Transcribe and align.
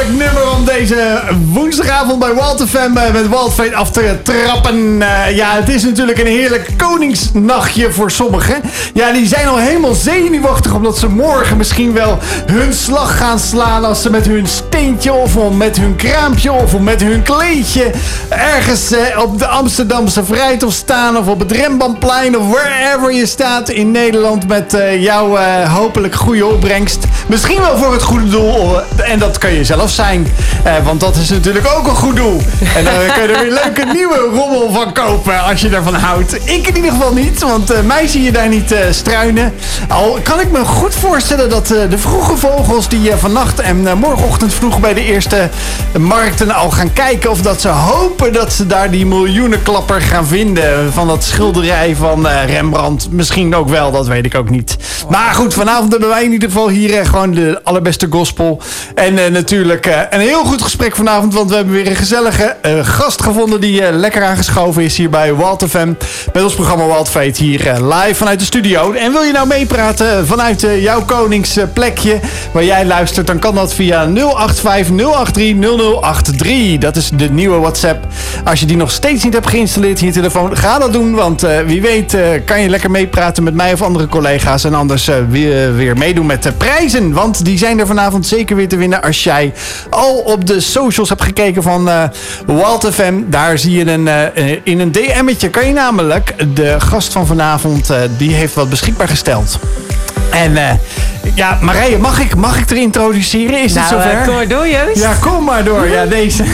heerlijk 0.00 0.18
nummer 0.18 0.39
om 0.39 0.39
deze 0.86 1.20
woensdagavond 1.52 2.18
bij 2.18 2.34
Walter 2.34 2.66
Fam 2.66 2.96
eh, 2.96 3.12
met 3.12 3.28
Walt 3.28 3.74
af 3.74 3.90
te 3.90 4.16
trappen. 4.22 5.02
Eh, 5.02 5.36
ja, 5.36 5.54
het 5.54 5.68
is 5.68 5.82
natuurlijk 5.82 6.18
een 6.18 6.26
heerlijk 6.26 6.70
koningsnachtje 6.76 7.92
voor 7.92 8.10
sommigen. 8.10 8.62
Ja, 8.94 9.12
die 9.12 9.26
zijn 9.26 9.46
al 9.46 9.58
helemaal 9.58 9.94
zenuwachtig 9.94 10.74
omdat 10.74 10.98
ze 10.98 11.08
morgen 11.08 11.56
misschien 11.56 11.92
wel 11.92 12.18
hun 12.46 12.72
slag 12.72 13.16
gaan 13.16 13.38
slaan 13.38 13.84
als 13.84 14.02
ze 14.02 14.10
met 14.10 14.26
hun 14.26 14.46
steentje 14.46 15.12
of 15.12 15.50
met 15.50 15.76
hun 15.76 15.96
kraampje 15.96 16.52
of 16.52 16.78
met 16.78 17.02
hun 17.02 17.22
kleedje 17.22 17.90
ergens 18.28 18.92
eh, 18.92 19.22
op 19.22 19.38
de 19.38 19.46
Amsterdamse 19.46 20.24
Vrijthof 20.24 20.72
staan 20.72 21.16
of 21.16 21.26
op 21.26 21.38
het 21.38 21.52
Rembrandtplein 21.52 22.38
of 22.38 22.48
wherever 22.48 23.12
je 23.12 23.26
staat 23.26 23.68
in 23.68 23.90
Nederland 23.90 24.48
met 24.48 24.76
jouw 24.98 25.36
hopelijk 25.66 26.14
goede 26.14 26.46
opbrengst. 26.46 27.04
Misschien 27.26 27.60
wel 27.60 27.76
voor 27.76 27.92
het 27.92 28.02
goede 28.02 28.28
doel 28.28 28.80
en 28.96 29.18
dat 29.18 29.38
kan 29.38 29.52
je 29.52 29.64
zelf 29.64 29.90
zijn. 29.90 30.26
Eh, 30.70 30.84
want 30.84 31.00
dat 31.00 31.16
is 31.16 31.30
natuurlijk 31.30 31.66
ook 31.76 31.86
een 31.86 31.94
goed 31.94 32.16
doel. 32.16 32.40
En 32.76 32.84
dan 32.84 32.94
kun 33.14 33.22
je 33.22 33.28
er 33.28 33.42
weer 33.42 33.52
leuke 33.64 33.84
nieuwe 33.92 34.28
rommel 34.32 34.72
van 34.72 34.92
kopen 34.92 35.42
als 35.42 35.60
je 35.60 35.68
ervan 35.68 35.94
houdt. 35.94 36.34
Ik 36.34 36.66
in 36.66 36.76
ieder 36.76 36.90
geval 36.90 37.12
niet, 37.12 37.42
want 37.42 37.72
uh, 37.72 37.80
mij 37.80 38.06
zie 38.06 38.22
je 38.22 38.32
daar 38.32 38.48
niet 38.48 38.74
struinen. 38.90 39.54
Al 39.88 40.18
kan 40.22 40.40
ik 40.40 40.50
me 40.50 40.64
goed 40.64 40.94
voorstellen 40.94 41.50
dat 41.50 41.66
de 41.66 41.98
vroege 41.98 42.36
vogels 42.36 42.88
die 42.88 43.12
vannacht 43.16 43.60
en 43.60 43.98
morgenochtend 43.98 44.54
vroeg 44.54 44.80
bij 44.80 44.94
de 44.94 45.04
eerste 45.04 45.48
markten 45.98 46.50
al 46.50 46.70
gaan 46.70 46.92
kijken. 46.92 47.30
Of 47.30 47.40
dat 47.40 47.60
ze 47.60 47.68
hopen 47.68 48.32
dat 48.32 48.52
ze 48.52 48.66
daar 48.66 48.90
die 48.90 49.06
miljoenenklapper 49.06 50.00
gaan 50.00 50.26
vinden 50.26 50.92
van 50.92 51.06
dat 51.06 51.24
schilderij 51.24 51.96
van 51.96 52.26
Rembrandt. 52.26 53.10
Misschien 53.10 53.54
ook 53.54 53.68
wel, 53.68 53.90
dat 53.90 54.06
weet 54.06 54.24
ik 54.24 54.34
ook 54.34 54.50
niet. 54.50 54.76
Maar 55.08 55.34
goed, 55.34 55.54
vanavond 55.54 55.90
hebben 55.90 56.08
wij 56.08 56.24
in 56.24 56.32
ieder 56.32 56.48
geval 56.48 56.68
hier 56.68 57.06
gewoon 57.06 57.30
de 57.30 57.60
allerbeste 57.64 58.06
gospel. 58.10 58.62
En 58.94 59.32
natuurlijk 59.32 60.06
een 60.10 60.20
heel 60.20 60.44
goed 60.44 60.59
gesprek 60.62 60.96
vanavond. 60.96 61.34
Want 61.34 61.50
we 61.50 61.56
hebben 61.56 61.74
weer 61.74 61.86
een 61.86 61.96
gezellige 61.96 62.56
uh, 62.66 62.84
gast 62.84 63.22
gevonden 63.22 63.60
die 63.60 63.92
lekker 63.92 64.24
aangeschoven 64.24 64.82
is 64.82 64.96
hier 64.96 65.10
bij 65.10 65.34
Walt 65.34 65.64
FM. 65.68 65.92
Met 66.32 66.42
ons 66.42 66.54
programma 66.54 66.86
Walt 66.86 67.10
hier 67.36 67.78
live 67.82 68.14
vanuit 68.14 68.38
de 68.38 68.44
studio. 68.44 68.92
En 68.92 69.12
wil 69.12 69.22
je 69.22 69.32
nou 69.32 69.46
meepraten 69.46 70.26
vanuit 70.26 70.66
jouw 70.80 71.04
koningsplekje 71.04 72.20
waar 72.52 72.64
jij 72.64 72.84
luistert, 72.84 73.26
dan 73.26 73.38
kan 73.38 73.54
dat 73.54 73.74
via 73.74 74.08
085 74.12 76.78
Dat 76.78 76.96
is 76.96 77.10
de 77.14 77.30
nieuwe 77.30 77.58
WhatsApp. 77.58 78.06
Als 78.44 78.60
je 78.60 78.66
die 78.66 78.76
nog 78.76 78.90
steeds 78.90 79.24
niet 79.24 79.32
hebt 79.32 79.48
geïnstalleerd 79.48 80.00
in 80.00 80.06
je 80.06 80.12
telefoon, 80.12 80.56
ga 80.56 80.78
dat 80.78 80.92
doen. 80.92 81.14
Want 81.14 81.46
wie 81.66 81.82
weet 81.82 82.16
kan 82.44 82.62
je 82.62 82.68
lekker 82.68 82.90
meepraten 82.90 83.42
met 83.42 83.54
mij 83.54 83.72
of 83.72 83.82
andere 83.82 84.06
collega's. 84.06 84.64
En 84.64 84.74
anders 84.74 85.10
weer, 85.28 85.76
weer 85.76 85.96
meedoen 85.96 86.26
met 86.26 86.42
de 86.42 86.52
prijzen. 86.52 87.12
Want 87.12 87.44
die 87.44 87.58
zijn 87.58 87.78
er 87.78 87.86
vanavond 87.86 88.26
zeker 88.26 88.56
weer 88.56 88.68
te 88.68 88.76
winnen 88.76 89.02
als 89.02 89.24
jij 89.24 89.52
al 89.90 90.14
op 90.14 90.46
de 90.46 90.49
socials 90.58 91.08
hebt 91.08 91.22
gekeken 91.22 91.62
van 91.62 91.88
uh, 91.88 92.02
Walt 92.46 92.88
FM. 92.92 93.14
Daar 93.26 93.58
zie 93.58 93.72
je 93.72 93.90
een, 93.90 94.06
uh, 94.06 94.56
in 94.62 94.80
een 94.80 94.92
DM'tje 94.92 95.48
kan 95.50 95.66
je 95.66 95.72
namelijk 95.72 96.34
de 96.54 96.80
gast 96.80 97.12
van 97.12 97.26
vanavond, 97.26 97.90
uh, 97.90 97.96
die 98.16 98.34
heeft 98.34 98.54
wat 98.54 98.70
beschikbaar 98.70 99.08
gesteld. 99.08 99.58
En 100.30 100.78
ja, 101.34 101.58
Marije, 101.60 101.98
mag 101.98 102.20
ik, 102.20 102.36
mag 102.36 102.58
ik 102.58 102.70
er 102.70 102.76
introduceren? 102.76 103.62
Is 103.62 103.72
nou, 103.72 103.94
het 103.94 104.02
zover? 104.02 104.24
kom 104.24 104.34
maar 104.34 104.48
door, 104.48 104.68
Joost. 104.68 105.02
Ja, 105.02 105.14
kom 105.20 105.44
maar 105.44 105.64
door. 105.64 105.88
Ja, 105.88 106.06
deze, 106.20 106.44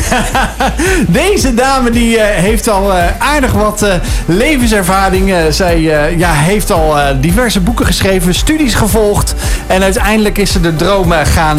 deze 1.09 1.55
dame 1.55 1.91
die 1.91 2.17
uh, 2.17 2.23
heeft 2.25 2.69
al 2.69 2.91
uh, 2.91 3.05
aardig 3.19 3.53
wat 3.53 3.87
levenservaring. 4.27 5.35
zij 5.51 5.81
ja, 6.17 6.33
heeft 6.33 6.73
al 6.73 6.97
diverse 7.21 7.61
boeken 7.61 7.87
geschreven, 7.87 8.35
studies 8.35 8.75
gevolgd. 8.75 9.35
En 9.67 9.83
uiteindelijk 9.83 10.39
is 10.39 10.53
ze 10.53 10.61
de 10.61 10.77
dromen 10.77 11.27
gaan 11.27 11.59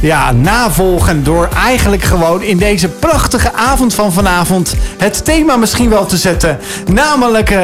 ja, 0.00 0.32
navolgen 0.32 1.24
door 1.24 1.48
eigenlijk 1.64 2.02
gewoon 2.02 2.42
in 2.42 2.56
deze 2.56 2.88
prachtige 2.88 3.52
avond 3.52 3.94
van 3.94 4.12
vanavond 4.12 4.74
het 4.98 5.24
thema 5.24 5.56
misschien 5.56 5.90
wel 5.90 6.06
te 6.06 6.16
zetten. 6.16 6.58
Namelijk 6.86 7.54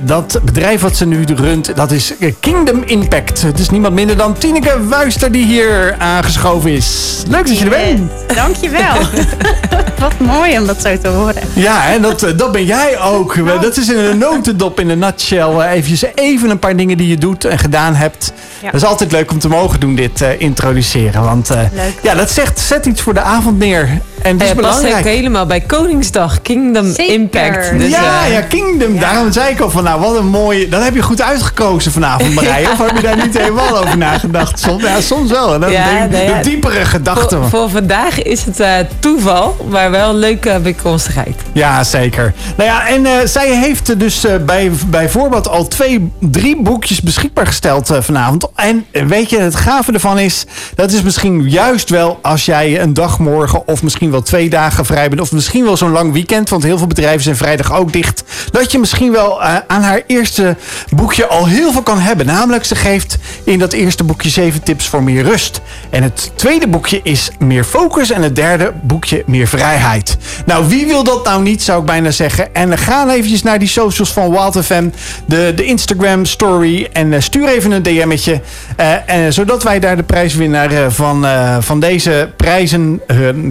dat 0.00 0.40
bedrijf 0.44 0.80
wat 0.80 0.96
ze 0.96 1.06
nu 1.06 1.24
runt, 1.34 1.76
dat 1.76 1.90
is 1.90 2.12
Kingdom 2.40 2.82
Impact. 2.84 3.42
Het 3.42 3.58
is 3.58 3.70
niemand 3.70 3.94
minder 3.94 4.16
dan 4.16 4.21
Tineke 4.30 4.88
Wuister 4.88 5.32
die 5.32 5.44
hier 5.44 5.94
aangeschoven 5.98 6.70
is. 6.70 7.22
Leuk 7.28 7.46
dat 7.46 7.58
je 7.58 7.64
er 7.64 7.70
bent. 7.70 8.10
Dankjewel. 8.34 8.94
Wat 10.00 10.18
mooi 10.18 10.58
om 10.58 10.66
dat 10.66 10.82
zo 10.82 10.98
te 10.98 11.08
horen. 11.08 11.42
Ja, 11.52 11.90
en 11.90 12.02
dat, 12.02 12.22
eh, 12.22 12.36
dat 12.36 12.52
ben 12.52 12.64
jij 12.64 13.00
ook. 13.00 13.60
Dat 13.62 13.76
is 13.76 13.88
in 13.88 13.98
een 13.98 14.18
notendop 14.18 14.80
in 14.80 14.88
een 14.88 14.98
nutshell. 14.98 15.58
Eh, 15.58 15.70
even, 15.70 16.10
even 16.14 16.50
een 16.50 16.58
paar 16.58 16.76
dingen 16.76 16.96
die 16.96 17.08
je 17.08 17.16
doet 17.16 17.44
en 17.44 17.58
gedaan 17.58 17.94
hebt. 17.94 18.32
Dat 18.62 18.74
is 18.74 18.84
altijd 18.84 19.12
leuk 19.12 19.30
om 19.30 19.38
te 19.38 19.48
mogen 19.48 19.80
doen, 19.80 19.94
dit 19.94 20.20
uh, 20.20 20.40
introduceren. 20.40 21.22
Want 21.22 21.50
uh, 21.50 21.58
ja, 22.02 22.14
dat 22.14 22.30
zegt, 22.30 22.60
zet 22.60 22.86
iets 22.86 23.02
voor 23.02 23.14
de 23.14 23.20
avond 23.20 23.58
neer. 23.58 24.00
En 24.22 24.38
dat 24.38 24.48
is 24.48 24.54
belangrijk. 24.54 24.96
ook 24.96 25.04
helemaal 25.04 25.46
bij 25.46 25.60
Koningsdag, 25.60 26.42
Kingdom 26.42 26.92
Impact. 26.96 27.78
Dus, 27.78 27.90
ja, 27.90 28.24
ja, 28.24 28.40
Kingdom. 28.40 28.98
Daarom 28.98 29.32
zei 29.32 29.50
ik 29.50 29.60
al 29.60 29.70
van, 29.70 29.84
nou, 29.84 30.00
wat 30.00 30.16
een 30.16 30.26
mooie... 30.26 30.68
Dat 30.68 30.84
heb 30.84 30.94
je 30.94 31.02
goed 31.02 31.22
uitgekozen 31.22 31.92
vanavond, 31.92 32.34
Marije. 32.34 32.70
Of 32.72 32.78
heb 32.78 32.96
je 32.96 33.02
daar 33.02 33.16
niet 33.16 33.38
helemaal 33.38 33.78
over 33.78 33.98
nagedacht? 34.12 34.60
Soms, 34.60 34.82
ja, 34.82 35.00
soms 35.00 35.30
wel. 35.30 35.60
Dat 35.60 35.70
ja, 35.70 36.06
de, 36.06 36.16
de 36.16 36.48
diepere 36.48 36.84
gedachten. 36.84 37.38
Voor, 37.38 37.48
voor, 37.48 37.70
vandaag 37.70 38.22
is 38.22 38.44
het 38.44 38.60
uh, 38.60 38.76
toeval, 38.98 39.56
maar 39.70 39.90
wel 39.90 40.10
een 40.10 40.16
leuke 40.16 40.60
bijkomstigheid. 40.62 41.36
Ja, 41.52 41.84
zeker. 41.84 42.34
Nou 42.56 42.68
ja, 42.70 42.88
en 42.88 43.04
uh, 43.04 43.12
zij 43.24 43.56
heeft 43.56 43.98
dus 43.98 44.26
bij, 44.46 44.70
bijvoorbeeld 44.86 45.48
al 45.48 45.68
twee, 45.68 46.10
drie 46.18 46.62
boekjes 46.62 47.00
beschikbaar 47.00 47.46
gesteld 47.46 47.90
vanavond. 48.00 48.46
En 48.54 48.86
weet 49.06 49.30
je, 49.30 49.38
het 49.38 49.54
gave 49.54 49.92
ervan 49.92 50.18
is, 50.18 50.44
dat 50.74 50.92
is 50.92 51.02
misschien 51.02 51.50
juist 51.50 51.90
wel 51.90 52.18
als 52.22 52.44
jij 52.44 52.80
een 52.80 52.94
dag 52.94 53.18
morgen 53.18 53.68
of 53.68 53.82
misschien 53.82 54.10
wel 54.10 54.22
twee 54.22 54.50
dagen 54.50 54.84
vrij 54.84 55.08
bent. 55.08 55.20
Of 55.20 55.32
misschien 55.32 55.64
wel 55.64 55.76
zo'n 55.76 55.90
lang 55.90 56.12
weekend, 56.12 56.48
want 56.48 56.62
heel 56.62 56.78
veel 56.78 56.86
bedrijven 56.86 57.22
zijn 57.22 57.36
vrijdag 57.36 57.72
ook 57.72 57.92
dicht. 57.92 58.24
Dat 58.50 58.72
je 58.72 58.78
misschien 58.78 59.12
wel 59.12 59.42
uh, 59.42 59.56
aan 59.66 59.82
haar 59.82 60.02
eerste 60.06 60.56
boekje 60.90 61.26
al 61.26 61.46
heel 61.46 61.72
veel 61.72 61.82
kan 61.82 61.98
hebben. 61.98 62.26
Namelijk, 62.26 62.64
ze 62.64 62.74
geeft 62.74 63.18
in 63.44 63.58
dat 63.58 63.72
eerste 63.72 64.01
boekje 64.04 64.28
zeven 64.28 64.62
tips 64.62 64.88
voor 64.88 65.02
meer 65.02 65.22
rust. 65.22 65.60
En 65.90 66.02
het 66.02 66.32
tweede 66.34 66.68
boekje 66.68 67.00
is 67.02 67.30
meer 67.38 67.64
focus. 67.64 68.10
En 68.10 68.22
het 68.22 68.36
derde 68.36 68.72
boekje 68.82 69.22
meer 69.26 69.46
vrijheid. 69.46 70.16
Nou, 70.46 70.68
wie 70.68 70.86
wil 70.86 71.04
dat 71.04 71.24
nou 71.24 71.42
niet, 71.42 71.62
zou 71.62 71.80
ik 71.80 71.86
bijna 71.86 72.10
zeggen. 72.10 72.54
En 72.54 72.78
ga 72.78 73.10
eventjes 73.10 73.42
naar 73.42 73.58
die 73.58 73.68
socials 73.68 74.12
van 74.12 74.30
Wild 74.30 74.64
FM. 74.64 74.88
De, 75.26 75.52
de 75.56 75.64
Instagram 75.64 76.24
story. 76.24 76.88
En 76.92 77.12
uh, 77.12 77.20
stuur 77.20 77.48
even 77.48 77.70
een 77.70 77.82
DM'tje. 77.82 78.40
Uh, 78.80 79.10
en, 79.10 79.32
zodat 79.32 79.62
wij 79.62 79.80
daar 79.80 79.96
de 79.96 80.02
prijswinnaar 80.02 80.92
van, 80.92 81.26
van 81.60 81.80
deze 81.80 82.30
prijzen 82.36 83.00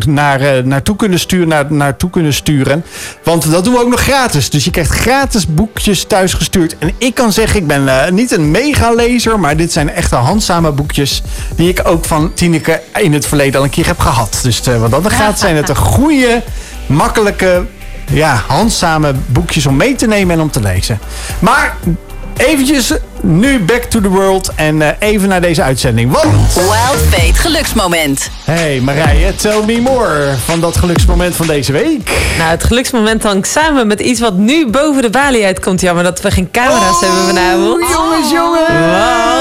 naar 0.08 0.66
naartoe 0.66 0.96
kunnen 0.96 1.20
sturen, 1.20 1.48
naar, 1.48 1.66
naartoe 1.70 2.10
kunnen 2.10 2.34
sturen. 2.34 2.84
Want 3.24 3.52
dat 3.52 3.64
doen 3.64 3.74
we 3.74 3.80
ook 3.80 3.90
nog 3.90 4.02
gratis. 4.02 4.50
Dus 4.50 4.64
je 4.66 4.72
krijgt 4.72 4.92
gratis 4.92 5.48
boekjes 5.48 6.04
thuisgestuurd. 6.04 6.78
En 6.78 6.92
ik 6.98 7.16
kan 7.16 7.34
zeggen, 7.34 7.60
ik 7.60 7.68
ben 7.68 8.14
niet 8.14 8.32
een 8.32 8.52
megalezer, 8.52 9.40
maar 9.40 9.58
dit 9.58 9.72
zijn 9.72 9.90
echte 9.90 10.16
handzame 10.42 10.72
boekjes 10.72 11.22
die 11.56 11.70
ik 11.70 11.82
ook 11.84 12.06
van 12.06 12.34
Tineke 12.34 12.82
in 12.98 13.14
het 13.14 13.26
verleden 13.26 13.60
al 13.60 13.64
een 13.64 13.72
keer 13.72 13.86
heb 13.86 14.00
gehad. 14.00 14.40
Dus 14.44 14.68
uh, 14.68 14.80
wat 14.80 14.92
dat 14.92 15.12
gaat, 15.12 15.40
zijn 15.40 15.56
het 15.56 15.70
een 15.70 15.76
goede, 15.96 16.44
makkelijke 16.86 17.66
ja, 18.12 18.44
handzame 18.48 19.14
boekjes 19.26 19.66
om 19.66 19.76
mee 19.76 19.96
te 19.96 20.08
nemen 20.08 20.36
en 20.36 20.42
om 20.42 20.52
te 20.52 20.62
lezen. 20.62 21.00
Maar 21.40 21.76
eventjes 22.38 22.94
nu 23.24 23.60
back 23.60 23.84
to 23.84 24.02
the 24.02 24.10
world 24.10 24.52
en 24.56 24.76
uh, 24.76 24.88
even 25.00 25.30
naar 25.30 25.42
deze 25.42 25.62
uitzending. 25.62 26.12
Want... 26.12 26.54
Wild 26.54 27.02
Fate 27.10 27.34
geluksmoment. 27.34 28.30
Hey 28.44 28.80
Marije, 28.80 29.36
tell 29.36 29.64
me 29.66 29.82
more 29.82 30.34
van 30.46 30.60
dat 30.60 30.78
geluksmoment 30.78 31.36
van 31.36 31.48
deze 31.48 31.72
week. 31.72 32.12
Nou, 32.38 32.50
het 32.50 32.64
geluksmoment 32.64 33.24
hangt 33.24 33.48
samen 33.48 33.88
met 33.88 34.00
iets 34.00 34.20
wat 34.20 34.38
nu 34.38 34.68
boven 34.68 35.02
de 35.02 35.10
balie 35.10 35.46
uitkomt. 35.46 35.82
Jammer 35.82 36.04
dat 36.04 36.22
we 36.22 36.32
geen 36.32 36.52
camera's 36.52 36.96
oh, 36.96 37.02
hebben 37.02 37.26
vanavond. 37.26 37.90
Jongens, 37.90 38.32
jongens. 38.32 38.68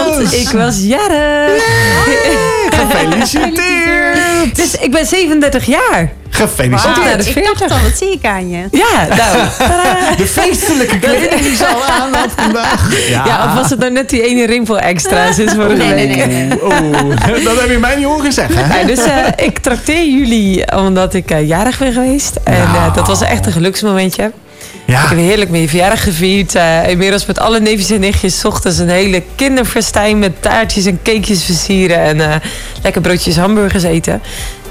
Want 0.06 0.32
ik 0.32 0.48
was 0.48 0.78
jarig. 0.78 2.58
Gefeliciteerd. 2.88 4.56
dus 4.56 4.74
ik 4.74 4.90
ben 4.90 5.06
37 5.06 5.64
jaar. 5.64 6.12
Gefeliciteerd. 6.30 6.96
Wow, 6.96 7.34
de 7.34 7.40
ik 7.40 7.44
dacht 7.44 7.72
al, 7.72 7.78
wat 7.82 7.98
zie 7.98 8.12
ik 8.12 8.24
aan 8.24 8.50
je? 8.50 8.68
Ja, 8.70 9.06
nou. 9.16 9.48
De 10.16 10.26
feestelijke 10.26 10.98
kleding 10.98 11.40
die 11.40 11.56
ze 11.56 11.66
al 11.66 11.84
aan 11.84 12.14
had 12.14 12.30
vandaag. 12.36 13.08
Ja. 13.08 13.24
ja, 13.26 13.44
of 13.44 13.54
was 13.54 13.70
het 13.70 13.78
nou 13.78 13.92
net 13.92 14.10
die 14.10 14.22
ene 14.22 14.46
rimpel 14.46 14.78
extra 14.78 15.32
sinds 15.32 15.54
vorige 15.54 15.74
nee, 15.74 15.94
week? 15.94 16.16
Nee, 16.16 16.26
nee, 16.26 16.46
nee. 16.46 16.62
Oh, 16.62 17.44
dat 17.44 17.60
heb 17.60 17.70
je 17.70 17.78
mij 17.78 17.96
niet 17.96 18.04
horen 18.04 18.32
zeggen. 18.32 18.78
Ja, 18.78 18.84
dus 18.86 18.98
uh, 18.98 19.26
ik 19.36 19.58
trakteer 19.58 20.04
jullie 20.04 20.76
omdat 20.76 21.14
ik 21.14 21.30
uh, 21.30 21.48
jarig 21.48 21.78
ben 21.78 21.92
geweest. 21.92 22.36
En 22.44 22.62
uh, 22.62 22.94
dat 22.94 23.06
was 23.06 23.20
echt 23.20 23.46
een 23.46 23.52
geluksmomentje. 23.52 24.32
Ja. 24.90 25.02
Ik 25.02 25.08
heb 25.08 25.18
heerlijk 25.18 25.56
je 25.56 25.68
verjaardag 25.68 26.02
gevierd. 26.02 26.54
Uh, 26.54 26.88
inmiddels 26.88 27.26
met 27.26 27.38
alle 27.38 27.60
neefjes 27.60 27.90
en 27.90 28.00
nichtjes. 28.00 28.44
ochtends 28.44 28.78
een 28.78 28.88
hele 28.88 29.22
kinderfestijn 29.34 30.18
met 30.18 30.42
taartjes 30.42 30.86
en 30.86 30.98
cakejes 31.02 31.44
versieren. 31.44 31.98
En 31.98 32.16
uh, 32.16 32.34
lekker 32.82 33.00
broodjes 33.00 33.36
hamburgers 33.36 33.82
eten. 33.82 34.22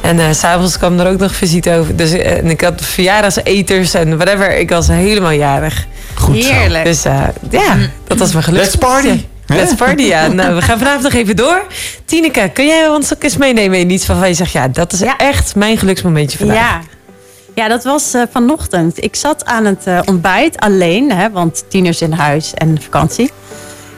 En 0.01 0.17
uh, 0.17 0.25
s'avonds 0.31 0.77
kwam 0.77 0.99
er 0.99 1.11
ook 1.11 1.19
nog 1.19 1.35
visite 1.35 1.73
over. 1.73 1.95
Dus 1.95 2.11
en 2.11 2.49
ik 2.49 2.61
had 2.61 2.85
verjaardagseters 2.85 3.93
en 3.93 4.17
whatever. 4.17 4.57
Ik 4.57 4.69
was 4.69 4.87
helemaal 4.87 5.31
jarig. 5.31 5.85
Goed 6.13 6.45
Heerlijk. 6.45 6.85
Dus 6.85 7.03
ja, 7.03 7.75
dat 8.07 8.17
was 8.17 8.31
mijn 8.31 8.43
geluk. 8.43 8.61
Let's 8.61 8.75
party. 8.75 9.25
Let's 9.45 9.73
party, 9.73 10.03
ja. 10.03 10.27
Nou, 10.33 10.55
we 10.55 10.61
gaan 10.61 10.77
vanavond 10.77 11.03
nog 11.03 11.13
even 11.13 11.35
door. 11.35 11.65
Tineke, 12.05 12.49
kun 12.53 12.65
jij 12.65 12.89
ons 12.89 13.13
ook 13.13 13.23
eens 13.23 13.37
meenemen 13.37 13.79
in 13.79 13.89
iets 13.89 14.05
waarvan 14.05 14.27
je 14.27 14.33
zegt... 14.33 14.51
ja, 14.51 14.67
dat 14.67 14.93
is 14.93 15.01
echt 15.17 15.55
mijn 15.55 15.77
geluksmomentje 15.77 16.37
vandaag. 16.37 16.57
Ja. 16.57 16.81
Ja, 17.59 17.67
dat 17.67 17.83
was 17.83 18.15
uh, 18.15 18.21
vanochtend. 18.31 19.03
Ik 19.03 19.15
zat 19.15 19.45
aan 19.45 19.65
het 19.65 19.87
uh, 19.87 19.99
ontbijt 20.05 20.57
alleen, 20.57 21.11
hè, 21.11 21.31
want 21.31 21.63
tieners 21.67 22.01
in 22.01 22.11
huis 22.11 22.53
en 22.53 22.81
vakantie. 22.81 23.31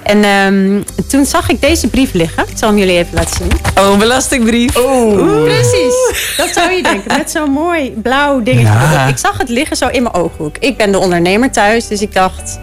En 0.03 0.25
um, 0.25 0.83
toen 1.07 1.25
zag 1.25 1.49
ik 1.49 1.61
deze 1.61 1.87
brief 1.87 2.13
liggen. 2.13 2.43
Ik 2.47 2.57
zal 2.57 2.69
hem 2.69 2.77
jullie 2.77 2.97
even 2.97 3.13
laten 3.13 3.35
zien. 3.35 3.51
Oh, 3.79 3.91
een 3.91 3.99
belastingbrief. 3.99 4.77
Oh. 4.77 5.43
Precies. 5.43 6.35
Dat 6.37 6.49
zou 6.49 6.71
je 6.71 6.83
denken. 6.83 7.17
Met 7.17 7.31
zo'n 7.31 7.51
mooi 7.51 7.91
blauw 7.91 8.41
dingetje. 8.43 8.73
Ja. 8.73 9.07
Ik 9.07 9.17
zag 9.17 9.37
het 9.37 9.49
liggen 9.49 9.77
zo 9.77 9.87
in 9.87 10.03
mijn 10.03 10.15
ooghoek. 10.15 10.57
Ik 10.57 10.77
ben 10.77 10.91
de 10.91 10.99
ondernemer 10.99 11.51
thuis, 11.51 11.87
dus 11.87 12.01
ik 12.01 12.13
dacht... 12.13 12.59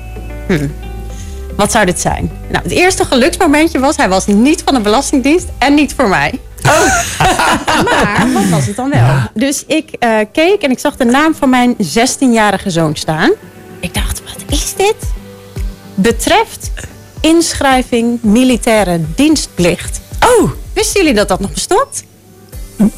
Hmm, 0.46 0.74
wat 1.56 1.72
zou 1.72 1.84
dit 1.84 2.00
zijn? 2.00 2.30
Nou, 2.48 2.62
het 2.62 2.72
eerste 2.72 3.04
geluksmomentje 3.04 3.78
was... 3.78 3.96
hij 3.96 4.08
was 4.08 4.26
niet 4.26 4.62
van 4.64 4.74
de 4.74 4.80
Belastingdienst 4.80 5.46
en 5.58 5.74
niet 5.74 5.94
voor 5.94 6.08
mij. 6.08 6.40
Oh. 6.68 7.84
maar 7.84 8.32
wat 8.32 8.48
was 8.50 8.66
het 8.66 8.76
dan 8.76 8.90
wel? 8.90 9.16
Dus 9.34 9.64
ik 9.66 9.90
uh, 10.00 10.18
keek 10.32 10.62
en 10.62 10.70
ik 10.70 10.78
zag 10.78 10.96
de 10.96 11.04
naam 11.04 11.34
van 11.34 11.50
mijn 11.50 11.76
16-jarige 11.76 12.70
zoon 12.70 12.96
staan. 12.96 13.30
Ik 13.80 13.94
dacht, 13.94 14.22
wat 14.24 14.44
is 14.48 14.74
dit? 14.74 14.96
Betreft 15.94 16.70
inschrijving 17.20 18.22
militaire 18.22 19.00
dienstplicht. 19.14 20.00
Oh, 20.26 20.50
wisten 20.72 21.00
jullie 21.00 21.16
dat 21.16 21.28
dat 21.28 21.40
nog 21.40 21.52
bestond? 21.52 22.04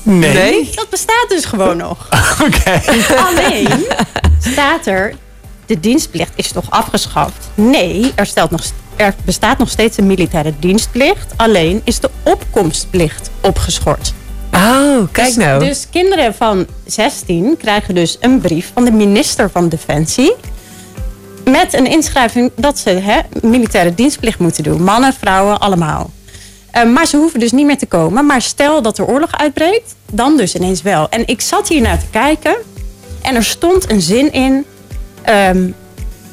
Nee. 0.02 0.34
nee. 0.34 0.70
Dat 0.74 0.88
bestaat 0.90 1.26
dus 1.28 1.44
gewoon 1.44 1.76
nog. 1.76 2.08
Oké. 2.46 2.82
Alleen 3.16 3.86
staat 4.52 4.86
er, 4.86 5.14
de 5.66 5.80
dienstplicht 5.80 6.32
is 6.34 6.52
toch 6.52 6.70
afgeschaft? 6.70 7.48
Nee, 7.54 8.12
er, 8.14 8.26
stelt 8.26 8.50
nog, 8.50 8.62
er 9.00 9.14
bestaat 9.24 9.58
nog 9.58 9.68
steeds 9.68 9.96
een 9.96 10.06
militaire 10.06 10.52
dienstplicht. 10.58 11.32
Alleen 11.36 11.80
is 11.84 12.00
de 12.00 12.10
opkomstplicht 12.22 13.30
opgeschort. 13.40 14.12
Oh, 14.54 15.12
kijk 15.12 15.26
dus, 15.26 15.36
nou. 15.36 15.64
Dus 15.64 15.86
kinderen 15.90 16.34
van 16.34 16.66
16 16.86 17.56
krijgen 17.56 17.94
dus 17.94 18.16
een 18.20 18.40
brief 18.40 18.70
van 18.74 18.84
de 18.84 18.90
minister 18.90 19.50
van 19.50 19.68
Defensie 19.68 20.34
met 21.44 21.74
een 21.74 21.86
inschrijving 21.86 22.50
dat 22.56 22.78
ze 22.78 22.90
hè, 22.90 23.20
militaire 23.42 23.94
dienstplicht 23.94 24.38
moeten 24.38 24.62
doen. 24.62 24.82
Mannen, 24.82 25.12
vrouwen, 25.12 25.60
allemaal. 25.60 26.10
Uh, 26.76 26.92
maar 26.92 27.06
ze 27.06 27.16
hoeven 27.16 27.40
dus 27.40 27.52
niet 27.52 27.66
meer 27.66 27.78
te 27.78 27.86
komen. 27.86 28.26
Maar 28.26 28.42
stel 28.42 28.82
dat 28.82 28.98
er 28.98 29.06
oorlog 29.06 29.38
uitbreekt, 29.38 29.94
dan 30.12 30.36
dus 30.36 30.54
ineens 30.54 30.82
wel. 30.82 31.08
En 31.08 31.26
ik 31.26 31.40
zat 31.40 31.68
hier 31.68 31.80
naar 31.80 31.98
te 31.98 32.06
kijken 32.10 32.56
en 33.22 33.34
er 33.34 33.44
stond 33.44 33.90
een 33.90 34.00
zin 34.00 34.32
in. 34.32 34.64
Um, 35.28 35.74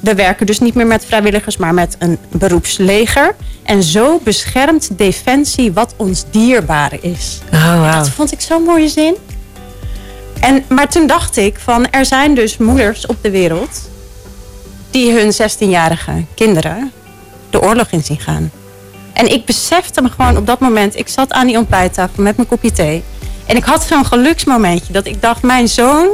we 0.08 0.16
werken 0.16 0.46
dus 0.46 0.60
niet 0.60 0.74
meer 0.74 0.88
met 0.88 1.06
vrijwilligers, 1.06 1.58
maar 1.58 1.74
met 1.74 1.96
een 2.00 2.18
beroepsleger. 2.32 3.36
En 3.64 3.84
zo 3.84 4.20
beschermt 4.24 4.90
Defensie 4.98 5.74
wat 5.74 5.94
ons 5.98 6.26
dierbaar 6.32 6.94
is. 7.02 7.40
Oh, 7.54 7.74
wow. 7.74 7.94
Dat 7.94 8.10
vond 8.10 8.32
ik 8.32 8.42
zo'n 8.42 8.64
mooie 8.64 8.88
zin. 8.88 9.16
En, 10.40 10.64
maar 10.70 10.90
toen 10.90 11.08
dacht 11.08 11.38
ik 11.38 11.60
van, 11.60 11.90
er 11.92 12.06
zijn 12.06 12.36
dus 12.36 12.58
moeders 12.58 13.06
op 13.06 13.16
de 13.22 13.30
wereld 13.30 13.90
die 14.92 15.12
hun 15.12 15.34
16-jarige 15.34 16.26
kinderen 16.36 16.92
de 17.50 17.62
oorlog 17.62 17.88
in 17.92 18.04
zien 18.04 18.20
gaan. 18.20 18.52
En 19.14 19.32
ik 19.32 19.46
besefte 19.46 20.02
me 20.02 20.10
gewoon 20.10 20.38
op 20.38 20.48
dat 20.48 20.60
moment, 20.60 20.98
ik 20.98 21.08
zat 21.08 21.32
aan 21.32 21.48
die 21.48 21.58
ontbijttafel 21.58 22.24
met 22.24 22.36
mijn 22.36 22.48
kopje 22.48 22.72
thee. 22.72 23.04
En 23.46 23.56
ik 23.56 23.64
had 23.64 23.84
zo'n 23.84 24.06
geluksmomentje 24.06 24.94
dat 24.94 25.06
ik 25.06 25.22
dacht, 25.22 25.42
mijn 25.42 25.68
zoon 25.68 26.08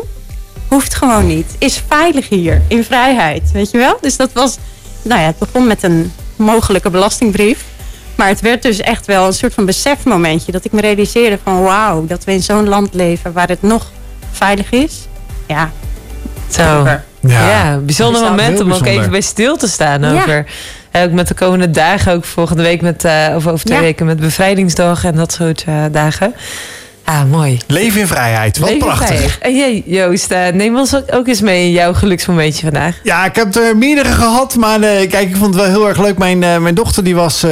hoeft 0.73 0.95
gewoon 0.95 1.27
niet. 1.27 1.55
Is 1.57 1.83
veilig 1.87 2.29
hier, 2.29 2.61
in 2.67 2.83
vrijheid, 2.83 3.51
weet 3.51 3.71
je 3.71 3.77
wel? 3.77 3.97
Dus 4.01 4.17
dat 4.17 4.29
was, 4.33 4.57
nou 5.01 5.21
ja, 5.21 5.27
het 5.27 5.37
begon 5.37 5.67
met 5.67 5.83
een 5.83 6.11
mogelijke 6.35 6.89
belastingbrief. 6.89 7.63
Maar 8.15 8.27
het 8.27 8.41
werd 8.41 8.61
dus 8.61 8.79
echt 8.79 9.05
wel 9.05 9.25
een 9.25 9.33
soort 9.33 9.53
van 9.53 9.65
besefmomentje. 9.65 10.51
Dat 10.51 10.65
ik 10.65 10.71
me 10.71 10.81
realiseerde 10.81 11.39
van 11.43 11.63
wauw, 11.63 12.05
dat 12.05 12.23
we 12.23 12.31
in 12.31 12.43
zo'n 12.43 12.67
land 12.67 12.93
leven 12.93 13.33
waar 13.33 13.47
het 13.47 13.61
nog 13.61 13.91
veilig 14.31 14.71
is. 14.71 15.07
Ja, 15.47 15.71
zo. 16.49 16.87
Ja, 17.19 17.47
ja 17.49 17.77
bijzonder 17.77 18.21
moment 18.21 18.59
om 18.59 18.73
ook 18.73 18.85
even 18.85 19.11
bij 19.11 19.21
stil 19.21 19.57
te 19.57 19.67
staan 19.67 20.05
over. 20.05 20.45
ook 20.93 21.11
met 21.11 21.27
de 21.27 21.33
komende 21.33 21.71
dagen, 21.71 22.13
ook 22.13 22.25
volgende 22.25 22.63
week 22.63 22.81
met, 22.81 23.05
uh, 23.05 23.33
of 23.35 23.47
over 23.47 23.65
twee 23.65 23.79
weken 23.79 24.05
met 24.05 24.19
bevrijdingsdag 24.19 25.05
en 25.05 25.15
dat 25.15 25.31
soort 25.31 25.65
uh, 25.69 25.83
dagen. 25.91 26.33
Ah, 27.05 27.23
mooi. 27.29 27.59
Leven 27.67 27.99
in 28.01 28.07
vrijheid. 28.07 28.57
Wat 28.57 28.77
prachtig. 28.77 29.39
En 29.39 29.55
jij, 29.55 29.83
Joost, 29.85 30.31
uh, 30.31 30.47
neem 30.47 30.77
ons 30.77 31.11
ook 31.11 31.27
eens 31.27 31.41
mee 31.41 31.65
in 31.65 31.71
jouw 31.71 31.93
geluksmomentje 31.93 32.61
vandaag. 32.61 32.99
Ja, 33.03 33.25
ik 33.25 33.35
heb 33.35 33.55
er 33.55 33.77
meerdere 33.77 34.11
gehad. 34.11 34.55
Maar 34.55 34.79
uh, 34.79 35.09
kijk, 35.09 35.29
ik 35.29 35.35
vond 35.35 35.55
het 35.55 35.63
wel 35.63 35.71
heel 35.71 35.87
erg 35.87 36.01
leuk. 36.01 36.17
Mijn, 36.17 36.41
uh, 36.41 36.57
mijn 36.57 36.75
dochter 36.75 37.03
die 37.03 37.15
was 37.15 37.43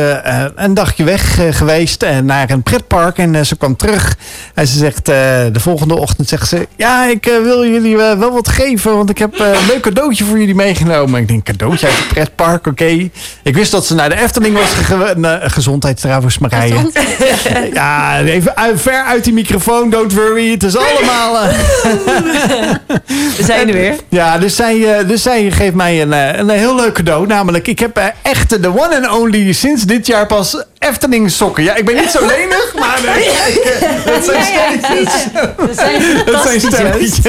een 0.55 0.73
dagje 0.73 1.03
weg 1.03 1.39
geweest 1.57 2.05
naar 2.23 2.49
een 2.49 2.63
pretpark. 2.63 3.17
En 3.17 3.45
ze 3.45 3.55
kwam 3.55 3.75
terug. 3.75 4.15
En 4.53 4.67
ze 4.67 4.77
zegt 4.77 5.05
de 5.05 5.59
volgende 5.59 5.97
ochtend, 5.97 6.27
zegt 6.27 6.47
ze... 6.47 6.67
Ja, 6.75 7.05
ik 7.05 7.25
wil 7.43 7.65
jullie 7.65 7.97
wel 7.97 8.31
wat 8.31 8.49
geven. 8.49 8.95
Want 8.97 9.09
ik 9.09 9.17
heb 9.17 9.39
een 9.39 9.65
leuk 9.67 9.81
cadeautje 9.81 10.23
voor 10.23 10.39
jullie 10.39 10.55
meegenomen. 10.55 11.21
Ik 11.21 11.27
denk, 11.27 11.43
cadeautje 11.43 11.87
uit 11.87 11.97
het 11.97 12.07
pretpark, 12.07 12.67
oké. 12.67 13.09
Ik 13.43 13.55
wist 13.55 13.71
dat 13.71 13.85
ze 13.85 13.95
naar 13.95 14.09
de 14.09 14.21
Efteling 14.21 14.55
was 14.55 14.73
gegaan. 14.73 15.51
gezondheid 15.51 16.01
trouwens, 16.01 16.37
Marije. 16.37 16.73
Gezondheid. 16.73 17.73
ja, 17.73 18.21
even 18.21 18.79
ver 18.79 19.03
uit 19.03 19.23
die 19.23 19.33
microfoon, 19.41 19.89
don't 19.89 20.13
worry. 20.13 20.51
Het 20.51 20.63
is 20.63 20.75
allemaal... 20.77 21.35
Uh... 21.35 21.49
We 23.37 23.43
zijn 23.43 23.67
er 23.67 23.73
weer. 23.73 23.95
Ja, 24.09 24.37
dus 24.37 24.55
zij, 24.55 24.75
uh, 24.75 25.07
dus 25.07 25.21
zij 25.21 25.51
geeft 25.51 25.75
mij 25.75 26.01
een, 26.01 26.11
uh, 26.11 26.37
een 26.37 26.49
heel 26.49 26.75
leuk 26.75 26.93
cadeau. 26.93 27.27
Namelijk, 27.27 27.67
ik 27.67 27.79
heb 27.79 28.13
echt 28.21 28.61
de 28.61 28.67
one 28.67 28.95
and 28.95 29.19
only 29.19 29.51
sinds 29.51 29.83
dit 29.83 30.07
jaar 30.07 30.27
pas 30.27 30.63
Efteling 30.89 31.31
sokken. 31.31 31.63
Ja, 31.63 31.75
ik 31.75 31.85
ben 31.85 31.95
niet 31.95 32.09
zo 32.09 32.25
lenig, 32.25 32.73
maar 32.79 32.99
dat 34.13 34.25
zijn 34.25 34.43
stelletjes. 34.43 35.13
Dat 35.57 35.75
zijn, 35.75 36.01
dat 36.31 36.43
zijn 36.43 36.59
stelletjes. 36.61 37.23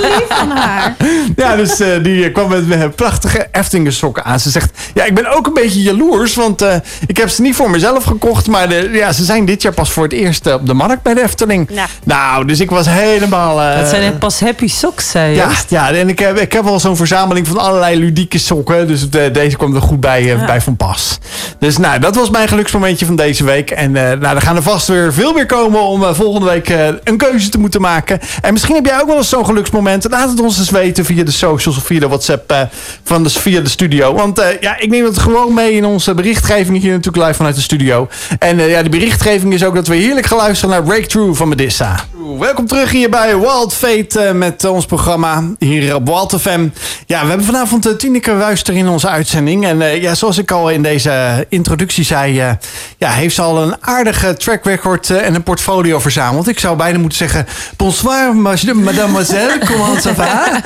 lief 0.00 0.26
van 0.28 0.50
haar. 0.50 0.96
Ja, 1.36 1.56
dus 1.56 1.76
die 2.02 2.32
kwam 2.32 2.48
met 2.48 2.96
prachtige 2.96 3.48
Efteling 3.52 3.92
sokken 3.92 4.24
aan. 4.24 4.40
Ze 4.40 4.50
zegt, 4.50 4.70
ja, 4.94 5.04
ik 5.04 5.14
ben 5.14 5.36
ook 5.36 5.46
een 5.46 5.54
beetje 5.54 5.82
jaloers, 5.82 6.34
want 6.34 6.64
ik 7.06 7.16
heb 7.16 7.28
ze 7.28 7.42
niet 7.42 7.54
voor 7.54 7.70
mezelf 7.70 8.04
gekocht, 8.04 8.46
maar 8.46 8.68
de, 8.68 8.90
ja, 8.92 9.12
ze 9.12 9.24
zijn 9.24 9.44
dit 9.44 9.62
jaar 9.62 9.72
pas 9.72 9.92
voor 9.92 10.02
het 10.02 10.12
eerst 10.12 10.52
op 10.52 10.66
de 10.66 10.74
markt 10.74 11.02
bij 11.02 11.14
de 11.14 11.22
Efteling. 11.22 11.68
Ja. 11.72 11.86
Nou, 12.04 12.46
dus 12.46 12.60
ik 12.60 12.70
was 12.70 12.86
helemaal... 12.88 13.60
Uh, 13.60 13.78
dat 13.78 13.88
zijn 13.88 14.18
pas 14.18 14.40
happy 14.40 14.68
socks, 14.68 15.10
zei 15.10 15.34
ja, 15.34 15.50
ja, 15.68 15.92
en 15.92 16.08
ik 16.08 16.18
heb, 16.18 16.38
ik 16.38 16.52
heb 16.52 16.66
al 16.66 16.80
zo'n 16.80 16.96
verzameling 16.96 17.46
van 17.46 17.58
allerlei 17.58 17.98
ludieke 17.98 18.38
sokken. 18.38 18.86
Dus 18.86 19.10
de, 19.10 19.30
deze 19.30 19.56
komt 19.56 19.74
er 19.74 19.82
goed 19.82 20.00
bij, 20.00 20.22
uh, 20.22 20.28
ja. 20.28 20.44
bij 20.44 20.60
van 20.60 20.76
pas. 20.76 21.18
Dus 21.58 21.78
nou, 21.78 21.98
dat 21.98 22.14
was 22.14 22.30
mijn 22.30 22.48
geluksmomentje 22.64 23.06
van 23.06 23.16
deze 23.16 23.44
week. 23.44 23.70
En 23.70 23.94
uh, 23.94 24.02
nou, 24.02 24.36
er 24.36 24.40
gaan 24.40 24.56
er 24.56 24.62
vast 24.62 24.86
weer 24.86 25.12
veel 25.12 25.32
meer 25.32 25.46
komen 25.46 25.80
om 25.80 26.14
volgende 26.14 26.46
week 26.46 26.68
een 27.04 27.16
keuze 27.16 27.48
te 27.48 27.58
moeten 27.58 27.80
maken. 27.80 28.20
En 28.42 28.52
misschien 28.52 28.74
heb 28.74 28.86
jij 28.86 29.00
ook 29.00 29.06
wel 29.06 29.16
eens 29.16 29.28
zo'n 29.28 29.44
geluksmoment. 29.44 30.06
Laat 30.10 30.30
het 30.30 30.40
ons 30.40 30.58
eens 30.58 30.70
weten 30.70 31.04
via 31.04 31.24
de 31.24 31.30
socials 31.30 31.76
of 31.76 31.84
via 31.84 32.00
de 32.00 32.08
WhatsApp 32.08 32.68
van 33.04 33.22
de, 33.22 33.30
via 33.30 33.60
de 33.60 33.68
studio. 33.68 34.14
Want 34.14 34.42
ja, 34.60 34.78
ik 34.78 34.90
neem 34.90 35.04
het 35.04 35.18
gewoon 35.18 35.54
mee 35.54 35.72
in 35.72 35.84
onze 35.84 36.14
berichtgeving 36.14 36.80
hier 36.80 36.92
natuurlijk 36.92 37.24
live 37.24 37.36
vanuit 37.36 37.54
de 37.54 37.60
studio. 37.60 38.08
En 38.38 38.58
ja, 38.68 38.82
de 38.82 38.88
berichtgeving 38.88 39.52
is 39.52 39.64
ook 39.64 39.74
dat 39.74 39.86
we 39.86 39.94
heerlijk 39.94 40.26
gaan 40.26 40.38
luisteren 40.38 40.74
naar 40.74 40.82
Breakthrough 40.82 41.38
van 41.38 41.48
Medissa. 41.48 42.04
Welkom 42.38 42.66
terug 42.66 42.90
hier 42.90 43.10
bij 43.10 43.38
Wild 43.38 43.74
Fate 43.74 44.32
met 44.34 44.64
ons 44.64 44.86
programma 44.86 45.42
hier 45.58 45.94
op 45.94 46.06
Wild 46.06 46.40
FM. 46.40 46.68
Ja, 47.06 47.22
we 47.22 47.28
hebben 47.28 47.46
vanavond 47.46 47.98
Tineke 47.98 48.34
Wuister 48.34 48.74
in 48.74 48.88
onze 48.88 49.08
uitzending. 49.08 49.66
En 49.66 50.00
ja, 50.00 50.14
zoals 50.14 50.38
ik 50.38 50.50
al 50.50 50.70
in 50.70 50.82
deze 50.82 51.46
introductie 51.48 52.04
zei, 52.04 52.53
ja, 52.96 53.10
heeft 53.10 53.34
ze 53.34 53.42
al 53.42 53.62
een 53.62 53.76
aardige 53.80 54.34
track 54.34 54.64
record 54.64 55.10
en 55.10 55.34
een 55.34 55.42
portfolio 55.42 55.98
verzameld. 55.98 56.48
Ik 56.48 56.58
zou 56.58 56.76
bijna 56.76 56.98
moeten 56.98 57.18
zeggen, 57.18 57.46
bonsoir 57.76 58.36
mademoiselle, 58.36 59.58
comment 59.70 60.06
ça 60.06 60.14
va? 60.14 60.62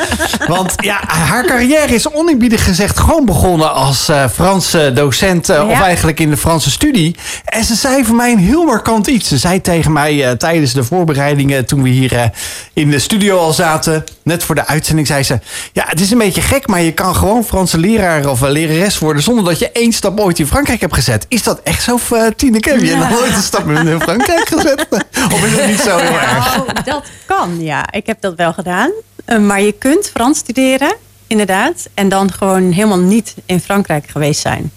Want 0.46 0.74
ja, 0.76 1.00
haar 1.06 1.44
carrière 1.44 1.94
is 1.94 2.10
oneerbiedig 2.10 2.64
gezegd 2.64 2.98
gewoon 2.98 3.24
begonnen 3.24 3.72
als 3.72 4.10
Franse 4.32 4.92
docent 4.94 5.46
ja. 5.46 5.64
of 5.64 5.80
eigenlijk 5.80 6.20
in 6.20 6.30
de 6.30 6.36
Franse 6.36 6.70
studie. 6.70 7.16
En 7.44 7.64
ze 7.64 7.74
zei 7.74 8.04
voor 8.04 8.16
mij 8.16 8.32
een 8.32 8.38
heel 8.38 8.64
markant 8.64 9.06
iets. 9.06 9.28
Ze 9.28 9.38
zei 9.38 9.60
tegen 9.60 9.92
mij 9.92 10.36
tijdens 10.36 10.72
de 10.72 10.84
voorbereidingen 10.84 11.66
toen 11.66 11.82
we 11.82 11.88
hier 11.88 12.30
in 12.72 12.90
de 12.90 12.98
studio 12.98 13.38
al 13.38 13.52
zaten. 13.52 14.04
Net 14.22 14.44
voor 14.44 14.54
de 14.54 14.66
uitzending 14.66 15.06
zei 15.06 15.22
ze... 15.22 15.38
Ja, 15.72 15.84
het 15.86 16.00
is 16.00 16.10
een 16.10 16.18
beetje 16.18 16.40
gek, 16.40 16.66
maar 16.66 16.82
je 16.82 16.92
kan 16.92 17.14
gewoon 17.16 17.44
Franse 17.44 17.78
leraar 17.78 18.26
of 18.26 18.40
lerares 18.40 18.98
worden... 18.98 19.22
zonder 19.22 19.44
dat 19.44 19.58
je 19.58 19.70
één 19.70 19.92
stap 19.92 20.20
ooit 20.20 20.38
in 20.38 20.46
Frankrijk 20.46 20.80
hebt 20.80 20.94
gezet. 20.94 21.26
Is 21.28 21.42
dat 21.42 21.60
echt 21.62 21.77
zo, 21.80 21.98
uh, 22.12 22.26
Tineke? 22.36 22.70
Heb 22.70 22.80
je 22.80 22.86
ja. 22.86 23.08
nooit 23.08 23.34
een 23.34 23.42
stap 23.42 23.68
in 23.68 24.00
Frankrijk 24.00 24.48
gezet? 24.48 24.86
of 25.34 25.44
is 25.44 25.56
het 25.56 25.66
niet 25.66 25.80
zo 25.80 25.96
heel 25.96 26.18
erg? 26.18 26.56
Nou, 26.56 26.82
dat 26.84 27.04
kan, 27.26 27.60
ja. 27.60 27.92
Ik 27.92 28.06
heb 28.06 28.20
dat 28.20 28.34
wel 28.34 28.52
gedaan. 28.52 28.90
Uh, 29.26 29.38
maar 29.38 29.60
je 29.60 29.72
kunt 29.72 30.08
Frans 30.08 30.38
studeren, 30.38 30.94
inderdaad. 31.26 31.88
En 31.94 32.08
dan 32.08 32.32
gewoon 32.32 32.72
helemaal 32.72 32.98
niet 32.98 33.34
in 33.46 33.60
Frankrijk 33.60 34.08
geweest 34.08 34.40
zijn. 34.40 34.70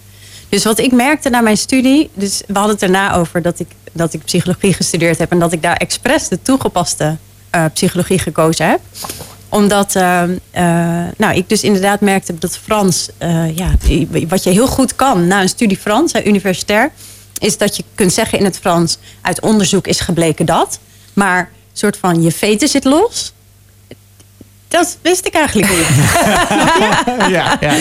Dus 0.48 0.64
wat 0.64 0.78
ik 0.78 0.92
merkte 0.92 1.30
na 1.30 1.40
mijn 1.40 1.56
studie, 1.56 2.10
dus 2.14 2.42
we 2.46 2.54
hadden 2.54 2.74
het 2.74 2.82
erna 2.82 3.14
over 3.14 3.42
dat 3.42 3.60
ik, 3.60 3.68
dat 3.92 4.12
ik 4.12 4.24
psychologie 4.24 4.74
gestudeerd 4.74 5.18
heb 5.18 5.30
en 5.30 5.38
dat 5.38 5.52
ik 5.52 5.62
daar 5.62 5.76
expres 5.76 6.28
de 6.28 6.42
toegepaste 6.42 7.16
uh, 7.54 7.64
psychologie 7.72 8.18
gekozen 8.18 8.66
heb. 8.68 8.80
Omdat 9.52 9.94
uh, 9.94 10.22
nou, 11.16 11.34
ik 11.34 11.48
dus 11.48 11.62
inderdaad 11.62 12.00
merkte 12.00 12.38
dat 12.38 12.58
Frans, 12.58 13.08
ja, 13.54 13.74
wat 14.28 14.42
je 14.42 14.50
heel 14.50 14.66
goed 14.66 14.96
kan 14.96 15.26
na 15.26 15.40
een 15.40 15.48
studie 15.48 15.76
Frans, 15.76 16.14
universitair, 16.24 16.90
is 17.38 17.58
dat 17.58 17.76
je 17.76 17.84
kunt 17.94 18.12
zeggen 18.12 18.38
in 18.38 18.44
het 18.44 18.58
Frans, 18.58 18.98
uit 19.20 19.40
onderzoek 19.40 19.86
is 19.86 20.00
gebleken 20.00 20.46
dat. 20.46 20.78
Maar 21.12 21.50
soort 21.72 21.96
van 21.96 22.22
je 22.22 22.32
veten 22.32 22.68
zit 22.68 22.84
los. 22.84 23.32
Dat 24.72 24.98
wist 25.02 25.26
ik 25.26 25.34
eigenlijk 25.34 25.70
niet. 25.70 25.86
ja, 27.18 27.26
ja. 27.30 27.56
ja. 27.60 27.72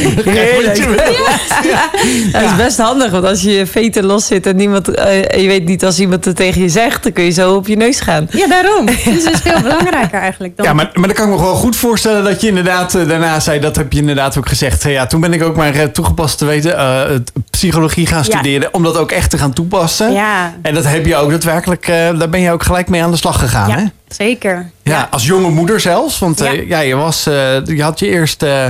Dat 2.31 2.41
is 2.41 2.55
best 2.57 2.77
handig, 2.77 3.11
want 3.11 3.25
als 3.25 3.41
je 3.41 3.51
je 3.51 3.65
veten 3.65 4.05
los 4.05 4.25
zit 4.25 4.45
en 4.45 4.55
niemand, 4.55 4.89
uh, 4.89 5.21
je 5.21 5.47
weet 5.47 5.65
niet 5.65 5.85
als 5.85 5.99
iemand 5.99 6.25
het 6.25 6.35
tegen 6.35 6.61
je 6.61 6.69
zegt, 6.69 7.03
dan 7.03 7.11
kun 7.11 7.23
je 7.23 7.31
zo 7.31 7.55
op 7.55 7.67
je 7.67 7.75
neus 7.75 7.99
gaan. 7.99 8.27
Ja, 8.31 8.47
daarom. 8.47 8.85
Dus 9.11 9.23
het 9.23 9.33
is 9.33 9.39
veel 9.41 9.61
belangrijker 9.61 10.19
eigenlijk. 10.19 10.57
Dan... 10.57 10.65
Ja, 10.65 10.73
maar, 10.73 10.89
maar 10.93 11.07
dan 11.07 11.15
kan 11.15 11.25
ik 11.25 11.35
me 11.35 11.41
wel 11.41 11.55
goed 11.55 11.75
voorstellen 11.75 12.23
dat 12.23 12.41
je 12.41 12.47
inderdaad 12.47 12.95
uh, 12.95 13.07
daarna 13.07 13.39
zei, 13.39 13.59
dat 13.59 13.75
heb 13.75 13.93
je 13.93 13.99
inderdaad 13.99 14.37
ook 14.37 14.47
gezegd. 14.47 14.83
Ja, 14.83 15.05
toen 15.05 15.21
ben 15.21 15.33
ik 15.33 15.43
ook 15.43 15.55
maar 15.55 15.75
uh, 15.75 15.83
toegepast 15.83 16.37
te 16.37 16.45
weten, 16.45 17.25
psychologie 17.49 18.07
gaan 18.07 18.23
studeren, 18.23 18.61
ja. 18.61 18.69
om 18.71 18.83
dat 18.83 18.97
ook 18.97 19.11
echt 19.11 19.29
te 19.29 19.37
gaan 19.37 19.53
toepassen. 19.53 20.11
Ja. 20.11 20.53
En 20.61 20.73
dat 20.73 20.85
heb 20.85 21.05
je 21.05 21.15
ook 21.15 21.29
daadwerkelijk, 21.29 21.85
daar 21.87 22.29
ben 22.29 22.41
je 22.41 22.51
ook 22.51 22.63
gelijk 22.63 22.89
mee 22.89 23.03
aan 23.03 23.11
de 23.11 23.17
slag 23.17 23.39
gegaan, 23.39 23.69
ja. 23.69 23.75
hè? 23.75 23.83
Zeker. 24.15 24.71
Ja, 24.83 25.07
als 25.11 25.25
jonge 25.25 25.49
moeder 25.49 25.79
zelfs. 25.79 26.19
Want 26.19 26.39
ja. 26.39 26.53
Uh, 26.53 26.67
ja 26.67 26.79
je, 26.79 26.95
was, 26.95 27.27
uh, 27.27 27.65
je 27.65 27.83
had 27.83 27.99
je 27.99 28.07
eerst 28.07 28.43
uh, 28.43 28.65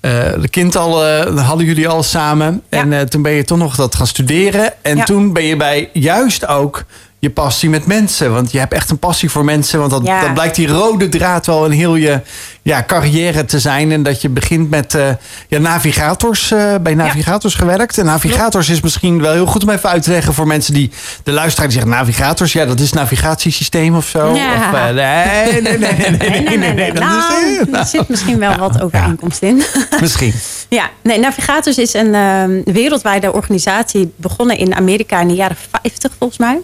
de 0.00 0.48
kind 0.50 0.76
al, 0.76 1.04
hadden 1.38 1.66
jullie 1.66 1.88
al 1.88 2.02
samen. 2.02 2.62
Ja. 2.70 2.90
En 2.90 3.08
toen 3.08 3.22
ben 3.22 3.32
je 3.32 3.44
toch 3.44 3.58
nog 3.58 3.76
dat 3.76 3.94
gaan 3.94 4.06
studeren. 4.06 4.72
En 4.82 5.04
toen 5.04 5.32
ben 5.32 5.44
je 5.44 5.56
bij 5.56 5.90
juist 5.92 6.46
ook 6.46 6.84
je 7.20 7.30
passie 7.30 7.70
met 7.70 7.86
mensen. 7.86 8.32
Want 8.32 8.52
je 8.52 8.58
hebt 8.58 8.72
echt 8.72 8.90
een 8.90 8.98
passie 8.98 9.30
voor 9.30 9.44
mensen. 9.44 9.78
Want 9.78 9.90
dat, 9.90 10.00
Ja. 10.04 10.20
dat 10.20 10.34
blijkt 10.34 10.54
die 10.54 10.68
rode 10.68 11.08
draad 11.08 11.46
wel 11.46 11.64
in 11.64 11.70
heel 11.70 11.96
je 11.96 12.20
ja, 12.62 12.84
carrière 12.86 13.44
te 13.44 13.58
zijn. 13.58 13.92
En 13.92 14.02
dat 14.02 14.22
je 14.22 14.28
begint 14.28 14.70
met 14.70 14.94
eh, 14.94 15.08
ja, 15.48 15.58
navigators, 15.58 16.50
eh, 16.50 16.74
bij 16.82 16.94
navigators 16.94 17.54
gewerkt. 17.54 17.98
En 17.98 18.04
navigators 18.04 18.68
is 18.68 18.80
misschien 18.80 19.20
wel 19.20 19.32
heel 19.32 19.46
goed 19.46 19.62
om 19.62 19.70
even 19.70 19.88
uit 19.88 20.02
te 20.02 20.10
leggen 20.10 20.34
voor 20.34 20.46
mensen 20.46 20.74
die 20.74 20.90
de 21.22 21.32
luisteraar 21.32 21.68
die 21.68 21.78
zeggen 21.78 21.96
navigators. 21.96 22.52
Ja, 22.52 22.64
dat 22.66 22.80
is 22.80 22.92
navigatiesysteem 22.92 23.96
of 23.96 24.06
zo. 24.06 24.34
Ja. 24.34 24.54
Of, 24.54 24.74
eh, 24.74 24.84
nee, 24.84 25.62
nee, 25.62 25.78
nee, 25.78 25.92
nee, 25.92 26.10
nee, 26.10 26.40
nee, 26.40 26.58
nee, 26.58 26.72
nee, 26.72 26.92
dat 26.92 27.02
Nou, 27.02 27.18
is, 27.18 27.78
er 27.78 27.86
zit 27.86 28.08
misschien 28.08 28.38
wel 28.38 28.56
wat 28.58 28.82
overeenkomst 28.82 29.42
in. 29.42 29.62
Misschien. 30.00 30.34
Ja, 30.68 30.90
nee, 31.02 31.18
Navigators 31.18 31.78
is 31.78 31.94
een 31.94 32.14
ehm, 32.14 32.60
wereldwijde 32.64 33.32
organisatie 33.32 34.12
begonnen 34.16 34.58
in 34.58 34.74
Amerika 34.74 35.20
in 35.20 35.28
de 35.28 35.34
jaren 35.34 35.56
50 35.82 36.12
volgens 36.18 36.38
mij. 36.38 36.58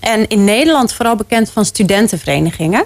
En 0.00 0.28
in 0.28 0.44
Nederland 0.44 0.92
vooral 0.92 1.16
bekend 1.16 1.50
van 1.50 1.64
studentenverenigingen. 1.64 2.84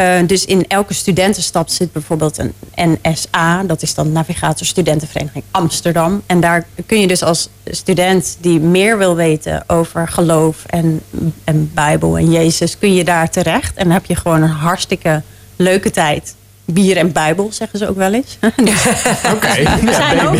Uh, 0.00 0.18
dus 0.26 0.44
in 0.44 0.64
elke 0.68 0.94
studentenstad 0.94 1.72
zit 1.72 1.92
bijvoorbeeld 1.92 2.38
een 2.38 2.52
NSA, 2.74 3.62
dat 3.62 3.82
is 3.82 3.94
dan 3.94 4.12
Navigator 4.12 4.66
Studentenvereniging 4.66 5.44
Amsterdam. 5.50 6.22
En 6.26 6.40
daar 6.40 6.66
kun 6.86 7.00
je 7.00 7.06
dus 7.06 7.22
als 7.22 7.48
student 7.64 8.36
die 8.40 8.60
meer 8.60 8.98
wil 8.98 9.14
weten 9.16 9.64
over 9.66 10.08
geloof 10.08 10.64
en, 10.66 11.00
en 11.44 11.70
Bijbel 11.74 12.16
en 12.18 12.30
Jezus, 12.30 12.78
kun 12.78 12.94
je 12.94 13.04
daar 13.04 13.30
terecht. 13.30 13.76
En 13.76 13.84
dan 13.84 13.92
heb 13.92 14.04
je 14.06 14.14
gewoon 14.16 14.42
een 14.42 14.48
hartstikke 14.48 15.22
leuke 15.56 15.90
tijd. 15.90 16.34
Bier 16.64 16.96
en 16.96 17.12
Bijbel, 17.12 17.48
zeggen 17.52 17.78
ze 17.78 17.88
ook 17.88 17.96
wel 17.96 18.12
eens. 18.12 18.38
Dus 18.64 18.86
Oké. 19.34 19.52
we 19.84 19.92
zijn 20.04 20.26
ook 20.28 20.36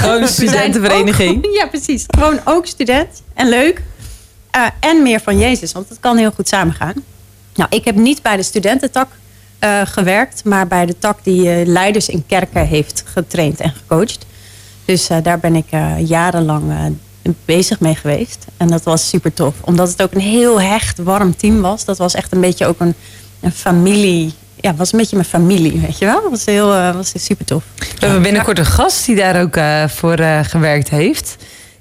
gewoon, 0.00 0.28
studentenvereniging. 0.28 1.36
ook- 1.46 1.54
ja, 1.60 1.66
precies. 1.66 2.04
Gewoon 2.18 2.40
ook 2.44 2.66
student 2.66 3.22
en 3.34 3.48
leuk. 3.48 3.82
Uh, 4.56 4.66
en 4.80 5.02
meer 5.02 5.20
van 5.20 5.38
Jezus, 5.38 5.72
want 5.72 5.88
dat 5.88 6.00
kan 6.00 6.16
heel 6.16 6.30
goed 6.30 6.48
samengaan. 6.48 6.94
Nou, 7.54 7.70
ik 7.70 7.84
heb 7.84 7.94
niet 7.94 8.22
bij 8.22 8.36
de 8.36 8.42
studententak 8.42 9.08
uh, 9.60 9.80
gewerkt, 9.84 10.44
maar 10.44 10.66
bij 10.66 10.86
de 10.86 10.98
tak 10.98 11.18
die 11.22 11.60
uh, 11.60 11.66
leiders 11.66 12.08
in 12.08 12.24
kerken 12.26 12.66
heeft 12.66 13.04
getraind 13.06 13.60
en 13.60 13.72
gecoacht. 13.72 14.26
Dus 14.84 15.08
daar 15.22 15.38
ben 15.38 15.56
ik 15.56 15.66
jarenlang 15.98 16.72
bezig 17.44 17.80
mee 17.80 17.94
geweest. 17.94 18.44
En 18.56 18.68
dat 18.68 18.82
was 18.82 19.08
super 19.08 19.32
tof, 19.32 19.54
omdat 19.60 19.88
het 19.88 20.02
ook 20.02 20.12
een 20.12 20.20
heel 20.20 20.60
hecht, 20.60 20.98
warm 20.98 21.36
team 21.36 21.60
was. 21.60 21.84
Dat 21.84 21.98
was 21.98 22.14
echt 22.14 22.32
een 22.32 22.40
beetje 22.40 22.66
ook 22.66 22.80
een, 22.80 22.94
een 23.40 23.52
familie. 23.52 24.32
Ja, 24.60 24.74
was 24.74 24.92
een 24.92 24.98
beetje 24.98 25.16
mijn 25.16 25.28
familie, 25.28 25.80
weet 25.80 25.98
je 25.98 26.04
wel. 26.04 26.22
Dat 26.22 26.30
was 26.30 26.44
heel, 26.44 26.66
was 26.92 27.12
super 27.16 27.44
tof. 27.44 27.64
We 27.78 27.86
hebben 27.98 28.22
binnenkort 28.22 28.58
een 28.58 28.66
gast 28.66 29.06
die 29.06 29.16
daar 29.16 29.42
ook 29.42 29.58
voor 29.90 30.18
gewerkt 30.44 30.88
heeft. 30.88 31.36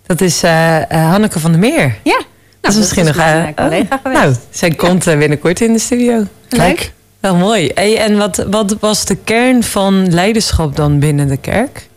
Dat 0.06 0.22
is 0.22 0.42
Hanneke 0.90 1.40
van 1.40 1.52
der 1.52 1.60
Meer. 1.60 1.98
Ja. 2.04 2.22
Dat 2.66 2.74
is 2.74 2.80
misschien 2.80 3.06
nog 3.06 3.18
een 3.18 3.56
collega 3.56 4.00
geweest. 4.04 4.22
Nou, 4.22 4.36
zij 4.50 4.70
komt 4.70 5.04
ja. 5.04 5.18
binnenkort 5.18 5.62
in 5.62 5.74
de 5.74 5.80
studio. 5.80 6.24
Kijk. 6.50 6.94
Wel 7.20 7.36
mooi. 7.36 7.72
Hey, 7.74 7.98
en 7.98 8.18
wat, 8.18 8.46
wat 8.50 8.76
was 8.80 9.06
de 9.06 9.16
kern 9.16 9.64
van 9.64 10.14
leiderschap 10.14 10.76
dan 10.76 11.00
binnen 11.00 11.28
de 11.28 11.38
kerk? 11.38 11.90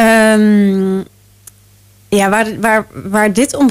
Um, 0.00 1.04
ja, 2.08 2.28
waar, 2.28 2.60
waar, 2.60 2.86
waar 2.92 3.32
dit 3.32 3.56
om, 3.56 3.70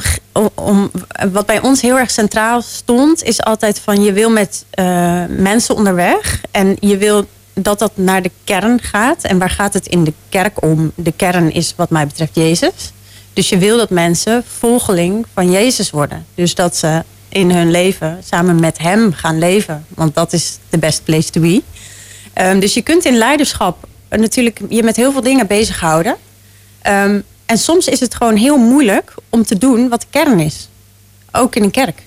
om. 0.54 0.92
Wat 1.32 1.46
bij 1.46 1.62
ons 1.62 1.82
heel 1.82 1.98
erg 1.98 2.12
centraal 2.12 2.62
stond, 2.62 3.24
is 3.24 3.42
altijd 3.44 3.80
van 3.80 4.04
je 4.04 4.14
wil 4.14 4.30
met 4.30 4.66
uh, 4.80 5.24
mensen 5.30 5.76
onderweg. 5.76 6.42
En 6.52 6.78
je 6.80 6.98
wil 6.98 7.26
dat 7.54 7.80
dat 7.80 7.92
naar 7.94 8.22
de 8.22 8.32
kern 8.44 8.82
gaat. 8.82 9.24
En 9.24 9.38
waar 9.38 9.50
gaat 9.50 9.74
het 9.74 9.88
in 9.88 10.04
de 10.04 10.14
kerk 10.30 10.64
om? 10.64 10.92
De 10.96 11.14
kern 11.16 11.52
is 11.52 11.74
wat 11.78 11.90
mij 11.90 12.06
betreft 12.08 12.36
Jezus. 12.36 12.92
Dus 13.40 13.50
je 13.50 13.58
wil 13.58 13.78
dat 13.78 13.90
mensen 13.90 14.44
volgeling 14.58 15.26
van 15.34 15.52
Jezus 15.52 15.90
worden. 15.90 16.26
Dus 16.36 16.56
dat 16.56 16.76
ze 16.76 17.04
in 17.30 17.52
hun 17.52 17.72
leven 17.72 18.20
samen 18.24 18.60
met 18.60 18.78
Hem 18.78 19.14
gaan 19.14 19.40
leven. 19.40 19.86
Want 19.90 20.16
dat 20.16 20.34
is 20.34 20.58
de 20.70 20.78
best 20.78 21.04
place 21.04 21.30
to 21.30 21.42
be. 21.42 21.62
Um, 22.36 22.60
dus 22.60 22.74
je 22.74 22.82
kunt 22.82 23.06
in 23.06 23.18
leiderschap 23.18 23.88
natuurlijk 24.10 24.60
je 24.70 24.84
met 24.84 24.96
heel 24.96 25.12
veel 25.12 25.22
dingen 25.22 25.48
bezighouden. 25.48 26.16
Um, 26.88 27.24
en 27.46 27.58
soms 27.58 27.88
is 27.88 28.00
het 28.00 28.16
gewoon 28.16 28.36
heel 28.36 28.58
moeilijk 28.58 29.14
om 29.30 29.44
te 29.44 29.58
doen 29.58 29.90
wat 29.90 30.02
de 30.02 30.08
kern 30.10 30.40
is. 30.40 30.70
Ook 31.32 31.56
in 31.56 31.64
een 31.64 31.72
kerk. 31.72 32.04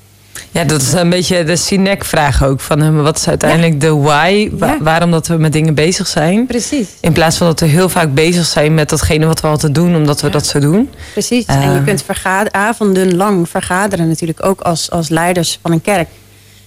Ja, 0.53 0.65
dat 0.65 0.83
is 0.83 0.93
een 0.93 1.11
beetje 1.11 1.45
de 1.45 1.57
Sinek-vraag 1.57 2.45
ook. 2.45 2.61
Van 2.61 2.81
hem, 2.81 3.03
wat 3.03 3.17
is 3.17 3.29
uiteindelijk 3.29 3.73
ja. 3.73 3.79
de 3.79 3.95
why? 3.95 4.51
Wa 4.53 4.67
ja. 4.67 4.79
Waarom 4.81 5.11
dat 5.11 5.27
we 5.27 5.37
met 5.37 5.53
dingen 5.53 5.75
bezig 5.75 6.07
zijn. 6.07 6.47
Precies. 6.47 6.89
In 7.01 7.13
plaats 7.13 7.37
van 7.37 7.47
dat 7.47 7.61
we 7.61 7.67
heel 7.67 7.89
vaak 7.89 8.15
bezig 8.15 8.47
zijn 8.47 8.75
met 8.75 8.89
datgene 8.89 9.27
wat 9.27 9.41
we 9.41 9.47
altijd 9.47 9.75
doen, 9.75 9.97
omdat 9.97 10.21
we 10.21 10.27
ja. 10.27 10.33
dat 10.33 10.47
zo 10.47 10.59
doen. 10.59 10.91
Precies. 11.13 11.47
Uh, 11.47 11.65
en 11.65 11.73
je 11.73 11.83
kunt 11.85 12.03
vergader, 12.03 12.53
avondenlang 12.53 13.49
vergaderen 13.49 14.09
natuurlijk 14.09 14.45
ook 14.45 14.61
als, 14.61 14.91
als 14.91 15.09
leiders 15.09 15.59
van 15.63 15.73
een 15.73 15.83
kerk. 15.83 16.09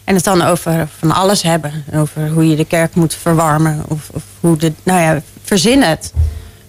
En 0.03 0.15
het 0.15 0.23
dan 0.23 0.41
over 0.41 0.87
van 0.99 1.11
alles 1.11 1.41
hebben. 1.41 1.71
Over 1.95 2.29
hoe 2.29 2.49
je 2.49 2.55
de 2.55 2.65
kerk 2.65 2.95
moet 2.95 3.15
verwarmen. 3.15 3.83
Of, 3.87 4.09
of 4.13 4.23
hoe 4.39 4.57
de, 4.57 4.73
nou 4.83 5.01
ja, 5.01 5.21
verzin 5.43 5.81
het. 5.81 6.13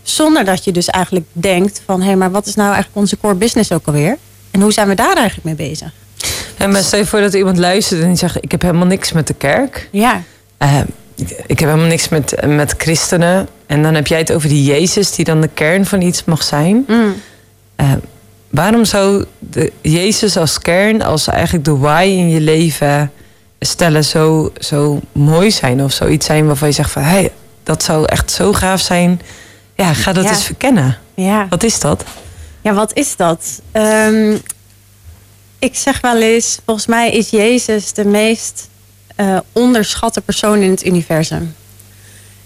Zonder 0.03 0.45
dat 0.45 0.65
je 0.65 0.73
dus 0.73 0.87
eigenlijk 0.87 1.27
denkt 1.33 1.83
van... 1.85 2.01
hé, 2.01 2.07
hey, 2.07 2.17
maar 2.17 2.31
wat 2.31 2.47
is 2.47 2.55
nou 2.55 2.69
eigenlijk 2.69 2.97
onze 2.99 3.19
core 3.19 3.35
business 3.35 3.73
ook 3.73 3.87
alweer? 3.87 4.17
En 4.51 4.61
hoe 4.61 4.73
zijn 4.73 4.89
we 4.89 4.95
daar 4.95 5.17
eigenlijk 5.17 5.45
mee 5.45 5.69
bezig? 5.69 5.93
En 6.57 6.71
maar 6.71 6.83
stel 6.83 6.99
je 6.99 7.07
voor 7.07 7.21
dat 7.21 7.35
iemand 7.35 7.59
luistert 7.59 8.01
en 8.01 8.07
die 8.09 8.17
zegt... 8.17 8.37
ik 8.41 8.51
heb 8.51 8.63
helemaal 8.63 8.87
niks 8.87 9.13
met 9.13 9.27
de 9.27 9.35
kerk. 9.35 9.89
Ja. 9.91 10.23
Uh, 10.59 10.81
ik 11.47 11.59
heb 11.59 11.69
helemaal 11.69 11.87
niks 11.87 12.09
met, 12.09 12.47
met 12.47 12.75
christenen. 12.79 13.49
En 13.67 13.83
dan 13.83 13.95
heb 13.95 14.07
jij 14.07 14.19
het 14.19 14.33
over 14.33 14.49
die 14.49 14.65
Jezus... 14.65 15.15
die 15.15 15.25
dan 15.25 15.41
de 15.41 15.51
kern 15.55 15.87
van 15.87 16.01
iets 16.01 16.25
mag 16.25 16.43
zijn. 16.43 16.85
Mm. 16.89 17.15
Uh, 17.81 17.93
waarom 18.51 18.85
zou 18.85 19.25
de 19.39 19.73
Jezus 19.81 20.37
als 20.37 20.59
kern... 20.59 21.03
als 21.03 21.29
eigenlijk 21.29 21.65
de 21.65 21.77
why 21.77 22.05
in 22.09 22.31
je 22.31 22.41
leven 22.41 23.13
stellen 23.61 24.05
zo, 24.05 24.53
zo 24.59 25.01
mooi 25.13 25.51
zijn? 25.51 25.83
Of 25.83 25.93
zoiets 25.93 26.27
zijn 26.27 26.47
waarvan 26.47 26.69
je 26.69 26.75
zegt 26.75 26.91
van... 26.91 27.03
Hey, 27.03 27.33
dat 27.63 27.83
zou 27.83 28.05
echt 28.05 28.31
zo 28.31 28.53
gaaf 28.53 28.81
zijn. 28.81 29.21
Ja, 29.75 29.93
ga 29.93 30.13
dat 30.13 30.25
ja. 30.25 30.31
eens 30.31 30.45
verkennen. 30.45 30.99
Ja. 31.15 31.47
Wat 31.49 31.63
is 31.63 31.81
dat? 31.81 32.05
Ja, 32.61 32.73
wat 32.73 32.95
is 32.95 33.17
dat? 33.17 33.61
Um, 33.73 34.41
ik 35.59 35.77
zeg 35.77 36.01
wel 36.01 36.23
eens, 36.23 36.59
volgens 36.65 36.87
mij 36.87 37.11
is 37.11 37.31
Jezus 37.31 37.93
de 37.93 38.05
meest 38.05 38.69
uh, 39.17 39.39
onderschatte 39.53 40.21
persoon 40.21 40.59
in 40.59 40.71
het 40.71 40.87
universum. 40.87 41.55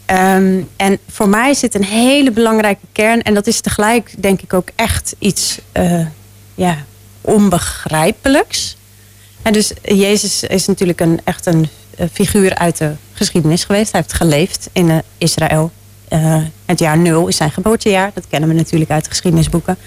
Um, 0.07 0.69
en 0.76 0.99
voor 1.09 1.29
mij 1.29 1.55
zit 1.55 1.75
een 1.75 1.85
hele 1.85 2.31
belangrijke 2.31 2.87
kern. 2.93 3.23
En 3.23 3.35
dat 3.35 3.47
is 3.47 3.61
tegelijk, 3.61 4.14
denk 4.19 4.43
ik, 4.43 4.52
ook 4.52 4.69
echt 4.75 5.14
iets 5.19 5.59
uh, 5.76 6.07
ja, 6.55 6.85
onbegrijpelijks. 7.21 8.76
En 9.43 9.52
dus 9.52 9.73
Jezus 9.83 10.43
is 10.43 10.67
natuurlijk 10.67 11.00
een, 11.00 11.21
echt 11.25 11.47
een 11.47 11.69
uh, 12.00 12.07
figuur 12.12 12.55
uit 12.55 12.79
de 12.79 12.93
geschiedenis 13.12 13.64
geweest. 13.64 13.93
Hij 13.93 14.00
heeft 14.00 14.12
geleefd 14.12 14.69
in 14.73 15.02
Israël. 15.19 15.71
het 16.64 16.79
jaar 16.79 16.99
nul 16.99 17.29
is 17.29 17.37
zijn 17.37 17.50
geboortejaar. 17.50 18.11
Dat 18.14 18.25
kennen 18.29 18.49
we 18.49 18.55
natuurlijk 18.55 18.90
uit 18.90 19.05
de 19.05 19.11
geschiedenisboeken. 19.11 19.79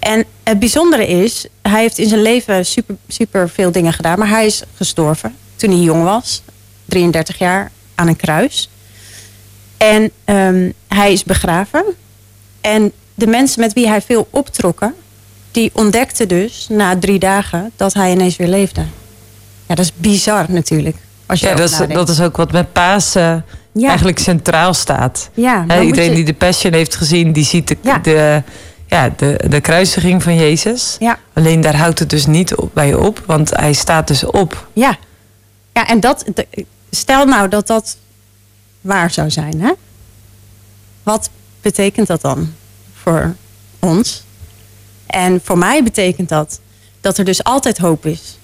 En 0.00 0.24
het 0.42 0.58
bijzondere 0.58 1.06
is, 1.06 1.46
hij 1.62 1.80
heeft 1.80 1.98
in 1.98 2.08
zijn 2.08 2.22
leven 2.22 2.66
super, 2.66 2.96
super 3.08 3.48
veel 3.48 3.72
dingen 3.72 3.92
gedaan. 3.92 4.18
Maar 4.18 4.28
hij 4.28 4.46
is 4.46 4.62
gestorven 4.74 5.34
toen 5.56 5.70
hij 5.70 5.78
jong 5.78 6.02
was. 6.02 6.42
33 6.84 7.38
jaar 7.38 7.70
aan 7.94 8.08
een 8.08 8.16
kruis. 8.16 8.70
En 9.76 10.10
um, 10.24 10.72
hij 10.88 11.12
is 11.12 11.24
begraven. 11.24 11.84
En 12.60 12.92
de 13.14 13.26
mensen 13.26 13.60
met 13.60 13.72
wie 13.72 13.88
hij 13.88 14.02
veel 14.02 14.28
optrokken... 14.30 14.94
die 15.50 15.70
ontdekten 15.74 16.28
dus 16.28 16.66
na 16.68 16.98
drie 16.98 17.18
dagen 17.18 17.70
dat 17.76 17.94
hij 17.94 18.12
ineens 18.12 18.36
weer 18.36 18.48
leefde. 18.48 18.80
Ja, 19.66 19.74
dat 19.74 19.84
is 19.84 19.92
bizar 19.96 20.44
natuurlijk. 20.48 20.96
Als 21.26 21.40
je 21.40 21.46
ja, 21.46 21.54
dat 21.54 21.70
is, 21.70 21.78
dat 21.88 22.08
is 22.08 22.20
ook 22.20 22.36
wat 22.36 22.52
met 22.52 22.72
Pasen 22.72 23.44
eigenlijk 23.74 24.18
centraal 24.18 24.74
staat. 24.74 25.30
Ja, 25.34 25.80
iedereen 25.80 26.14
die 26.14 26.24
de 26.24 26.34
Passion 26.34 26.72
heeft 26.72 26.94
gezien, 26.94 27.32
die 27.32 27.44
ziet 27.44 27.68
de, 27.68 27.76
de, 28.02 28.42
ja, 28.90 29.12
de, 29.16 29.44
de 29.48 29.60
kruisiging 29.60 30.22
van 30.22 30.36
Jezus. 30.36 30.96
Ja. 30.98 31.18
Alleen 31.32 31.60
daar 31.60 31.76
houdt 31.76 31.98
het 31.98 32.10
dus 32.10 32.26
niet 32.26 32.54
op, 32.54 32.70
bij 32.74 32.94
op, 32.94 33.22
want 33.26 33.50
hij 33.50 33.72
staat 33.72 34.08
dus 34.08 34.24
op. 34.24 34.68
Ja, 34.72 34.98
ja 35.72 35.86
en 35.86 36.00
dat, 36.00 36.24
stel 36.90 37.24
nou 37.24 37.48
dat 37.48 37.66
dat 37.66 37.96
waar 38.80 39.10
zou 39.10 39.30
zijn. 39.30 39.60
Hè? 39.60 39.72
Wat 41.02 41.30
betekent 41.60 42.06
dat 42.06 42.20
dan 42.20 42.54
voor 42.94 43.34
ons? 43.78 44.24
En 45.06 45.40
voor 45.44 45.58
mij 45.58 45.82
betekent 45.82 46.28
dat 46.28 46.60
dat 47.00 47.18
er 47.18 47.24
dus 47.24 47.44
altijd 47.44 47.78
hoop 47.78 48.06
is. 48.06 48.38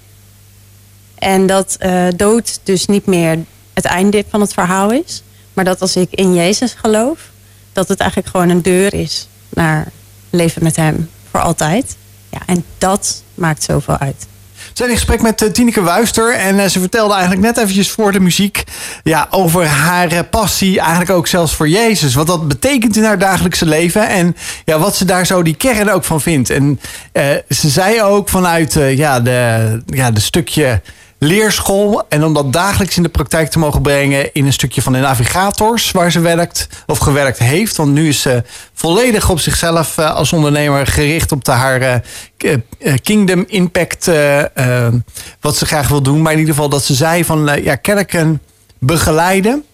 En 1.14 1.46
dat 1.46 1.76
uh, 1.80 2.06
dood 2.16 2.60
dus 2.62 2.86
niet 2.86 3.06
meer 3.06 3.38
het 3.72 3.84
einde 3.84 4.24
van 4.28 4.40
het 4.40 4.52
verhaal 4.52 4.92
is. 4.92 5.22
Maar 5.52 5.64
dat 5.64 5.80
als 5.80 5.96
ik 5.96 6.10
in 6.10 6.34
Jezus 6.34 6.72
geloof, 6.72 7.30
dat 7.72 7.88
het 7.88 8.00
eigenlijk 8.00 8.30
gewoon 8.30 8.48
een 8.48 8.62
deur 8.62 8.94
is 8.94 9.28
naar 9.48 9.92
leven 10.30 10.62
met 10.62 10.76
Hem 10.76 11.10
voor 11.30 11.40
altijd. 11.40 11.96
Ja, 12.30 12.38
en 12.46 12.64
dat 12.78 13.22
maakt 13.34 13.62
zoveel 13.62 13.98
uit. 13.98 14.26
We 14.56 14.72
zijn 14.72 14.88
in 14.88 14.96
gesprek 14.96 15.22
met 15.22 15.42
uh, 15.42 15.50
Tineke 15.50 15.80
Wuister. 15.82 16.34
En 16.34 16.56
uh, 16.56 16.64
ze 16.64 16.80
vertelde 16.80 17.14
eigenlijk 17.14 17.42
net 17.42 17.56
eventjes 17.56 17.90
voor 17.90 18.12
de 18.12 18.20
muziek... 18.20 18.64
Ja, 19.02 19.26
over 19.30 19.66
haar 19.66 20.12
uh, 20.12 20.18
passie, 20.30 20.78
eigenlijk 20.80 21.10
ook 21.10 21.26
zelfs 21.26 21.54
voor 21.54 21.68
Jezus. 21.68 22.14
Wat 22.14 22.26
dat 22.26 22.48
betekent 22.48 22.96
in 22.96 23.04
haar 23.04 23.18
dagelijkse 23.18 23.66
leven. 23.66 24.08
En 24.08 24.36
ja, 24.64 24.78
wat 24.78 24.96
ze 24.96 25.04
daar 25.04 25.26
zo 25.26 25.42
die 25.42 25.56
kern 25.56 25.90
ook 25.90 26.04
van 26.04 26.20
vindt. 26.20 26.50
En 26.50 26.80
ze 27.48 27.68
zei 27.68 28.02
ook 28.02 28.28
vanuit 28.28 28.72
ja, 28.72 29.20
de, 29.20 29.82
ja, 29.86 30.10
de 30.10 30.20
stukje 30.20 30.80
leerschool. 31.18 32.04
En 32.08 32.24
om 32.24 32.34
dat 32.34 32.52
dagelijks 32.52 32.96
in 32.96 33.02
de 33.02 33.08
praktijk 33.08 33.50
te 33.50 33.58
mogen 33.58 33.82
brengen 33.82 34.32
in 34.32 34.46
een 34.46 34.52
stukje 34.52 34.82
van 34.82 34.92
de 34.92 34.98
navigators 34.98 35.90
waar 35.90 36.10
ze 36.10 36.20
werkt 36.20 36.68
of 36.86 36.98
gewerkt 36.98 37.38
heeft. 37.38 37.76
Want 37.76 37.92
nu 37.92 38.08
is 38.08 38.20
ze 38.20 38.42
volledig 38.72 39.30
op 39.30 39.40
zichzelf 39.40 39.98
uh, 39.98 40.14
als 40.14 40.32
ondernemer 40.32 40.86
gericht 40.86 41.32
op 41.32 41.44
de 41.44 41.52
haar 41.52 42.02
uh, 42.44 42.56
Kingdom 43.02 43.44
Impact, 43.46 44.10
wat 45.40 45.56
ze 45.56 45.66
graag 45.66 45.88
wil 45.88 46.02
doen. 46.02 46.22
Maar 46.22 46.32
in 46.32 46.38
ieder 46.38 46.54
geval 46.54 46.68
dat 46.68 46.84
ze 46.84 46.94
zei 46.94 47.24
van 47.24 47.62
ja, 47.62 47.74
kerken 47.74 48.40
begeleiden 48.78 49.64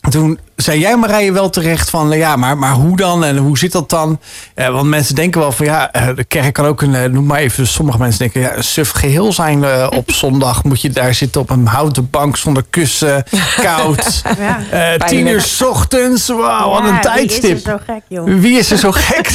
toen 0.00 0.38
zei 0.56 0.78
jij 0.78 0.96
Marije 0.96 1.32
wel 1.32 1.50
terecht 1.50 1.90
van 1.90 2.10
ja, 2.10 2.36
maar, 2.36 2.58
maar 2.58 2.72
hoe 2.72 2.96
dan 2.96 3.24
en 3.24 3.36
hoe 3.36 3.58
zit 3.58 3.72
dat 3.72 3.90
dan? 3.90 4.20
Eh, 4.54 4.68
want 4.68 4.88
mensen 4.88 5.14
denken 5.14 5.40
wel 5.40 5.52
van 5.52 5.66
ja, 5.66 5.92
eh, 5.92 6.08
de 6.16 6.24
kerk 6.24 6.52
kan 6.52 6.64
ook 6.64 6.82
een, 6.82 6.94
eh, 6.94 7.10
noem 7.10 7.26
maar 7.26 7.38
even, 7.38 7.66
sommige 7.66 7.98
mensen 7.98 8.18
denken 8.18 8.40
ja, 8.40 8.56
een 8.56 8.64
suf 8.64 8.90
geheel 8.90 9.32
zijn 9.32 9.58
uh, 9.58 9.86
op 9.96 10.10
zondag. 10.22 10.64
Moet 10.64 10.80
je 10.80 10.90
daar 10.90 11.14
zitten 11.14 11.40
op 11.40 11.50
een 11.50 11.66
houten 11.66 12.10
bank 12.10 12.36
zonder 12.36 12.64
kussen, 12.70 13.24
koud. 13.62 14.22
Ja. 14.70 14.96
Tien 14.96 15.26
uur 15.26 15.40
s 15.40 15.62
ochtends, 15.62 16.28
wauw, 16.28 16.70
wat 16.70 16.84
een 16.84 17.00
tijdstip. 17.00 17.42
Wie 17.44 17.58
is 17.58 17.66
er 17.66 17.70
zo 17.70 17.78
gek, 17.86 18.02
joh? 18.08 18.40
Wie 18.40 18.58
is 18.58 18.70
er 18.70 18.78
zo 18.78 18.92
gek? 19.10 19.30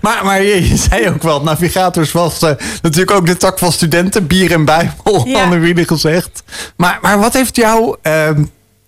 maar, 0.00 0.24
maar 0.24 0.42
je, 0.42 0.76
zei 0.76 1.08
ook 1.08 1.22
wel, 1.22 1.42
navigators 1.42 2.12
was 2.12 2.40
natuurlijk 2.82 3.10
ook 3.10 3.26
de 3.26 3.36
tak 3.36 3.58
van 3.58 3.72
studenten, 3.72 4.26
bier 4.26 4.52
en 4.52 4.64
bijbel, 4.64 5.26
ja. 5.26 5.40
hadden 5.40 5.60
we 5.60 5.86
gezegd. 5.86 6.42
Maar, 6.76 6.98
maar 7.02 7.18
wat 7.18 7.32
heeft 7.32 7.56
jou 7.56 7.96
ehm, 8.02 8.42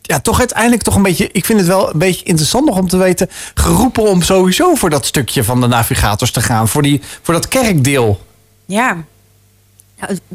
ja, 0.09 0.21
toch 0.21 0.39
uiteindelijk 0.39 0.83
toch 0.83 0.95
een 0.95 1.03
beetje, 1.03 1.29
ik 1.33 1.45
vind 1.45 1.59
het 1.59 1.69
wel 1.69 1.93
een 1.93 1.99
beetje 1.99 2.25
interessant 2.25 2.71
om 2.71 2.89
te 2.89 2.97
weten, 2.97 3.29
geroepen 3.55 4.03
om 4.03 4.23
sowieso 4.23 4.75
voor 4.75 4.91
dat 4.91 5.07
stukje 5.07 5.45
van 5.45 5.61
de 5.61 5.67
navigators 5.67 6.31
te 6.31 6.41
gaan, 6.41 6.69
voor, 6.69 6.83
die, 6.83 7.01
voor 7.23 7.35
dat 7.35 7.49
kerkdeel. 7.49 8.21
Ja, 8.67 8.97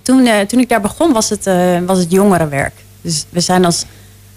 toen, 0.03 0.25
uh, 0.25 0.39
toen 0.39 0.59
ik 0.59 0.69
daar 0.69 0.81
begon 0.81 1.13
was 1.13 1.29
het, 1.29 1.47
uh, 1.47 1.79
was 1.85 1.97
het 1.97 2.11
jongerenwerk. 2.11 2.73
Dus 3.01 3.25
we 3.29 3.39
zijn 3.39 3.65
als 3.65 3.85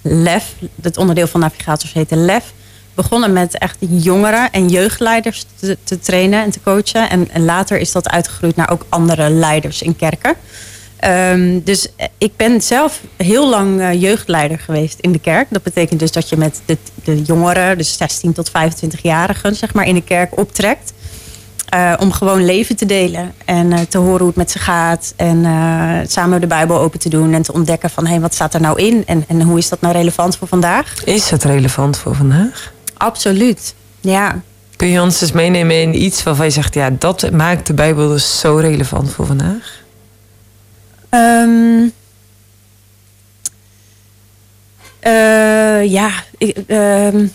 LEF, 0.02 0.54
het 0.82 0.96
onderdeel 0.96 1.26
van 1.26 1.40
navigators 1.40 1.92
heette 1.92 2.16
LEF, 2.16 2.52
begonnen 2.94 3.32
met 3.32 3.58
echt 3.58 3.76
jongeren 3.78 4.50
en 4.50 4.68
jeugdleiders 4.68 5.44
te, 5.60 5.78
te 5.84 5.98
trainen 5.98 6.42
en 6.42 6.50
te 6.50 6.60
coachen. 6.62 7.10
En, 7.10 7.30
en 7.30 7.44
later 7.44 7.78
is 7.78 7.92
dat 7.92 8.08
uitgegroeid 8.08 8.56
naar 8.56 8.70
ook 8.70 8.86
andere 8.88 9.30
leiders 9.30 9.82
in 9.82 9.96
kerken. 9.96 10.34
Um, 11.04 11.64
dus 11.64 11.88
ik 12.18 12.36
ben 12.36 12.60
zelf 12.62 13.00
heel 13.16 13.48
lang 13.48 13.80
uh, 13.80 14.00
jeugdleider 14.00 14.58
geweest 14.58 14.98
in 15.00 15.12
de 15.12 15.18
kerk. 15.18 15.46
Dat 15.50 15.62
betekent 15.62 16.00
dus 16.00 16.12
dat 16.12 16.28
je 16.28 16.36
met 16.36 16.60
de, 16.64 16.76
de 17.04 17.22
jongeren, 17.22 17.78
dus 17.78 17.96
16 17.96 18.32
tot 18.32 18.50
25-jarigen, 18.50 19.54
zeg 19.54 19.74
maar, 19.74 19.86
in 19.86 19.94
de 19.94 20.02
kerk 20.02 20.38
optrekt. 20.38 20.92
Uh, 21.74 21.92
om 21.98 22.12
gewoon 22.12 22.44
leven 22.44 22.76
te 22.76 22.86
delen 22.86 23.34
en 23.44 23.70
uh, 23.70 23.78
te 23.78 23.98
horen 23.98 24.18
hoe 24.18 24.26
het 24.26 24.36
met 24.36 24.50
ze 24.50 24.58
gaat. 24.58 25.12
En 25.16 25.44
samen 26.08 26.40
de 26.40 26.46
Bijbel 26.46 26.78
open 26.78 26.98
te 26.98 27.08
doen 27.08 27.34
en 27.34 27.42
te 27.42 27.52
ontdekken 27.52 27.90
van 27.90 28.04
hé, 28.04 28.10
hey, 28.10 28.20
wat 28.20 28.34
staat 28.34 28.54
er 28.54 28.60
nou 28.60 28.80
in 28.80 29.02
en, 29.06 29.24
en 29.28 29.42
hoe 29.42 29.58
is 29.58 29.68
dat 29.68 29.80
nou 29.80 29.94
relevant 29.94 30.36
voor 30.36 30.48
vandaag? 30.48 31.04
Is 31.04 31.30
het 31.30 31.44
relevant 31.44 31.98
voor 31.98 32.14
vandaag? 32.14 32.72
Absoluut, 32.96 33.74
ja. 34.00 34.40
Kun 34.76 34.88
je 34.88 35.00
ons 35.00 35.20
eens 35.20 35.32
meenemen 35.32 35.82
in 35.82 36.02
iets 36.02 36.22
waarvan 36.22 36.44
je 36.44 36.52
zegt, 36.52 36.74
ja, 36.74 36.90
dat 36.90 37.30
maakt 37.30 37.66
de 37.66 37.74
Bijbel 37.74 38.08
dus 38.08 38.38
zo 38.40 38.56
relevant 38.56 39.10
voor 39.10 39.26
vandaag? 39.26 39.84
Um, 41.10 41.92
ja, 45.82 46.10
um, 46.66 47.32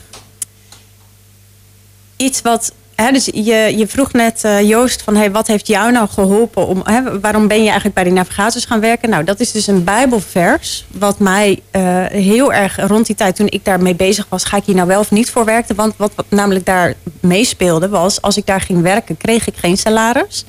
iets 2.15 2.41
wat. 2.41 2.73
Hè, 2.95 3.11
dus 3.11 3.25
je, 3.25 3.73
je 3.77 3.87
vroeg 3.87 4.13
net, 4.13 4.43
uh, 4.45 4.61
Joost, 4.61 5.01
van 5.01 5.15
hey, 5.15 5.31
wat 5.31 5.47
heeft 5.47 5.67
jou 5.67 5.91
nou 5.91 6.07
geholpen? 6.07 6.67
Om, 6.67 6.81
hè, 6.83 7.19
waarom 7.19 7.47
ben 7.47 7.57
je 7.57 7.65
eigenlijk 7.65 7.95
bij 7.95 8.03
die 8.03 8.13
navigators 8.13 8.65
gaan 8.65 8.79
werken? 8.79 9.09
Nou, 9.09 9.23
dat 9.23 9.39
is 9.39 9.51
dus 9.51 9.67
een 9.67 9.83
Bijbelvers. 9.83 10.85
Wat 10.87 11.19
mij 11.19 11.61
uh, 11.71 12.05
heel 12.05 12.53
erg 12.53 12.87
rond 12.87 13.05
die 13.05 13.15
tijd, 13.15 13.35
toen 13.35 13.49
ik 13.49 13.65
daarmee 13.65 13.95
bezig 13.95 14.25
was, 14.29 14.43
ga 14.43 14.57
ik 14.57 14.63
hier 14.65 14.75
nou 14.75 14.87
wel 14.87 14.99
of 14.99 15.11
niet 15.11 15.29
voor 15.29 15.45
werken? 15.45 15.75
Want 15.75 15.93
wat, 15.97 16.11
wat 16.15 16.25
namelijk 16.29 16.65
daar 16.65 16.93
meespeelde, 17.19 17.89
was 17.89 18.21
als 18.21 18.37
ik 18.37 18.45
daar 18.45 18.61
ging 18.61 18.81
werken, 18.81 19.17
kreeg 19.17 19.47
ik 19.47 19.55
geen 19.57 19.77
salaris. 19.77 20.45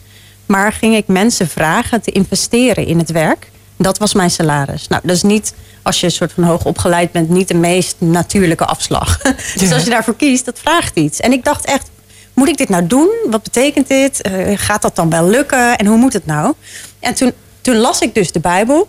Maar 0.46 0.72
ging 0.72 0.96
ik 0.96 1.06
mensen 1.06 1.48
vragen 1.48 2.00
te 2.02 2.10
investeren 2.10 2.86
in 2.86 2.98
het 2.98 3.10
werk. 3.10 3.50
Dat 3.76 3.98
was 3.98 4.14
mijn 4.14 4.30
salaris. 4.30 4.88
Nou, 4.88 5.02
dat 5.04 5.16
is 5.16 5.22
niet, 5.22 5.54
als 5.82 6.00
je 6.00 6.06
een 6.06 6.12
soort 6.12 6.32
van 6.32 6.44
hoog 6.44 6.64
opgeleid 6.64 7.12
bent, 7.12 7.28
niet 7.28 7.48
de 7.48 7.54
meest 7.54 7.96
natuurlijke 7.98 8.64
afslag. 8.64 9.18
dus 9.60 9.72
als 9.72 9.84
je 9.84 9.90
daarvoor 9.90 10.16
kiest, 10.16 10.44
dat 10.44 10.58
vraagt 10.58 10.96
iets. 10.96 11.20
En 11.20 11.32
ik 11.32 11.44
dacht 11.44 11.64
echt, 11.64 11.90
moet 12.34 12.48
ik 12.48 12.56
dit 12.56 12.68
nou 12.68 12.86
doen? 12.86 13.10
Wat 13.30 13.42
betekent 13.42 13.88
dit? 13.88 14.28
Uh, 14.28 14.58
gaat 14.58 14.82
dat 14.82 14.96
dan 14.96 15.10
wel 15.10 15.28
lukken? 15.28 15.78
En 15.78 15.86
hoe 15.86 15.96
moet 15.96 16.12
het 16.12 16.26
nou? 16.26 16.54
En 17.00 17.14
toen, 17.14 17.32
toen 17.60 17.76
las 17.76 18.00
ik 18.00 18.14
dus 18.14 18.32
de 18.32 18.40
Bijbel. 18.40 18.88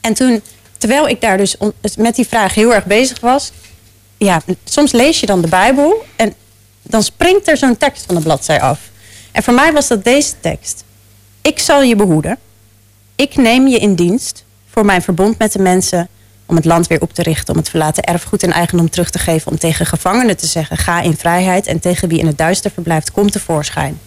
En 0.00 0.14
toen, 0.14 0.42
terwijl 0.78 1.08
ik 1.08 1.20
daar 1.20 1.36
dus 1.36 1.56
met 1.96 2.14
die 2.14 2.26
vraag 2.26 2.54
heel 2.54 2.74
erg 2.74 2.84
bezig 2.84 3.20
was. 3.20 3.52
Ja, 4.16 4.42
soms 4.64 4.92
lees 4.92 5.20
je 5.20 5.26
dan 5.26 5.40
de 5.40 5.48
Bijbel 5.48 6.04
en 6.16 6.34
dan 6.82 7.02
springt 7.02 7.48
er 7.48 7.56
zo'n 7.56 7.76
tekst 7.76 8.04
van 8.06 8.14
de 8.14 8.20
bladzij 8.20 8.60
af. 8.60 8.78
En 9.36 9.42
voor 9.42 9.54
mij 9.54 9.72
was 9.72 9.88
dat 9.88 10.04
deze 10.04 10.32
tekst. 10.40 10.84
Ik 11.42 11.58
zal 11.58 11.82
je 11.82 11.96
behoeden. 11.96 12.38
Ik 13.16 13.36
neem 13.36 13.66
je 13.66 13.78
in 13.78 13.94
dienst 13.94 14.44
voor 14.70 14.84
mijn 14.84 15.02
verbond 15.02 15.38
met 15.38 15.52
de 15.52 15.58
mensen 15.58 16.08
om 16.46 16.56
het 16.56 16.64
land 16.64 16.86
weer 16.86 17.00
op 17.00 17.12
te 17.12 17.22
richten, 17.22 17.54
om 17.54 17.60
het 17.60 17.68
verlaten 17.68 18.02
erfgoed 18.02 18.42
en 18.42 18.52
eigendom 18.52 18.90
terug 18.90 19.10
te 19.10 19.18
geven, 19.18 19.52
om 19.52 19.58
tegen 19.58 19.86
gevangenen 19.86 20.36
te 20.36 20.46
zeggen: 20.46 20.76
ga 20.76 21.00
in 21.00 21.16
vrijheid 21.16 21.66
en 21.66 21.80
tegen 21.80 22.08
wie 22.08 22.18
in 22.18 22.26
het 22.26 22.38
duister 22.38 22.70
verblijft, 22.70 23.12
kom 23.12 23.30
tevoorschijn. 23.30 24.00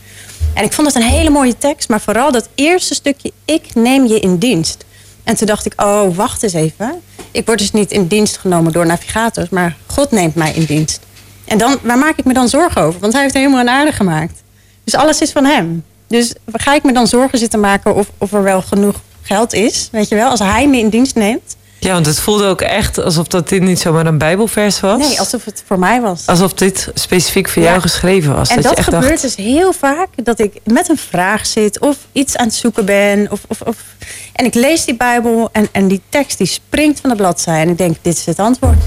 En 0.53 0.63
ik 0.63 0.73
vond 0.73 0.87
het 0.87 0.95
een 0.95 1.09
hele 1.09 1.29
mooie 1.29 1.57
tekst, 1.57 1.89
maar 1.89 2.01
vooral 2.01 2.31
dat 2.31 2.49
eerste 2.55 2.93
stukje: 2.93 3.31
ik 3.45 3.75
neem 3.75 4.05
je 4.05 4.19
in 4.19 4.37
dienst. 4.37 4.85
En 5.23 5.35
toen 5.35 5.47
dacht 5.47 5.65
ik: 5.65 5.81
oh, 5.81 6.15
wacht 6.15 6.43
eens 6.43 6.53
even. 6.53 7.01
Ik 7.31 7.45
word 7.45 7.59
dus 7.59 7.71
niet 7.71 7.91
in 7.91 8.07
dienst 8.07 8.37
genomen 8.37 8.71
door 8.71 8.85
navigators, 8.85 9.49
maar 9.49 9.75
God 9.85 10.11
neemt 10.11 10.35
mij 10.35 10.53
in 10.53 10.65
dienst. 10.65 10.99
En 11.45 11.57
dan, 11.57 11.77
waar 11.81 11.97
maak 11.97 12.17
ik 12.17 12.25
me 12.25 12.33
dan 12.33 12.47
zorgen 12.47 12.81
over? 12.81 12.99
Want 12.99 13.13
hij 13.13 13.21
heeft 13.21 13.33
helemaal 13.33 13.59
een 13.59 13.69
aarde 13.69 13.91
gemaakt. 13.91 14.41
Dus 14.89 14.99
alles 14.99 15.19
is 15.19 15.31
van 15.31 15.45
hem. 15.45 15.83
Dus 16.07 16.33
ga 16.51 16.75
ik 16.75 16.83
me 16.83 16.93
dan 16.93 17.07
zorgen 17.07 17.39
zitten 17.39 17.59
maken 17.59 17.95
of, 17.95 18.07
of 18.17 18.33
er 18.33 18.43
wel 18.43 18.61
genoeg 18.61 18.95
geld 19.21 19.53
is? 19.53 19.89
Weet 19.91 20.09
je 20.09 20.15
wel, 20.15 20.29
als 20.29 20.39
hij 20.39 20.67
me 20.67 20.77
in 20.77 20.89
dienst 20.89 21.15
neemt. 21.15 21.55
Ja, 21.79 21.93
want 21.93 22.05
het 22.05 22.19
voelde 22.19 22.45
ook 22.45 22.61
echt 22.61 22.97
alsof 22.97 23.27
dat 23.27 23.49
dit 23.49 23.61
niet 23.61 23.79
zomaar 23.79 24.05
een 24.05 24.17
Bijbelvers 24.17 24.79
was. 24.79 25.07
Nee, 25.07 25.19
alsof 25.19 25.45
het 25.45 25.63
voor 25.65 25.79
mij 25.79 26.01
was. 26.01 26.27
Alsof 26.27 26.53
dit 26.53 26.91
specifiek 26.93 27.49
voor 27.49 27.63
jou 27.63 27.81
geschreven 27.81 28.35
was. 28.35 28.49
En 28.49 28.55
dat, 28.55 28.63
dat 28.63 28.71
je 28.71 28.77
echt 28.77 28.89
gebeurt 28.89 29.21
dacht... 29.21 29.21
dus 29.21 29.45
heel 29.45 29.73
vaak 29.73 30.07
dat 30.15 30.39
ik 30.39 30.53
met 30.63 30.89
een 30.89 30.97
vraag 30.97 31.45
zit 31.45 31.79
of 31.79 31.97
iets 32.11 32.37
aan 32.37 32.45
het 32.45 32.55
zoeken 32.55 32.85
ben. 32.85 33.31
Of, 33.31 33.41
of, 33.47 33.61
of... 33.61 33.77
En 34.33 34.45
ik 34.45 34.53
lees 34.53 34.85
die 34.85 34.97
Bijbel 34.97 35.49
en, 35.51 35.67
en 35.71 35.87
die 35.87 36.01
tekst 36.09 36.37
die 36.37 36.47
springt 36.47 36.99
van 36.99 37.09
de 37.09 37.15
bladzij. 37.15 37.61
En 37.61 37.69
ik 37.69 37.77
denk, 37.77 37.95
dit 38.01 38.17
is 38.17 38.25
het 38.25 38.39
antwoord. 38.39 38.83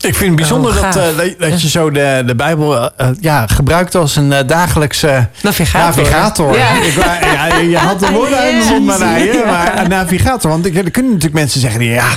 Ik 0.00 0.14
vind 0.14 0.28
het 0.28 0.36
bijzonder 0.36 0.70
oh, 0.70 0.82
dat, 0.82 0.96
uh, 0.96 1.32
dat 1.38 1.62
je 1.62 1.68
zo 1.68 1.90
de, 1.90 2.22
de 2.26 2.34
Bijbel 2.34 2.74
uh, 2.82 3.08
ja, 3.20 3.46
gebruikt 3.46 3.94
als 3.94 4.16
een 4.16 4.30
uh, 4.30 4.38
dagelijkse 4.46 5.28
navigator. 5.42 6.02
navigator. 6.02 6.56
Ja. 6.56 6.82
Ik, 6.82 6.94
ja, 7.20 7.56
je 7.56 7.76
had 7.76 8.00
de 8.00 8.10
woorden 8.10 8.38
uit 8.38 8.54
mijn 8.54 8.68
mond 8.68 8.86
maar 8.86 9.82
een 9.82 9.88
navigator. 9.88 10.50
Want 10.50 10.66
ik, 10.66 10.76
er 10.76 10.90
kunnen 10.90 11.12
natuurlijk 11.12 11.40
mensen 11.40 11.60
zeggen, 11.60 11.80
die, 11.80 11.90
ja, 11.90 12.16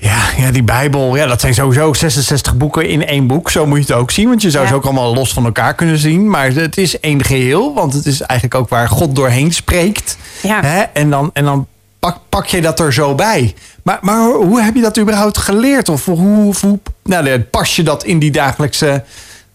ja, 0.00 0.18
ja, 0.36 0.50
die 0.50 0.62
Bijbel, 0.62 1.16
ja, 1.16 1.26
dat 1.26 1.40
zijn 1.40 1.54
sowieso 1.54 1.92
66 1.92 2.56
boeken 2.56 2.88
in 2.88 3.06
één 3.06 3.26
boek. 3.26 3.50
Zo 3.50 3.66
moet 3.66 3.76
je 3.76 3.92
het 3.92 4.02
ook 4.02 4.10
zien, 4.10 4.28
want 4.28 4.42
je 4.42 4.50
zou 4.50 4.66
ze 4.66 4.74
ook 4.74 4.84
allemaal 4.84 5.14
los 5.14 5.32
van 5.32 5.44
elkaar 5.44 5.74
kunnen 5.74 5.98
zien. 5.98 6.30
Maar 6.30 6.52
het 6.52 6.76
is 6.76 7.00
één 7.00 7.24
geheel, 7.24 7.74
want 7.74 7.92
het 7.92 8.06
is 8.06 8.20
eigenlijk 8.20 8.60
ook 8.60 8.68
waar 8.68 8.88
God 8.88 9.16
doorheen 9.16 9.52
spreekt. 9.52 10.16
Ja. 10.42 10.60
Hè? 10.62 10.80
En, 10.80 11.10
dan, 11.10 11.30
en 11.32 11.44
dan 11.44 11.66
pak, 11.98 12.18
pak 12.28 12.46
je 12.46 12.60
dat 12.60 12.80
er 12.80 12.92
zo 12.92 13.14
bij. 13.14 13.54
Maar, 14.00 14.30
hoe 14.30 14.62
heb 14.62 14.74
je 14.74 14.80
dat 14.80 14.98
überhaupt 14.98 15.38
geleerd? 15.38 15.88
Of 15.88 16.04
hoe, 16.04 16.54
hoe 16.60 16.78
nou, 17.02 17.40
pas 17.40 17.76
je 17.76 17.82
dat 17.82 18.04
in 18.04 18.18
die 18.18 18.30
dagelijkse 18.30 19.04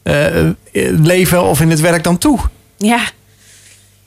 uh, 0.03 0.49
leven 0.91 1.43
of 1.43 1.61
in 1.61 1.69
het 1.69 1.79
werk 1.79 2.03
dan 2.03 2.17
toe? 2.17 2.39
Ja, 2.77 2.99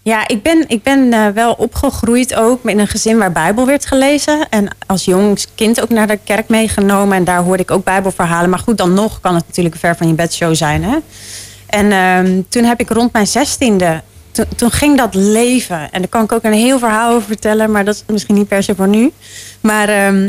ja, 0.08 0.28
ik 0.28 0.42
ben, 0.42 0.64
ik 0.68 0.82
ben 0.82 1.12
uh, 1.12 1.28
wel 1.28 1.52
opgegroeid 1.52 2.34
ook 2.34 2.64
in 2.64 2.78
een 2.78 2.86
gezin 2.86 3.18
waar 3.18 3.32
Bijbel 3.32 3.66
werd 3.66 3.86
gelezen. 3.86 4.48
En 4.50 4.68
als 4.86 5.04
jong 5.04 5.44
kind 5.54 5.80
ook 5.80 5.88
naar 5.88 6.06
de 6.06 6.18
kerk 6.24 6.48
meegenomen. 6.48 7.16
En 7.16 7.24
daar 7.24 7.42
hoorde 7.42 7.62
ik 7.62 7.70
ook 7.70 7.84
Bijbelverhalen. 7.84 8.50
Maar 8.50 8.58
goed, 8.58 8.78
dan 8.78 8.94
nog 8.94 9.20
kan 9.20 9.34
het 9.34 9.46
natuurlijk 9.46 9.76
ver 9.76 9.96
van 9.96 10.08
je 10.08 10.14
bedshow 10.14 10.54
zijn. 10.54 10.84
Hè? 10.84 10.96
En 11.66 11.86
uh, 11.86 12.42
toen 12.48 12.64
heb 12.64 12.80
ik 12.80 12.90
rond 12.90 13.12
mijn 13.12 13.26
zestiende... 13.26 14.02
Toen 14.56 14.70
ging 14.70 14.96
dat 14.96 15.14
leven. 15.14 15.92
En 15.92 16.00
daar 16.00 16.08
kan 16.08 16.24
ik 16.24 16.32
ook 16.32 16.44
een 16.44 16.52
heel 16.52 16.78
verhaal 16.78 17.14
over 17.14 17.26
vertellen. 17.26 17.70
Maar 17.70 17.84
dat 17.84 17.94
is 17.94 18.02
misschien 18.06 18.34
niet 18.34 18.48
per 18.48 18.62
se 18.62 18.74
voor 18.74 18.88
nu. 18.88 19.12
Maar 19.60 19.88
uh, 19.88 20.22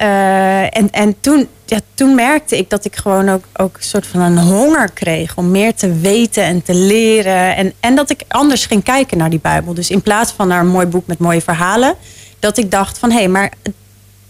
uh, 0.00 0.76
en, 0.76 0.90
en 0.90 1.20
toen, 1.20 1.48
ja, 1.64 1.78
toen 1.94 2.14
merkte 2.14 2.58
ik 2.58 2.70
dat 2.70 2.84
ik 2.84 2.96
gewoon 2.96 3.28
ook, 3.28 3.44
ook 3.56 3.76
een 3.76 3.82
soort 3.82 4.06
van 4.06 4.20
een 4.20 4.38
honger 4.38 4.90
kreeg 4.90 5.36
om 5.36 5.50
meer 5.50 5.74
te 5.74 5.92
weten 5.92 6.42
en 6.42 6.62
te 6.62 6.74
leren. 6.74 7.56
En, 7.56 7.72
en 7.80 7.94
dat 7.94 8.10
ik 8.10 8.22
anders 8.28 8.66
ging 8.66 8.82
kijken 8.82 9.18
naar 9.18 9.30
die 9.30 9.40
Bijbel. 9.42 9.74
Dus 9.74 9.90
in 9.90 10.02
plaats 10.02 10.32
van 10.32 10.48
naar 10.48 10.60
een 10.60 10.66
mooi 10.66 10.86
boek 10.86 11.06
met 11.06 11.18
mooie 11.18 11.40
verhalen, 11.40 11.94
dat 12.38 12.58
ik 12.58 12.70
dacht 12.70 12.98
van 12.98 13.10
hé, 13.10 13.16
hey, 13.16 13.28
maar 13.28 13.52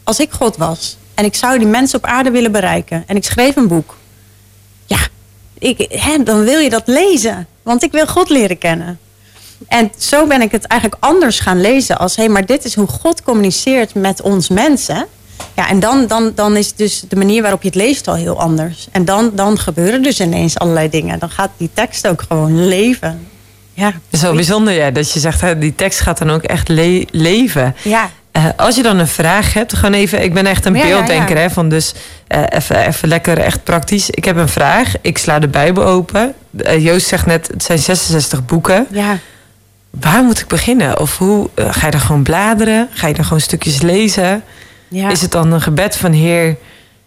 als 0.03 0.21
ik 0.21 0.31
God 0.31 0.57
was 0.57 0.97
en 1.15 1.25
ik 1.25 1.35
zou 1.35 1.59
die 1.59 1.67
mensen 1.67 1.99
op 1.99 2.05
aarde 2.05 2.31
willen 2.31 2.53
bereiken 2.53 3.05
en 3.07 3.17
ik 3.17 3.25
schreef 3.25 3.57
een 3.57 3.69
boek, 3.69 3.97
ja, 4.87 4.99
ik, 5.59 5.87
hè, 5.89 6.23
dan 6.23 6.45
wil 6.45 6.59
je 6.59 6.71
dat 6.71 6.87
lezen, 6.87 7.47
want 7.63 7.83
ik 7.83 7.93
wil 7.93 8.07
God 8.07 8.29
leren 8.29 8.59
kennen. 8.59 8.99
En 9.69 9.93
zo 9.99 10.27
ben 10.27 10.43
ik 10.43 10.53
het 10.53 10.65
eigenlijk 10.65 11.05
anders 11.05 11.41
gaan 11.41 11.61
lezen 11.61 11.99
als 11.99 12.17
hé, 12.17 12.23
hey, 12.23 12.33
maar 12.33 12.47
dit 12.47 12.65
is 12.65 12.75
hoe 12.75 12.89
God 12.89 13.23
communiceert 13.23 13.95
met 13.95 14.23
ons 14.23 14.49
mensen. 14.49 15.07
Ja, 15.55 15.69
en 15.69 15.81
dan, 15.81 16.07
dan, 16.07 16.33
dan 16.35 16.57
is 16.57 16.75
dus 16.75 17.05
de 17.09 17.17
manier 17.17 17.43
waarop 17.43 17.63
je 17.63 17.69
het 17.69 17.77
leest 17.77 18.09
al 18.09 18.15
heel 18.15 18.41
anders. 18.41 18.89
En 18.93 19.05
dan, 19.05 19.31
dan 19.35 19.59
gebeuren 19.59 20.03
dus 20.03 20.21
ineens 20.21 20.59
allerlei 20.59 20.89
dingen. 20.89 21.19
Dan 21.19 21.31
gaat 21.31 21.51
die 21.57 21.71
tekst 21.75 22.09
ook 22.09 22.25
gewoon 22.29 22.67
leven. 22.67 23.27
Ja. 23.73 23.93
Zo 24.13 24.35
bijzonder, 24.35 24.75
ja, 24.75 24.91
dat 24.91 25.13
je 25.13 25.21
zegt, 25.21 25.41
hè, 25.41 25.59
die 25.59 25.75
tekst 25.75 26.01
gaat 26.01 26.19
dan 26.19 26.31
ook 26.31 26.43
echt 26.43 26.69
leven. 27.11 27.77
Ja. 27.83 28.11
Uh, 28.37 28.45
als 28.57 28.77
je 28.77 28.83
dan 28.83 28.99
een 28.99 29.09
vraag 29.09 29.53
hebt, 29.53 29.75
gewoon 29.75 29.95
even. 29.95 30.23
Ik 30.23 30.35
ben 30.35 30.47
echt 30.47 30.65
een 30.65 30.73
beelddenker, 30.73 31.37
Hè, 31.37 31.51
van 31.51 31.69
dus 31.69 31.95
uh, 32.29 32.43
even, 32.49 32.87
even 32.87 33.09
lekker 33.09 33.39
echt 33.39 33.65
praktisch. 33.65 34.11
Ik 34.11 34.25
heb 34.25 34.37
een 34.37 34.49
vraag. 34.49 34.95
Ik 35.01 35.19
sla 35.19 35.39
de 35.39 35.49
Bijbel 35.49 35.85
open. 35.85 36.35
Uh, 36.51 36.85
Joost 36.85 37.07
zegt 37.07 37.27
net, 37.27 37.49
het 37.49 37.63
zijn 37.63 37.79
66 37.79 38.45
boeken. 38.45 38.87
Ja. 38.91 39.19
Waar 40.01 40.23
moet 40.23 40.41
ik 40.41 40.47
beginnen? 40.47 41.01
Of 41.01 41.19
hoe 41.19 41.51
ga 41.57 41.87
je 41.87 41.93
dan 41.93 42.01
gewoon 42.01 42.23
bladeren? 42.23 42.89
Ga 42.93 43.07
je 43.07 43.15
dan 43.15 43.25
gewoon 43.25 43.41
stukjes 43.41 43.83
lezen? 43.83 44.43
Ja. 44.89 45.11
Is 45.11 45.23
het 45.23 45.31
dan 45.31 45.53
een 45.53 45.61
gebed 45.61 45.97
van 45.97 46.13
Heer, 46.13 46.57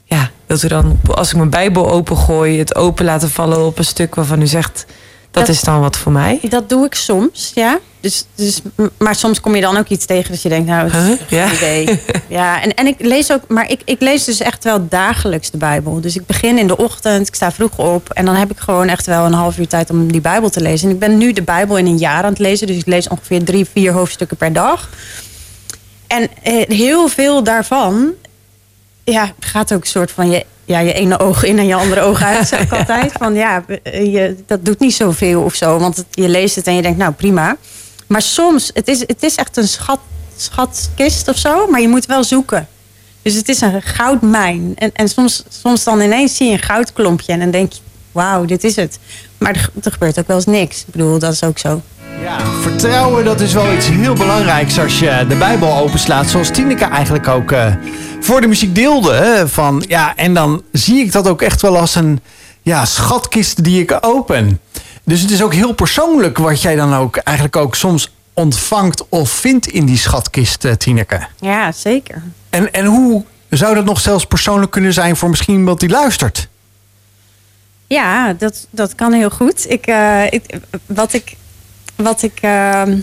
ja, 0.04 0.30
dat 0.48 0.64
u 0.64 0.68
dan, 0.68 1.00
als 1.12 1.30
ik 1.30 1.36
mijn 1.36 1.50
Bijbel 1.50 1.90
opengooi, 1.90 2.60
het 2.60 2.76
open 2.76 3.06
laten 3.06 3.30
vallen 3.30 3.66
op 3.66 3.78
een 3.78 3.86
stuk 3.86 4.16
waarvan 4.16 4.42
u 4.42 4.48
zegt, 4.48 4.86
dat, 5.32 5.48
is 5.48 5.62
dan 5.62 5.80
wat 5.80 5.98
voor 5.98 6.12
mij? 6.12 6.40
Dat 6.50 6.70
doe 6.70 6.86
ik 6.86 6.96
soms, 6.96 7.52
ja. 7.56 7.80
Dus, 8.00 8.26
dus, 8.36 8.62
maar 8.98 9.16
soms 9.16 9.40
kom 9.40 9.56
je 9.56 9.62
dan 9.62 9.78
ook 9.78 9.88
iets 9.88 10.06
tegen 10.06 10.32
dat 10.32 10.42
je 10.42 10.50
denkt, 10.50 10.68
nou, 10.68 10.90
huh? 10.90 11.20
ja. 11.30 11.52
idee. 11.54 12.02
ja, 12.28 12.62
en, 12.62 12.74
en 12.74 12.88
ik 12.88 12.96
lees 13.00 13.32
ook, 13.32 13.42
maar 13.48 13.72
ik, 13.72 13.82
ik 13.86 14.02
lees 14.02 14.24
dus 14.24 14.40
echt 14.40 14.64
wel 14.64 14.88
dagelijks 14.88 15.52
de 15.52 15.58
Bijbel. 15.58 16.02
Dus 16.02 16.16
ik 16.16 16.26
begin 16.26 16.58
in 16.58 16.68
de 16.68 16.78
ochtend, 16.78 17.28
ik 17.28 17.36
sta 17.36 17.52
vroeg 17.52 17.78
op 17.78 18.10
en 18.10 18.26
dan 18.26 18.36
heb 18.36 18.52
ik 18.52 18.60
gewoon 18.60 18.88
echt 18.88 19.06
wel 19.06 19.26
een 19.26 19.34
half 19.34 19.58
uur 19.58 19.68
tijd 19.68 19.90
om 19.90 20.12
die 20.12 20.22
Bijbel 20.22 20.50
te 20.50 20.62
lezen. 20.62 20.88
En 20.88 20.94
ik 20.94 21.00
ben 21.00 21.18
nu 21.18 21.34
de 21.34 21.42
Bijbel 21.44 21.78
in 21.78 21.86
een 21.86 21.98
jaar 21.98 22.24
aan 22.24 22.30
het 22.30 22.40
lezen, 22.40 22.68
dus 22.68 22.78
ik 22.78 22.86
lees 22.86 23.08
ongeveer 23.08 23.44
drie, 23.44 23.66
vier 23.66 23.92
hoofdstukken 23.92 24.38
per 24.38 24.54
dag. 24.54 24.90
En 26.08 26.30
eh, 26.44 26.68
heel 26.68 27.08
veel 27.08 27.44
daarvan 27.44 28.14
ja, 29.04 29.34
gaat 29.40 29.74
ook 29.74 29.82
een 29.82 29.88
soort 29.88 30.12
van 30.12 30.30
je, 30.30 30.46
ja, 30.70 30.80
je 30.80 30.94
ene 30.94 31.20
oog 31.20 31.44
in 31.44 31.60
en 31.60 31.66
je 31.66 31.76
andere 31.76 32.02
oog 32.02 32.24
uit, 32.24 32.48
zeg 32.48 32.60
ik 32.60 32.72
altijd. 32.80 33.12
Van 33.12 33.34
ja, 33.34 33.64
je, 33.84 34.36
dat 34.46 34.66
doet 34.66 34.80
niet 34.80 34.94
zoveel 34.94 35.42
of 35.42 35.56
zo. 35.56 35.80
Want 35.80 36.06
je 36.12 36.30
leest 36.30 36.56
het 36.56 36.68
en 36.68 36.76
je 36.76 36.82
denkt, 36.82 36.98
nou 36.98 37.14
prima. 37.14 37.58
Maar 38.08 38.22
soms, 38.22 38.72
het 38.74 38.88
is, 38.88 39.00
het 39.00 39.24
is 39.24 39.36
echt 39.36 39.58
een 39.58 39.68
schat, 39.68 40.00
schatkist 40.36 41.28
of 41.28 41.38
zo, 41.38 41.68
maar 41.68 41.82
je 41.82 41.88
moet 41.88 42.06
wel 42.06 42.24
zoeken. 42.24 42.68
Dus 43.22 43.34
het 43.34 43.50
is 43.50 43.62
een 43.62 43.82
goudmijn. 43.82 44.74
En, 44.76 44.92
en 44.94 45.10
soms, 45.10 45.44
soms 45.50 45.84
dan 45.84 46.02
ineens 46.02 46.36
zie 46.36 46.48
je 46.48 46.54
een 46.54 46.60
goudklompje 46.60 47.34
en 47.34 47.40
dan 47.40 47.52
denk 47.52 47.72
je, 47.74 47.80
wauw, 48.12 48.46
dit 48.46 48.64
is 48.64 48.76
het. 48.76 49.00
Maar 49.38 49.56
er, 49.56 49.70
er 49.84 49.92
gebeurt 49.92 50.20
ook 50.20 50.28
wel 50.28 50.36
eens 50.36 50.46
niks. 50.46 50.80
Ik 50.80 50.92
bedoel, 50.92 51.20
dat 51.20 51.34
is 51.34 51.44
ook 51.44 51.58
zo. 51.58 51.82
Ja, 52.22 52.46
vertrouwen 52.62 53.26
dat 53.26 53.40
is 53.40 53.54
wel 53.54 53.74
iets 53.74 53.88
heel 53.88 54.14
belangrijks 54.14 54.80
als 54.80 55.00
je 55.00 55.26
de 55.28 55.36
Bijbel 55.36 55.78
openslaat. 55.78 56.30
Zoals 56.30 56.50
Tineke 56.50 56.86
eigenlijk 56.86 57.28
ook 57.28 57.52
uh, 57.52 57.74
voor 58.20 58.42
de 58.42 58.48
muziek 58.48 58.76
deelde. 58.76 59.14
Hè, 59.14 59.48
van, 59.48 59.84
ja, 59.88 60.16
en 60.16 60.34
dan 60.34 60.64
zie 60.72 61.00
ik 61.00 61.12
dat 61.12 61.28
ook 61.28 61.42
echt 61.42 61.62
wel 61.62 61.78
als 61.78 61.96
een 61.96 62.22
ja, 62.62 62.86
schatkist 62.86 63.64
die 63.64 63.82
ik 63.82 63.98
open. 64.02 64.60
Dus 65.04 65.22
het 65.22 65.32
is 65.32 65.42
ook 65.42 65.54
heel 65.54 65.74
persoonlijk 65.74 66.38
wat 66.38 66.62
jij 66.62 66.76
dan 66.76 66.96
ook 66.96 67.18
eigenlijk 67.18 67.56
ook 67.56 67.76
soms 67.76 68.12
ontvangt 68.34 69.10
of 69.10 69.30
vindt 69.30 69.68
in 69.68 69.86
die 69.86 69.98
schatkist, 69.98 70.66
uh, 70.66 70.72
Tineke. 70.72 71.28
Ja, 71.40 71.72
zeker. 71.72 72.24
En, 72.50 72.74
en 72.74 72.86
hoe 72.86 73.24
zou 73.50 73.76
dat 73.76 73.86
nog 73.86 74.00
zelfs 74.00 74.26
persoonlijk 74.26 74.72
kunnen 74.72 74.94
zijn 74.94 75.16
voor 75.16 75.30
misschien 75.30 75.56
iemand 75.56 75.80
die 75.80 75.90
luistert? 75.90 76.48
Ja, 77.88 78.34
dat, 78.34 78.68
dat 78.70 78.96
kan 78.96 79.14
heel 79.14 79.30
goed. 79.30 79.70
Ik, 79.70 79.88
uh, 79.88 80.26
ik, 80.26 80.44
wat 80.86 81.14
ik 81.14 81.36
wat 82.04 82.22
ik 82.22 82.38
ehm, 82.42 83.00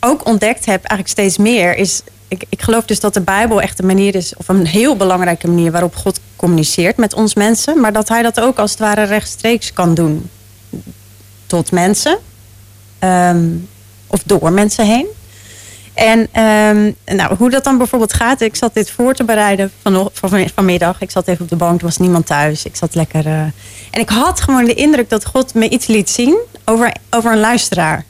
ook 0.00 0.26
ontdekt 0.26 0.64
heb, 0.64 0.84
eigenlijk 0.84 1.08
steeds 1.08 1.36
meer, 1.36 1.76
is. 1.76 2.02
Ik, 2.28 2.44
ik 2.48 2.62
geloof 2.62 2.84
dus 2.84 3.00
dat 3.00 3.14
de 3.14 3.20
Bijbel 3.20 3.60
echt 3.60 3.78
een 3.78 3.86
manier 3.86 4.14
is, 4.14 4.36
of 4.36 4.48
een 4.48 4.66
heel 4.66 4.96
belangrijke 4.96 5.48
manier 5.48 5.72
waarop 5.72 5.96
God 5.96 6.20
communiceert 6.36 6.96
met 6.96 7.14
ons 7.14 7.34
mensen. 7.34 7.80
Maar 7.80 7.92
dat 7.92 8.08
hij 8.08 8.22
dat 8.22 8.40
ook 8.40 8.58
als 8.58 8.70
het 8.70 8.80
ware 8.80 9.02
rechtstreeks 9.02 9.72
kan 9.72 9.94
doen 9.94 10.30
tot 11.46 11.72
mensen. 11.72 12.18
Ehm, 12.98 13.48
of 14.06 14.22
door 14.24 14.52
mensen 14.52 14.86
heen. 14.86 15.06
En 15.94 16.18
um, 16.42 16.94
nou, 17.04 17.36
hoe 17.36 17.50
dat 17.50 17.64
dan 17.64 17.78
bijvoorbeeld 17.78 18.12
gaat. 18.12 18.40
Ik 18.40 18.56
zat 18.56 18.74
dit 18.74 18.90
voor 18.90 19.14
te 19.14 19.24
bereiden 19.24 19.72
van, 19.82 20.10
van, 20.12 20.48
vanmiddag. 20.54 21.00
Ik 21.00 21.10
zat 21.10 21.28
even 21.28 21.42
op 21.42 21.50
de 21.50 21.56
bank, 21.56 21.78
er 21.78 21.86
was 21.86 21.96
niemand 21.96 22.26
thuis. 22.26 22.64
Ik 22.64 22.76
zat 22.76 22.94
lekker. 22.94 23.26
Uh, 23.26 23.40
en 23.90 24.00
ik 24.00 24.08
had 24.08 24.40
gewoon 24.40 24.64
de 24.64 24.74
indruk 24.74 25.10
dat 25.10 25.26
God 25.26 25.54
me 25.54 25.68
iets 25.68 25.86
liet 25.86 26.10
zien 26.10 26.38
over, 26.64 26.92
over 27.10 27.32
een 27.32 27.40
luisteraar. 27.40 28.04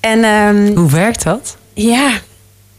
En, 0.00 0.24
um, 0.24 0.76
Hoe 0.76 0.90
werkt 0.90 1.22
dat? 1.22 1.56
Ja, 1.74 2.18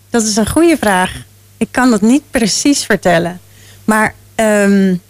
dat 0.09 0.23
is 0.23 0.35
een 0.35 0.49
goede 0.49 0.77
vraag. 0.77 1.11
Ik 1.57 1.67
kan 1.71 1.89
dat 1.89 2.01
niet 2.01 2.23
precies 2.31 2.85
vertellen. 2.85 3.39
Maar 3.85 4.15
um, 4.35 5.01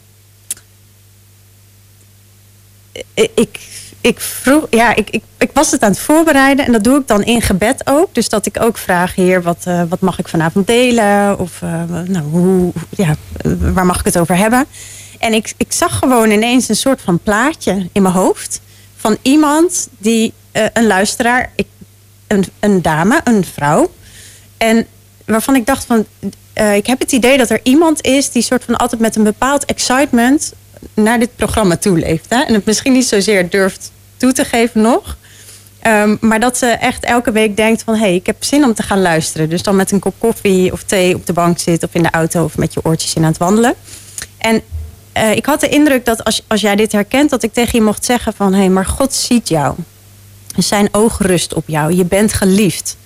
ik, 3.14 3.60
ik, 4.02 4.20
vroeg, 4.20 4.68
ja, 4.70 4.96
ik, 4.96 5.10
ik, 5.10 5.24
ik, 5.38 5.50
was 5.54 5.72
het 5.72 5.82
aan 5.82 5.92
het 5.92 6.00
voorbereiden 6.00 6.66
en 6.66 6.72
dat 6.72 6.84
doe 6.84 7.00
ik 7.00 7.08
dan 7.08 7.24
in 7.24 7.42
gebed 7.42 7.82
ook. 7.88 8.14
Dus 8.14 8.30
dat 8.30 8.46
ik 8.46 8.62
ook 8.62 8.78
vraag, 8.78 9.16
Heer, 9.16 9.42
wat, 9.42 9.66
uh, 9.68 9.84
wat 9.90 10.00
mag 10.00 10.20
ik 10.20 10.28
vanavond 10.28 10.68
delen? 10.68 11.40
Of 11.40 11.62
uh, 11.62 11.84
nou, 12.06 12.26
hoe, 12.26 12.74
ja, 12.90 13.16
waar 13.58 13.86
mag 13.86 14.00
ik 14.00 14.06
het 14.06 14.20
over 14.20 14.38
hebben? 14.38 14.66
En 15.20 15.34
ik, 15.34 15.54
ik 15.58 15.72
zag 15.72 15.98
gewoon 15.98 16.32
ineens 16.32 16.70
een 16.70 16.76
soort 16.76 17.02
van 17.02 17.20
plaatje 17.20 17.90
in 17.92 18.02
mijn 18.02 18.14
hoofd 18.14 18.62
van 18.96 19.18
iemand 19.22 19.88
die 19.98 20.34
uh, 20.54 20.66
een 20.74 20.88
luisteraar. 20.88 21.52
Ik 21.56 21.68
een, 22.60 22.82
dame, 22.82 23.22
een 23.24 23.46
vrouw. 23.46 23.92
En 24.58 24.88
waarvan 25.26 25.56
ik 25.56 25.66
dacht 25.66 25.86
van, 25.86 26.06
uh, 26.56 26.76
ik 26.76 26.88
heb 26.88 27.00
het 27.00 27.12
idee 27.12 27.38
dat 27.38 27.50
er 27.50 27.60
iemand 27.64 28.06
is 28.06 28.32
die 28.32 28.42
soort 28.42 28.64
van 28.64 28.76
altijd 28.76 29.02
met 29.02 29.16
een 29.16 29.24
bepaald 29.24 29.66
excitement 29.66 30.54
naar 30.94 31.20
dit 31.20 31.36
programma 31.36 31.78
toeleeft. 31.78 32.26
Hè? 32.30 32.42
En 32.42 32.54
het 32.54 32.66
misschien 32.66 32.94
niet 32.94 33.06
zozeer 33.08 33.50
durft 33.50 33.92
toe 34.18 34.32
te 34.32 34.46
geven 34.46 34.82
nog. 34.82 35.18
Um, 35.88 36.18
maar 36.22 36.40
dat 36.40 36.58
ze 36.58 36.66
echt 36.66 37.04
elke 37.04 37.32
week 37.32 37.56
denkt 37.56 37.84
van... 37.84 37.94
hé, 37.94 38.00
hey, 38.00 38.16
ik 38.16 38.26
heb 38.26 38.44
zin 38.44 38.64
om 38.64 38.74
te 38.74 38.84
gaan 38.84 39.02
luisteren. 39.02 39.50
Dus 39.50 39.64
dan 39.64 39.76
met 39.76 39.92
een 39.92 40.00
kop 40.00 40.16
koffie 40.18 40.72
of 40.72 40.84
thee 40.84 41.16
op 41.16 41.26
de 41.26 41.34
bank 41.34 41.60
zit... 41.60 41.84
of 41.84 41.90
in 41.94 42.04
de 42.04 42.10
auto 42.12 42.44
of 42.44 42.58
met 42.58 42.74
je 42.74 42.80
oortjes 42.84 43.14
in 43.14 43.22
aan 43.22 43.30
het 43.30 43.38
wandelen. 43.38 43.74
En 44.38 44.62
uh, 45.18 45.36
ik 45.36 45.46
had 45.46 45.60
de 45.60 45.70
indruk 45.70 46.06
dat 46.06 46.24
als, 46.24 46.44
als 46.48 46.62
jij 46.62 46.76
dit 46.76 46.92
herkent... 46.92 47.30
dat 47.30 47.44
ik 47.44 47.54
tegen 47.54 47.80
je 47.80 47.86
mocht 47.86 48.06
zeggen 48.06 48.34
van... 48.34 48.54
hé, 48.54 48.60
hey, 48.60 48.70
maar 48.70 48.86
God 48.86 49.14
ziet 49.14 49.50
jou. 49.50 49.76
Zijn 50.64 50.90
oog 50.92 51.18
rust 51.20 51.54
op 51.54 51.64
jou. 51.68 51.94
Je 51.94 52.06
bent 52.06 52.34
geliefd. 52.34 52.98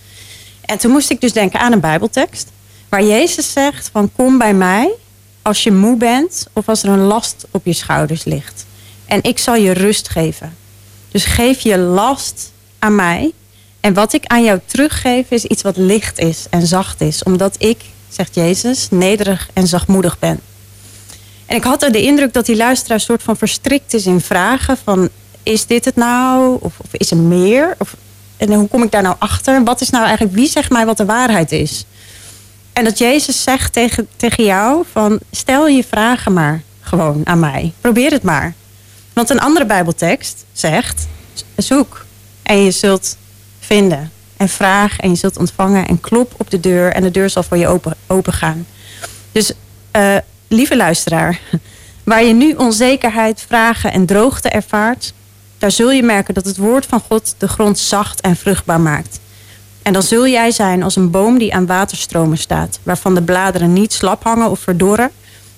En 0.62 0.78
toen 0.78 0.92
moest 0.92 1.10
ik 1.10 1.22
dus 1.22 1.34
denken 1.34 1.60
aan 1.60 1.72
een 1.72 1.80
Bijbeltekst. 1.80 2.48
Waar 2.90 3.04
Jezus 3.04 3.52
zegt 3.52 3.90
van 3.92 4.12
kom 4.16 4.38
bij 4.38 4.54
mij 4.54 4.94
als 5.42 5.64
je 5.64 5.72
moe 5.72 5.98
bent 5.98 6.48
of 6.54 6.70
als 6.70 6.84
er 6.84 6.90
een 6.90 7.00
last 7.00 7.46
op 7.52 7.66
je 7.66 7.74
schouders 7.74 8.24
ligt. 8.24 8.66
En 9.06 9.24
ik 9.24 9.40
zal 9.40 9.56
je 9.56 9.72
rust 9.72 10.10
geven. 10.10 10.56
Dus 11.12 11.26
geef 11.26 11.60
je 11.60 11.78
last 11.78 12.52
aan 12.80 12.96
mij. 12.96 13.32
En 13.80 13.94
wat 13.94 14.14
ik 14.14 14.26
aan 14.26 14.44
jou 14.44 14.60
teruggeef 14.66 15.32
is 15.32 15.46
iets 15.46 15.62
wat 15.62 15.78
licht 15.78 16.20
is 16.20 16.46
en 16.50 16.68
zacht 16.68 17.02
is. 17.02 17.24
Omdat 17.24 17.56
ik, 17.58 17.82
zegt 18.10 18.36
Jezus, 18.36 18.88
nederig 18.90 19.50
en 19.54 19.68
zachtmoedig 19.68 20.20
ben. 20.20 20.40
En 21.46 21.56
ik 21.56 21.64
had 21.64 21.84
er 21.84 21.92
de 21.92 22.02
indruk 22.02 22.34
dat 22.34 22.46
die 22.46 22.56
luisteraar 22.56 23.00
soort 23.00 23.24
van 23.24 23.38
verstrikt 23.38 23.94
is 23.94 24.06
in 24.06 24.22
vragen 24.22 24.78
van 24.84 25.10
is 25.44 25.66
dit 25.66 25.86
het 25.86 25.96
nou? 25.96 26.58
Of, 26.60 26.80
of 26.80 26.88
is 26.92 27.12
er 27.12 27.18
meer? 27.18 27.76
Of, 27.78 27.96
en 28.38 28.54
hoe 28.54 28.68
kom 28.68 28.84
ik 28.84 28.92
daar 28.92 29.02
nou 29.02 29.16
achter? 29.20 29.64
Wat 29.64 29.82
is 29.82 29.90
nou 29.90 30.06
eigenlijk, 30.06 30.36
wie 30.36 30.48
zegt 30.48 30.72
mij 30.72 30.86
wat 30.86 30.98
de 30.98 31.06
waarheid 31.06 31.52
is? 31.52 31.86
En 32.74 32.84
dat 32.84 32.98
Jezus 32.98 33.44
zegt 33.44 33.74
tegen, 33.74 34.08
tegen 34.16 34.44
jou 34.44 34.84
van 34.92 35.20
stel 35.32 35.68
je 35.68 35.84
vragen 35.84 36.34
maar 36.34 36.62
gewoon 36.82 37.22
aan 37.24 37.40
mij. 37.40 37.74
Probeer 37.82 38.12
het 38.12 38.24
maar. 38.24 38.54
Want 39.14 39.30
een 39.30 39.40
andere 39.40 39.66
Bijbeltekst 39.66 40.46
zegt 40.52 41.08
zoek 41.56 42.06
en 42.44 42.64
je 42.64 42.72
zult 42.72 43.18
vinden. 43.60 44.12
En 44.38 44.50
vraag 44.50 45.00
en 45.00 45.10
je 45.10 45.16
zult 45.16 45.38
ontvangen 45.38 45.88
en 45.88 46.00
klop 46.00 46.34
op 46.38 46.50
de 46.50 46.60
deur 46.60 46.94
en 46.94 47.04
de 47.04 47.12
deur 47.12 47.30
zal 47.30 47.44
voor 47.44 47.58
je 47.58 47.68
open, 47.68 47.96
open 48.08 48.34
gaan. 48.34 48.66
Dus 49.32 49.52
uh, 49.98 50.18
lieve 50.48 50.76
luisteraar, 50.76 51.40
waar 52.04 52.24
je 52.24 52.34
nu 52.34 52.54
onzekerheid, 52.54 53.46
vragen 53.48 53.92
en 53.92 54.06
droogte 54.06 54.50
ervaart, 54.50 55.14
daar 55.64 55.72
zul 55.72 55.92
je 55.92 56.04
merken 56.04 56.34
dat 56.34 56.46
het 56.46 56.58
woord 56.58 56.86
van 56.86 57.02
God 57.08 57.36
de 57.38 57.48
grond 57.48 57.80
zacht 57.80 58.22
en 58.22 58.36
vruchtbaar 58.36 58.82
maakt. 58.82 59.20
En 59.82 59.94
dan 59.94 60.04
zul 60.04 60.28
jij 60.28 60.52
zijn 60.52 60.84
als 60.84 60.96
een 60.96 61.12
boom 61.12 61.38
die 61.38 61.54
aan 61.54 61.66
waterstromen 61.66 62.38
staat, 62.38 62.80
waarvan 62.84 63.16
de 63.16 63.22
bladeren 63.22 63.74
niet 63.74 63.94
slap 63.94 64.24
hangen 64.24 64.50
of 64.50 64.60
verdorren, 64.60 65.12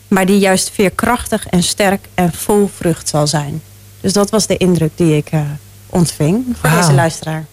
maar 0.08 0.26
die 0.26 0.40
juist 0.40 0.70
veerkrachtig 0.70 1.48
en 1.48 1.64
sterk 1.64 2.06
en 2.14 2.34
vol 2.34 2.70
vrucht 2.76 3.10
zal 3.10 3.28
zijn. 3.28 3.62
Dus 4.02 4.14
dat 4.14 4.30
was 4.30 4.48
de 4.48 4.58
indruk 4.58 4.92
die 4.96 5.16
ik 5.18 5.32
uh, 5.32 5.42
ontving 5.90 6.46
voor 6.60 6.70
deze 6.70 6.94
luisteraar. 6.94 7.46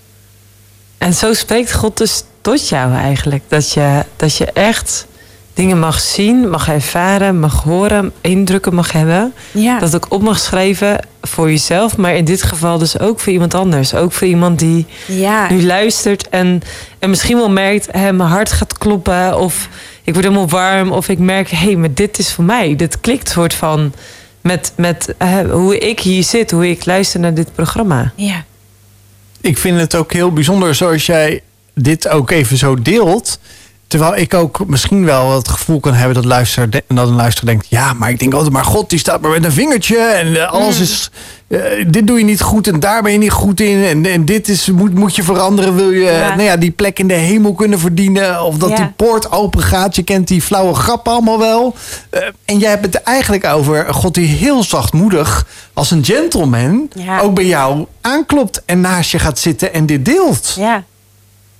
En 0.98 1.14
zo 1.14 1.32
spreekt 1.32 1.72
God 1.72 1.96
dus 1.96 2.22
tot 2.40 2.68
jou 2.68 2.94
eigenlijk. 2.94 3.42
Dat 3.48 3.72
je, 3.72 4.04
dat 4.16 4.36
je 4.36 4.52
echt 4.52 5.06
dingen 5.54 5.78
mag 5.78 6.00
zien, 6.00 6.50
mag 6.50 6.68
ervaren, 6.68 7.38
mag 7.40 7.62
horen, 7.62 8.12
indrukken 8.20 8.74
mag 8.74 8.92
hebben. 8.92 9.32
Ja. 9.50 9.78
Dat 9.78 9.94
ook 9.94 10.06
op 10.08 10.22
mag 10.22 10.38
schrijven 10.38 11.06
voor 11.22 11.50
jezelf, 11.50 11.96
maar 11.96 12.14
in 12.14 12.24
dit 12.24 12.42
geval 12.42 12.78
dus 12.78 12.98
ook 12.98 13.20
voor 13.20 13.32
iemand 13.32 13.54
anders. 13.54 13.94
Ook 13.94 14.12
voor 14.12 14.26
iemand 14.26 14.58
die 14.58 14.86
ja. 15.06 15.52
nu 15.52 15.64
luistert 15.64 16.28
en, 16.28 16.62
en 16.98 17.10
misschien 17.10 17.36
wel 17.36 17.50
merkt, 17.50 17.88
hé, 17.90 18.12
mijn 18.12 18.30
hart 18.30 18.52
gaat 18.52 18.78
kloppen 18.78 19.38
of 19.38 19.68
ik 20.04 20.12
word 20.14 20.24
helemaal 20.26 20.48
warm 20.48 20.92
of 20.92 21.08
ik 21.08 21.18
merk, 21.18 21.50
hé, 21.50 21.56
hey, 21.56 21.76
maar 21.76 21.94
dit 21.94 22.18
is 22.18 22.32
voor 22.32 22.44
mij. 22.44 22.76
Dit 22.76 23.00
klikt 23.00 23.28
soort 23.28 23.54
van 23.54 23.92
met, 24.40 24.72
met 24.76 25.14
hoe 25.50 25.78
ik 25.78 26.00
hier 26.00 26.22
zit, 26.22 26.50
hoe 26.50 26.68
ik 26.68 26.84
luister 26.84 27.20
naar 27.20 27.34
dit 27.34 27.54
programma. 27.54 28.12
Ja. 28.16 28.44
Ik 29.40 29.58
vind 29.58 29.80
het 29.80 29.94
ook 29.94 30.12
heel 30.12 30.32
bijzonder 30.32 30.74
zoals 30.74 31.06
jij 31.06 31.42
dit 31.74 32.08
ook 32.08 32.30
even 32.30 32.56
zo 32.56 32.82
deelt. 32.82 33.38
Terwijl 33.92 34.16
ik 34.16 34.34
ook 34.34 34.66
misschien 34.66 35.04
wel 35.04 35.34
het 35.34 35.48
gevoel 35.48 35.80
kan 35.80 35.94
hebben 35.94 36.14
dat, 36.14 36.24
luister, 36.24 36.70
dat 36.70 36.82
een 36.88 37.14
luisteraar 37.14 37.50
denkt... 37.50 37.66
ja, 37.68 37.92
maar 37.92 38.10
ik 38.10 38.18
denk 38.18 38.34
altijd 38.34 38.52
maar 38.52 38.64
God, 38.64 38.90
die 38.90 38.98
staat 38.98 39.20
maar 39.20 39.30
met 39.30 39.44
een 39.44 39.52
vingertje... 39.52 39.96
en 39.96 40.36
eh, 40.36 40.52
alles 40.52 40.76
mm. 40.76 40.82
is... 40.82 41.10
Uh, 41.48 41.60
dit 41.86 42.06
doe 42.06 42.18
je 42.18 42.24
niet 42.24 42.40
goed 42.40 42.66
en 42.66 42.80
daar 42.80 43.02
ben 43.02 43.12
je 43.12 43.18
niet 43.18 43.30
goed 43.30 43.60
in... 43.60 43.84
en, 43.84 44.06
en 44.06 44.24
dit 44.24 44.48
is, 44.48 44.70
moet, 44.70 44.94
moet 44.94 45.16
je 45.16 45.22
veranderen, 45.22 45.76
wil 45.76 45.90
je 45.90 46.24
Nou 46.28 46.42
ja, 46.42 46.56
die 46.56 46.70
plek 46.70 46.98
in 46.98 47.08
de 47.08 47.14
hemel 47.14 47.54
kunnen 47.54 47.78
verdienen... 47.78 48.44
of 48.44 48.56
dat 48.56 48.76
die 48.76 48.92
poort 48.96 49.32
open 49.32 49.62
gaat. 49.62 49.96
Je 49.96 50.02
kent 50.02 50.28
die 50.28 50.42
flauwe 50.42 50.74
grappen 50.74 51.12
allemaal 51.12 51.38
wel. 51.38 51.74
Uh, 52.10 52.20
en 52.44 52.58
jij 52.58 52.70
hebt 52.70 52.84
het 52.84 53.02
eigenlijk 53.02 53.44
over 53.46 53.94
God 53.94 54.14
die 54.14 54.26
heel 54.26 54.62
zachtmoedig... 54.62 55.46
als 55.72 55.90
een 55.90 56.04
gentleman 56.04 56.90
ook 57.20 57.34
bij 57.34 57.46
jou 57.46 57.86
aanklopt... 58.00 58.62
en 58.64 58.80
naast 58.80 59.10
je 59.10 59.18
gaat 59.18 59.38
zitten 59.38 59.72
en 59.72 59.86
dit 59.86 60.04
deelt. 60.04 60.54
Ja. 60.58 60.84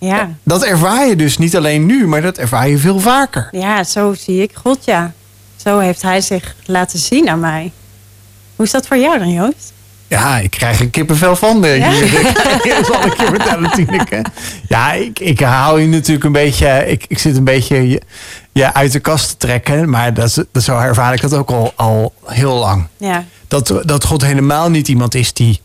Ja. 0.06 0.30
Dat 0.42 0.64
ervaar 0.64 1.06
je 1.06 1.16
dus 1.16 1.38
niet 1.38 1.56
alleen 1.56 1.86
nu, 1.86 2.06
maar 2.06 2.22
dat 2.22 2.38
ervaar 2.38 2.68
je 2.68 2.78
veel 2.78 3.00
vaker. 3.00 3.48
Ja, 3.50 3.84
zo 3.84 4.14
zie 4.18 4.42
ik 4.42 4.50
God, 4.54 4.84
ja. 4.84 5.12
Zo 5.56 5.78
heeft 5.78 6.02
hij 6.02 6.20
zich 6.20 6.54
laten 6.66 6.98
zien 6.98 7.28
aan 7.28 7.40
mij. 7.40 7.72
Hoe 8.56 8.64
is 8.64 8.70
dat 8.70 8.86
voor 8.86 8.96
jou 8.96 9.18
dan, 9.18 9.32
Joost? 9.32 9.72
Ja, 10.08 10.38
ik 10.38 10.50
krijg 10.50 10.80
een 10.80 10.90
kippenvel 10.90 11.36
van. 11.36 11.62
Ja? 11.62 11.90
Dat 11.90 12.86
zal 12.86 13.06
ik 13.06 13.20
je 13.20 13.26
vertellen, 13.26 13.62
natuurlijk. 13.62 14.20
Ja, 14.68 14.92
ik, 14.92 15.18
ik 15.18 15.40
hou 15.40 15.80
je 15.80 15.86
natuurlijk 15.88 16.24
een 16.24 16.32
beetje... 16.32 16.86
Ik, 16.86 17.04
ik 17.08 17.18
zit 17.18 17.36
een 17.36 17.44
beetje 17.44 17.88
je, 17.88 18.00
je 18.52 18.74
uit 18.74 18.92
de 18.92 19.00
kast 19.00 19.28
te 19.28 19.36
trekken. 19.36 19.90
Maar 19.90 20.14
dat, 20.14 20.44
dat, 20.52 20.62
zo 20.62 20.78
ervaar 20.78 21.14
ik 21.14 21.20
dat 21.20 21.34
ook 21.34 21.50
al, 21.50 21.72
al 21.76 22.14
heel 22.26 22.54
lang. 22.54 22.86
Ja. 22.96 23.24
Dat, 23.48 23.82
dat 23.84 24.04
God 24.04 24.22
helemaal 24.22 24.70
niet 24.70 24.88
iemand 24.88 25.14
is 25.14 25.32
die 25.32 25.60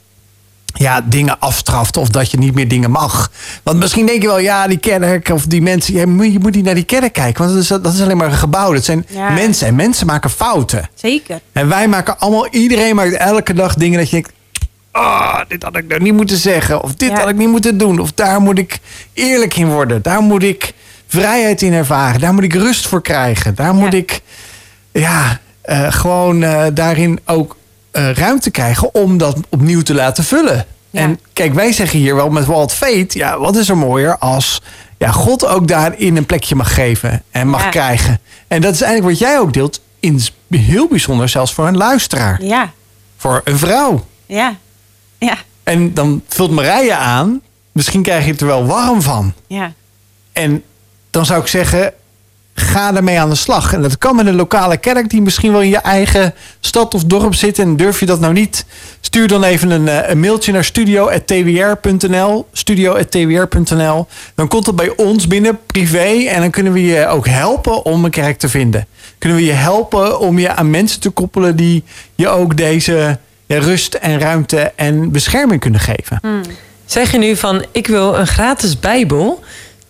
ja, 0.73 1.01
dingen 1.01 1.39
afstraft 1.39 1.97
of 1.97 2.09
dat 2.09 2.31
je 2.31 2.37
niet 2.37 2.53
meer 2.53 2.67
dingen 2.67 2.91
mag. 2.91 3.31
Want 3.63 3.79
misschien 3.79 4.05
denk 4.05 4.21
je 4.21 4.27
wel, 4.27 4.39
ja, 4.39 4.67
die 4.67 4.77
kerk 4.77 5.29
of 5.29 5.45
die 5.45 5.61
mensen, 5.61 5.93
je 5.93 6.07
moet, 6.07 6.31
je 6.33 6.39
moet 6.39 6.55
niet 6.55 6.65
naar 6.65 6.75
die 6.75 6.83
kerk 6.83 7.13
kijken, 7.13 7.43
want 7.43 7.53
dat 7.53 7.63
is, 7.63 7.83
dat 7.83 7.93
is 7.93 8.01
alleen 8.01 8.17
maar 8.17 8.27
een 8.27 8.33
gebouw. 8.33 8.73
Dat 8.73 8.83
zijn 8.83 9.05
mensen 9.33 9.67
en 9.67 9.75
mensen 9.75 10.07
maken 10.07 10.29
fouten. 10.29 10.89
Zeker. 10.93 11.39
En 11.51 11.67
wij 11.67 11.87
maken 11.87 12.19
allemaal, 12.19 12.47
iedereen 12.47 12.95
maakt 12.95 13.13
elke 13.13 13.53
dag 13.53 13.73
dingen 13.75 13.97
dat 13.97 14.09
je 14.09 14.15
denkt, 14.15 14.31
oh, 14.93 15.39
dit 15.47 15.63
had 15.63 15.77
ik 15.77 15.87
nou 15.87 16.01
niet 16.01 16.13
moeten 16.13 16.37
zeggen, 16.37 16.83
of 16.83 16.95
dit 16.95 17.19
had 17.19 17.29
ik 17.29 17.35
niet 17.35 17.49
moeten 17.49 17.77
doen, 17.77 17.99
of 17.99 18.11
daar 18.11 18.41
moet 18.41 18.57
ik 18.57 18.79
eerlijk 19.13 19.55
in 19.55 19.67
worden, 19.67 20.01
daar 20.01 20.21
moet 20.21 20.43
ik 20.43 20.73
vrijheid 21.07 21.61
in 21.61 21.73
ervaren, 21.73 22.19
daar 22.19 22.33
moet 22.33 22.43
ik 22.43 22.53
rust 22.53 22.87
voor 22.87 23.01
krijgen, 23.01 23.55
daar 23.55 23.73
moet 23.73 23.93
ik, 23.93 24.21
ja, 24.91 25.39
uh, 25.65 25.91
gewoon 25.91 26.41
uh, 26.41 26.65
daarin 26.73 27.19
ook 27.25 27.55
uh, 27.91 28.11
ruimte 28.11 28.51
krijgen 28.51 28.93
om 28.93 29.17
dat 29.17 29.37
opnieuw 29.49 29.81
te 29.81 29.93
laten 29.93 30.23
vullen. 30.23 30.65
En 30.91 31.19
kijk, 31.33 31.53
wij 31.53 31.71
zeggen 31.71 31.99
hier 31.99 32.15
wel 32.15 32.29
met 32.29 32.45
Walt 32.45 32.73
Fate, 32.73 33.17
ja, 33.17 33.39
wat 33.39 33.55
is 33.55 33.69
er 33.69 33.77
mooier 33.77 34.17
als 34.17 34.61
ja, 34.97 35.11
God 35.11 35.45
ook 35.45 35.67
daarin 35.67 36.17
een 36.17 36.25
plekje 36.25 36.55
mag 36.55 36.73
geven 36.73 37.23
en 37.31 37.47
mag 37.47 37.69
krijgen. 37.69 38.19
En 38.47 38.61
dat 38.61 38.73
is 38.73 38.81
eigenlijk 38.81 39.19
wat 39.19 39.29
jij 39.29 39.39
ook 39.39 39.53
deelt, 39.53 39.81
in 39.99 40.21
heel 40.49 40.87
bijzonder 40.87 41.29
zelfs 41.29 41.53
voor 41.53 41.67
een 41.67 41.77
luisteraar. 41.77 42.43
Ja. 42.43 42.71
Voor 43.17 43.41
een 43.43 43.57
vrouw. 43.57 44.05
Ja. 44.25 44.55
Ja. 45.17 45.37
En 45.63 45.93
dan 45.93 46.23
vult 46.27 46.51
Marije 46.51 46.95
aan, 46.95 47.41
misschien 47.71 48.01
krijg 48.01 48.25
je 48.25 48.31
het 48.31 48.41
er 48.41 48.47
wel 48.47 48.65
warm 48.65 49.01
van. 49.01 49.33
Ja. 49.47 49.73
En 50.31 50.63
dan 51.09 51.25
zou 51.25 51.41
ik 51.41 51.47
zeggen, 51.47 51.93
ga 52.59 52.95
ermee 52.95 53.19
aan 53.19 53.29
de 53.29 53.35
slag. 53.35 53.73
En 53.73 53.81
dat 53.81 53.97
kan 53.97 54.15
met 54.15 54.25
een 54.25 54.35
lokale 54.35 54.77
kerk 54.77 55.09
die 55.09 55.21
misschien 55.21 55.51
wel 55.51 55.61
in 55.61 55.69
je 55.69 55.77
eigen 55.77 56.33
stad 56.59 56.93
of 56.93 57.03
dorp 57.03 57.35
zit. 57.35 57.59
En 57.59 57.75
durf 57.75 57.99
je 57.99 58.05
dat 58.05 58.19
nou 58.19 58.33
niet? 58.33 58.65
Stuur 59.01 59.27
dan 59.27 59.43
even 59.43 59.69
een, 59.69 59.87
eh, 59.87 60.15
mailtje 60.15 60.51
naar 60.51 60.63
studio.twr.nl. 60.63 62.47
Studio.twr.nl. 62.51 64.07
Dan 64.35 64.47
komt 64.47 64.65
het 64.65 64.75
bij 64.75 64.93
ons 64.95 65.27
binnen, 65.27 65.59
privé. 65.65 66.25
En 66.27 66.41
dan 66.41 66.49
kunnen 66.49 66.73
we 66.73 66.85
je 66.85 67.07
ook 67.07 67.27
helpen 67.27 67.85
om 67.85 68.05
een 68.05 68.11
kerk 68.11 68.37
te 68.37 68.49
vinden. 68.49 68.87
Kunnen 69.17 69.37
we 69.37 69.45
je 69.45 69.51
helpen 69.51 70.19
om 70.19 70.39
je 70.39 70.55
aan 70.55 70.69
mensen 70.69 70.99
te 70.99 71.09
koppelen 71.09 71.55
die 71.55 71.83
je 72.15 72.27
ook 72.27 72.57
deze 72.57 73.19
rust 73.47 73.93
en 73.93 74.19
ruimte 74.19 74.71
en 74.75 75.11
bescherming 75.11 75.59
kunnen 75.59 75.79
geven. 75.79 76.17
Hmm. 76.21 76.41
Zeg 76.85 77.11
je 77.11 77.17
nu 77.17 77.35
van, 77.35 77.65
ik 77.71 77.87
wil 77.87 78.15
een 78.15 78.27
gratis 78.27 78.79
Bijbel... 78.79 79.43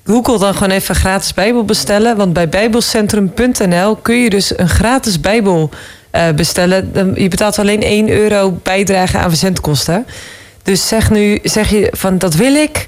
Google 0.08 0.40
dan 0.40 0.54
gewoon 0.54 0.70
even 0.70 0.96
gratis 0.96 1.34
Bijbel 1.34 1.66
bestellen. 1.66 2.18
Want 2.18 2.34
bij 2.34 2.50
bijbelcentrum.nl 2.50 3.96
kun 3.96 4.16
je 4.16 4.30
dus 4.30 4.58
een 4.58 4.70
gratis 4.70 5.20
Bijbel 5.20 5.70
uh, 6.12 6.30
bestellen. 6.36 7.14
Je 7.16 7.28
betaalt 7.28 7.60
alleen 7.60 7.82
1 7.82 8.10
euro 8.10 8.60
bijdrage 8.64 9.18
aan 9.18 9.30
verzendkosten. 9.30 10.06
Dus 10.64 10.88
zeg 10.88 11.10
nu, 11.10 11.40
zeg 11.44 11.70
je 11.70 11.88
van 11.92 12.18
dat 12.18 12.34
wil 12.34 12.56
ik. 12.56 12.88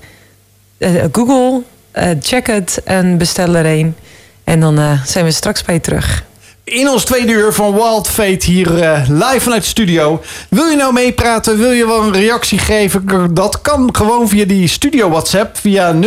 Uh, 0.78 1.04
Google, 1.12 1.62
uh, 1.94 2.04
check 2.20 2.48
het 2.48 2.82
en 2.84 3.18
bestel 3.18 3.56
er 3.56 3.66
een. 3.66 3.96
En 4.44 4.60
dan 4.60 5.00
zijn 5.06 5.26
we 5.26 5.32
straks 5.32 5.64
bij 5.64 5.76
je 5.76 5.82
terug 5.82 6.28
in 6.70 6.90
ons 6.90 7.04
tweede 7.04 7.32
uur 7.32 7.54
van 7.54 7.74
Wild 7.74 8.08
Fate 8.08 8.46
hier 8.46 8.78
uh, 8.78 9.02
live 9.08 9.40
vanuit 9.40 9.62
de 9.62 9.68
studio. 9.68 10.22
Wil 10.50 10.66
je 10.66 10.76
nou 10.76 10.94
meepraten? 10.94 11.58
Wil 11.58 11.72
je 11.72 11.88
wel 11.88 12.02
een 12.02 12.14
reactie 12.14 12.60
geven? 12.60 13.34
Dat 13.34 13.62
kan 13.62 13.96
gewoon 13.96 14.30
via 14.30 14.46
die 14.46 14.68
studio 14.68 15.10
WhatsApp 15.10 15.58
via 15.58 15.96
0850830083. 15.96 16.00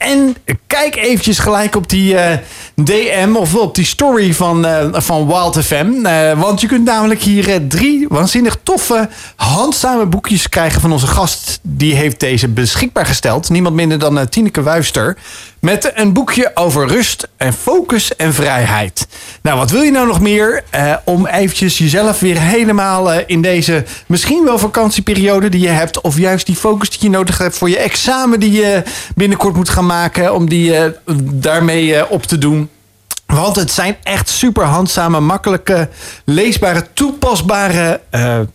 En 0.00 0.36
kijk 0.66 0.96
eventjes 0.96 1.38
gelijk 1.38 1.76
op 1.76 1.88
die 1.88 2.16
eh, 2.16 2.38
DM 2.74 3.34
of 3.34 3.54
op 3.54 3.74
die 3.74 3.84
story 3.84 4.34
van, 4.34 4.66
uh, 4.66 4.86
van 4.92 5.26
Wild 5.26 5.64
FM. 5.64 6.02
want 6.36 6.60
je 6.60 6.66
kunt 6.66 6.84
namelijk 6.84 7.22
hier 7.22 7.66
drie 7.68 8.06
waanzinnig 8.08 8.58
toffe 8.62 9.08
handzame 9.36 10.06
boekjes 10.06 10.48
krijgen 10.48 10.80
van 10.80 10.92
onze 10.92 11.06
gast. 11.06 11.58
Die 11.62 11.94
heeft 11.94 12.20
deze 12.20 12.48
beschikbaar 12.48 13.06
gesteld. 13.06 13.48
Niemand 13.48 13.74
minder 13.74 13.98
dan 13.98 14.28
Tineke 14.28 14.62
Wuister. 14.62 15.16
Met 15.60 15.92
een 15.94 16.12
boekje 16.12 16.50
over 16.54 16.88
rust 16.88 17.28
en 17.36 17.52
focus 17.52 18.16
en 18.16 18.34
vrijheid. 18.34 19.06
Nou, 19.42 19.58
wat 19.58 19.70
wil 19.70 19.82
je 19.82 19.90
nou 19.90 20.06
nog 20.06 20.20
meer 20.20 20.64
om 21.04 21.26
eventjes 21.26 21.78
jezelf 21.78 22.20
weer 22.20 22.40
helemaal 22.40 23.12
in 23.12 23.42
deze 23.42 23.84
misschien 24.06 24.44
wel 24.44 24.58
vakantieperiode 24.58 25.48
die 25.48 25.60
je 25.60 25.68
hebt... 25.68 26.00
of 26.00 26.18
juist 26.18 26.46
die 26.46 26.56
focus 26.56 26.90
die 26.90 26.98
je 27.02 27.16
nodig 27.16 27.38
hebt 27.38 27.58
voor 27.58 27.68
je 27.70 27.78
examen 27.78 28.40
die 28.40 28.52
je 28.52 28.82
binnenkort 29.14 29.56
moet 29.56 29.68
gaan 29.68 29.84
maken... 29.84 29.89
om 30.32 30.48
die 30.48 30.72
uh, 30.72 30.84
daarmee 31.22 32.10
op 32.10 32.22
te 32.22 32.38
doen... 32.38 32.70
Want 33.26 33.56
het 33.56 33.70
zijn 33.70 33.96
echt 34.02 34.28
super 34.28 34.64
handzame, 34.64 35.20
makkelijke, 35.20 35.88
leesbare, 36.24 36.86
toepasbare 36.92 38.00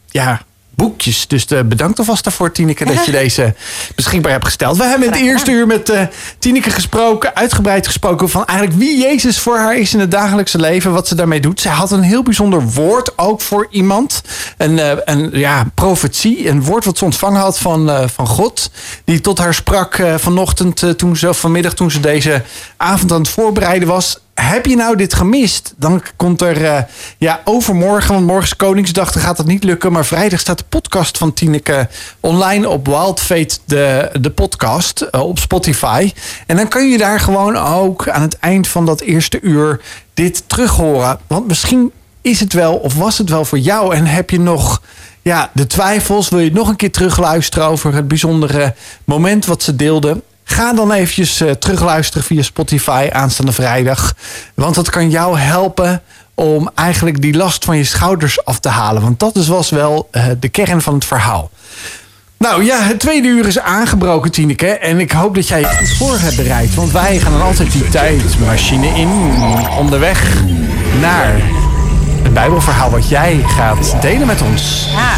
ja, 0.10 0.42
boekjes. 0.76 1.28
Dus 1.28 1.46
uh, 1.52 1.60
bedankt 1.62 2.00
alvast 2.00 2.24
daarvoor, 2.24 2.52
Tineke, 2.52 2.86
dat 2.86 3.06
je 3.06 3.12
deze 3.24 3.54
beschikbaar 3.96 4.32
hebt 4.32 4.46
gesteld. 4.46 4.78
We 4.78 4.84
hebben 4.84 5.08
in 5.08 5.14
het 5.14 5.22
eerste 5.22 5.52
uur 5.52 5.68
met 5.68 5.90
uh, 5.90 6.02
Tineke 6.40 6.70
gesproken, 6.70 7.36
uitgebreid 7.36 7.88
gesproken 7.88 8.30
van 8.30 8.46
eigenlijk 8.46 8.80
wie 8.80 9.02
Jezus 9.02 9.40
voor 9.40 9.58
haar 9.58 9.78
is 9.78 9.94
in 9.94 10.00
het 10.00 10.12
dagelijkse 10.12 10.60
leven, 10.60 10.92
wat 10.92 11.08
ze 11.08 11.16
daarmee 11.16 11.40
doet. 11.40 11.62
Zij 11.62 11.72
had 11.72 11.92
een 11.92 12.02
heel 12.02 12.24
bijzonder 12.24 12.64
woord 12.64 13.18
ook 13.18 13.42
voor 13.42 13.68
iemand. 13.70 14.22
Een, 14.58 14.78
uh, 14.78 14.92
een 15.06 15.30
ja, 15.34 15.66
profetie, 15.74 16.50
een 16.50 16.64
woord 16.64 16.86
wat 16.86 16.98
ze 16.98 17.06
ontvangen 17.06 17.42
had 17.42 17.60
van, 17.60 18.10
van 18.10 18.28
God, 18.28 18.70
die 19.04 19.22
tot 19.22 19.38
haar 19.38 19.54
sprak 19.54 20.04
vanochtend, 20.18 20.98
toen 20.98 21.16
ze, 21.18 21.34
vanmiddag 21.34 21.74
toen 21.74 21.92
ze 21.92 22.00
deze 22.00 22.42
avond 22.78 23.12
aan 23.12 23.22
het 23.22 23.30
voorbereiden 23.30 23.88
was 23.88 24.20
heb 24.36 24.66
je 24.66 24.76
nou 24.76 24.96
dit 24.96 25.14
gemist? 25.14 25.74
Dan 25.78 26.04
komt 26.16 26.42
er 26.42 26.62
uh, 26.62 26.78
ja, 27.18 27.42
overmorgen, 27.44 28.14
want 28.14 28.26
morgen 28.26 28.46
is 28.46 28.56
Koningsdag, 28.56 29.12
dan 29.12 29.22
gaat 29.22 29.38
het 29.38 29.48
niet 29.48 29.64
lukken. 29.64 29.92
Maar 29.92 30.06
vrijdag 30.06 30.40
staat 30.40 30.58
de 30.58 30.66
podcast 30.70 31.18
van 31.18 31.34
Tineke 31.34 31.88
online 32.20 32.70
op 32.70 32.86
Wild 32.86 33.20
Fate, 33.20 33.58
de, 33.66 34.10
de 34.20 34.30
podcast 34.30 35.08
uh, 35.12 35.22
op 35.22 35.40
Spotify. 35.40 36.14
En 36.46 36.56
dan 36.56 36.68
kun 36.68 36.90
je 36.90 36.98
daar 36.98 37.20
gewoon 37.20 37.58
ook 37.58 38.10
aan 38.10 38.22
het 38.22 38.40
eind 38.40 38.68
van 38.68 38.86
dat 38.86 39.02
eerste 39.02 39.40
uur 39.42 39.82
dit 40.14 40.44
terug 40.48 40.72
horen. 40.72 41.20
Want 41.28 41.48
misschien 41.48 41.92
is 42.22 42.40
het 42.40 42.54
wel 42.54 42.76
of 42.76 42.96
was 42.96 43.18
het 43.18 43.30
wel 43.30 43.46
voor 43.46 43.60
jou 43.60 43.96
en 43.96 44.06
heb 44.06 44.30
je 44.30 44.40
nog 44.40 44.82
ja, 45.22 45.50
de 45.54 45.68
twijfels. 45.68 46.30
Wil 46.30 46.40
je 46.40 46.52
nog 46.52 46.68
een 46.68 46.76
keer 46.76 46.92
terugluisteren 46.92 47.68
over 47.68 47.94
het 47.94 48.08
bijzondere 48.08 48.74
moment 49.04 49.46
wat 49.46 49.64
ze 49.64 49.76
deelde? 49.76 50.22
Ga 50.48 50.74
dan 50.74 50.92
eventjes 50.92 51.42
uh, 51.42 51.52
terugluisteren 51.52 52.24
via 52.24 52.42
Spotify 52.42 53.08
aanstaande 53.12 53.52
vrijdag. 53.52 54.14
Want 54.54 54.76
dat 54.76 54.90
kan 54.90 55.10
jou 55.10 55.38
helpen 55.38 56.02
om 56.34 56.70
eigenlijk 56.76 57.22
die 57.22 57.34
last 57.34 57.66
van 57.66 57.78
je 57.78 57.84
schouders 57.84 58.46
af 58.46 58.60
te 58.60 58.70
halen. 58.70 59.02
Want 59.02 59.20
dat 59.20 59.36
is, 59.36 59.48
was 59.48 59.70
wel 59.70 60.10
uh, 60.12 60.26
de 60.40 60.50
kern 60.50 60.82
van 60.82 60.94
het 60.94 61.06
verhaal. 61.06 61.50
Nou 62.38 62.64
ja, 62.64 62.82
het 62.82 63.00
tweede 63.00 63.28
uur 63.28 63.48
is 63.48 63.60
aangebroken, 63.60 64.32
Tineke. 64.32 64.68
En 64.68 65.00
ik 65.00 65.12
hoop 65.12 65.36
dat 65.36 65.48
jij 65.48 65.64
goed 65.64 65.98
voor 65.98 66.20
hebt 66.20 66.36
bereid. 66.36 66.76
Want 66.76 66.92
wij 66.92 67.20
gaan 67.20 67.32
dan 67.32 67.42
altijd 67.42 67.72
die 67.72 67.90
tijdmachine 67.90 68.88
in. 68.88 69.10
Onderweg 69.80 70.34
naar 71.00 71.34
het 72.24 72.34
Bijbelverhaal 72.34 72.90
wat 72.90 73.10
jij 73.10 73.44
gaat 73.48 74.02
delen 74.02 74.28
met 74.28 74.42
ons. 74.42 74.88
Ja. 74.92 75.14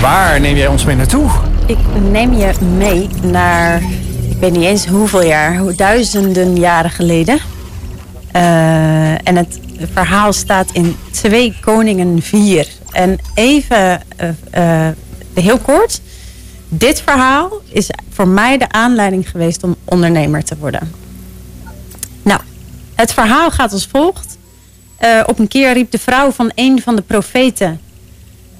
Waar 0.00 0.40
neem 0.40 0.56
jij 0.56 0.66
ons 0.66 0.84
mee 0.84 0.96
naartoe? 0.96 1.30
Ik 1.66 1.78
neem 2.10 2.32
je 2.32 2.52
mee 2.76 3.08
naar, 3.22 3.82
ik 4.30 4.36
weet 4.40 4.52
niet 4.52 4.62
eens 4.62 4.86
hoeveel 4.86 5.22
jaar, 5.22 5.74
duizenden 5.76 6.56
jaren 6.56 6.90
geleden. 6.90 7.38
Uh, 8.36 9.28
en 9.28 9.36
het 9.36 9.60
verhaal 9.92 10.32
staat 10.32 10.70
in 10.72 10.96
2 11.10 11.56
Koningen 11.60 12.22
4. 12.22 12.68
En 12.92 13.18
even 13.34 14.02
uh, 14.20 14.28
uh, 14.54 14.88
heel 15.34 15.58
kort. 15.58 16.00
Dit 16.68 17.00
verhaal 17.00 17.60
is 17.68 17.90
voor 18.10 18.28
mij 18.28 18.58
de 18.58 18.68
aanleiding 18.68 19.30
geweest 19.30 19.62
om 19.62 19.76
ondernemer 19.84 20.44
te 20.44 20.56
worden. 20.56 20.92
Nou, 22.22 22.40
het 22.94 23.12
verhaal 23.12 23.50
gaat 23.50 23.72
als 23.72 23.86
volgt. 23.86 24.38
op 25.26 25.38
een 25.38 25.48
keer 25.48 25.72
riep 25.72 25.90
de 25.90 25.98
vrouw 25.98 26.30
van 26.30 26.52
een 26.54 26.82
van 26.82 26.96
de 26.96 27.02
profeten 27.02 27.80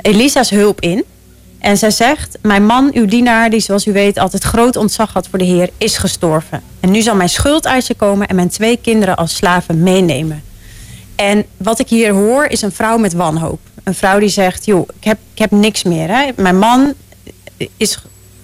Elisa's 0.01 0.51
hulp 0.51 0.81
in. 0.81 1.05
En 1.67 1.77
zij 1.77 1.91
zegt, 1.91 2.39
mijn 2.43 2.67
man, 2.67 2.91
uw 2.93 3.05
dienaar, 3.05 3.51
die 3.51 3.61
zoals 3.61 3.87
u 3.87 3.93
weet 3.93 4.19
altijd 4.19 4.43
groot 4.43 4.77
ontzag 4.77 5.13
had 5.13 5.29
voor 5.29 5.39
de 5.39 5.45
Heer, 5.45 5.71
is 5.79 5.97
gestorven. 5.97 6.63
En 6.81 6.91
nu 6.91 7.01
zal 7.01 7.15
mijn 7.15 7.29
schuldeiser 7.29 7.97
komen 7.97 8.29
en 8.29 8.35
mijn 8.35 8.49
twee 8.49 8.77
kinderen 8.77 9.17
als 9.17 9.37
slaven 9.37 9.83
meenemen. 9.83 10.43
En 11.17 11.45
wat 11.57 11.79
ik 11.79 11.89
hier 11.89 12.13
hoor 12.13 12.45
is 12.45 12.63
een 12.63 12.73
vrouw 12.73 12.99
met 12.99 13.13
wanhoop. 13.13 13.59
Een 13.85 13.95
vrouw 13.95 14.19
die 14.19 14.29
zegt, 14.29 14.65
joh, 14.65 14.89
ik 14.99 15.05
heb, 15.05 15.19
ik 15.33 15.39
heb 15.39 15.51
niks 15.51 15.83
meer. 15.83 16.09
Hè. 16.09 16.31
Mijn 16.37 16.59
man 16.59 16.95
is 17.77 17.99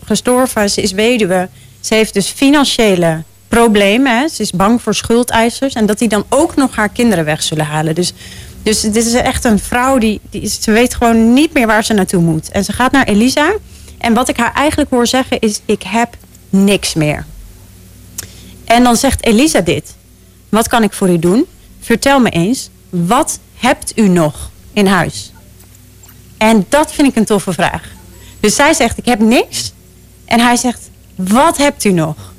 gestorven, 0.05 0.71
ze 0.71 0.83
is 0.83 0.93
weduwe. 0.93 1.49
Ze 1.81 1.95
heeft 1.95 2.15
dus 2.15 2.29
financiële 2.29 3.23
problemen. 3.49 4.19
Hè. 4.19 4.29
Ze 4.29 4.43
is 4.43 4.51
bang 4.51 4.83
voor 4.83 4.95
schuldeisers. 4.95 5.75
En 5.75 5.87
dat 5.87 5.99
die 5.99 6.09
dan 6.09 6.25
ook 6.29 6.57
nog 6.57 6.77
haar 6.77 6.89
kinderen 6.89 7.25
weg 7.25 7.43
zullen 7.43 7.67
halen. 7.67 7.95
Dus 7.95 8.13
dus 8.63 8.81
dit 8.81 8.97
is 8.97 9.13
echt 9.13 9.45
een 9.45 9.59
vrouw 9.59 9.99
die, 9.99 10.21
die 10.31 10.49
ze 10.49 10.71
weet 10.71 10.95
gewoon 10.95 11.33
niet 11.33 11.53
meer 11.53 11.67
waar 11.67 11.85
ze 11.85 11.93
naartoe 11.93 12.23
moet. 12.23 12.49
En 12.49 12.65
ze 12.65 12.73
gaat 12.73 12.93
naar 12.93 13.07
Elisa. 13.07 13.55
En 13.99 14.15
wat 14.15 14.29
ik 14.29 14.37
haar 14.37 14.53
eigenlijk 14.53 14.91
hoor 14.91 15.07
zeggen 15.07 15.41
is: 15.41 15.61
Ik 15.65 15.83
heb 15.83 16.17
niks 16.51 16.95
meer. 16.95 17.27
En 18.65 18.83
dan 18.83 18.97
zegt 18.97 19.25
Elisa 19.25 19.61
dit: 19.61 19.95
Wat 20.49 20.69
kan 20.69 20.83
ik 20.83 20.93
voor 20.93 21.11
u 21.11 21.19
doen? 21.19 21.47
Vertel 21.81 22.21
me 22.21 22.31
eens, 22.31 22.71
wat 22.91 23.39
hebt 23.55 23.99
u 23.99 24.09
nog 24.09 24.51
in 24.73 24.87
huis? 24.87 25.33
En 26.39 26.67
dat 26.69 26.93
vind 26.93 27.09
ik 27.09 27.17
een 27.17 27.25
toffe 27.25 27.53
vraag. 27.53 27.83
Dus 28.41 28.55
zij 28.55 28.75
zegt: 28.75 28.99
Ik 28.99 29.05
heb 29.05 29.21
niks. 29.21 29.73
En 30.25 30.41
hij 30.41 30.57
zegt: 30.57 30.91
Wat 31.15 31.57
hebt 31.57 31.85
u 31.85 31.93
nog? 31.93 32.33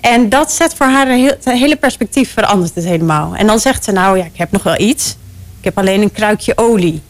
En 0.00 0.28
dat 0.28 0.52
zet 0.52 0.74
voor 0.74 0.86
haar 0.86 1.08
het 1.08 1.44
hele 1.44 1.76
perspectief 1.76 2.32
verandert 2.32 2.74
het 2.74 2.84
helemaal. 2.84 3.34
En 3.34 3.46
dan 3.46 3.58
zegt 3.58 3.84
ze: 3.84 3.92
Nou 3.92 4.18
ja, 4.18 4.24
ik 4.24 4.36
heb 4.36 4.50
nog 4.50 4.62
wel 4.62 4.80
iets 4.80 5.16
heb 5.66 5.78
alleen 5.78 6.02
een 6.02 6.12
kruikje 6.12 6.52
olie. 6.56 7.02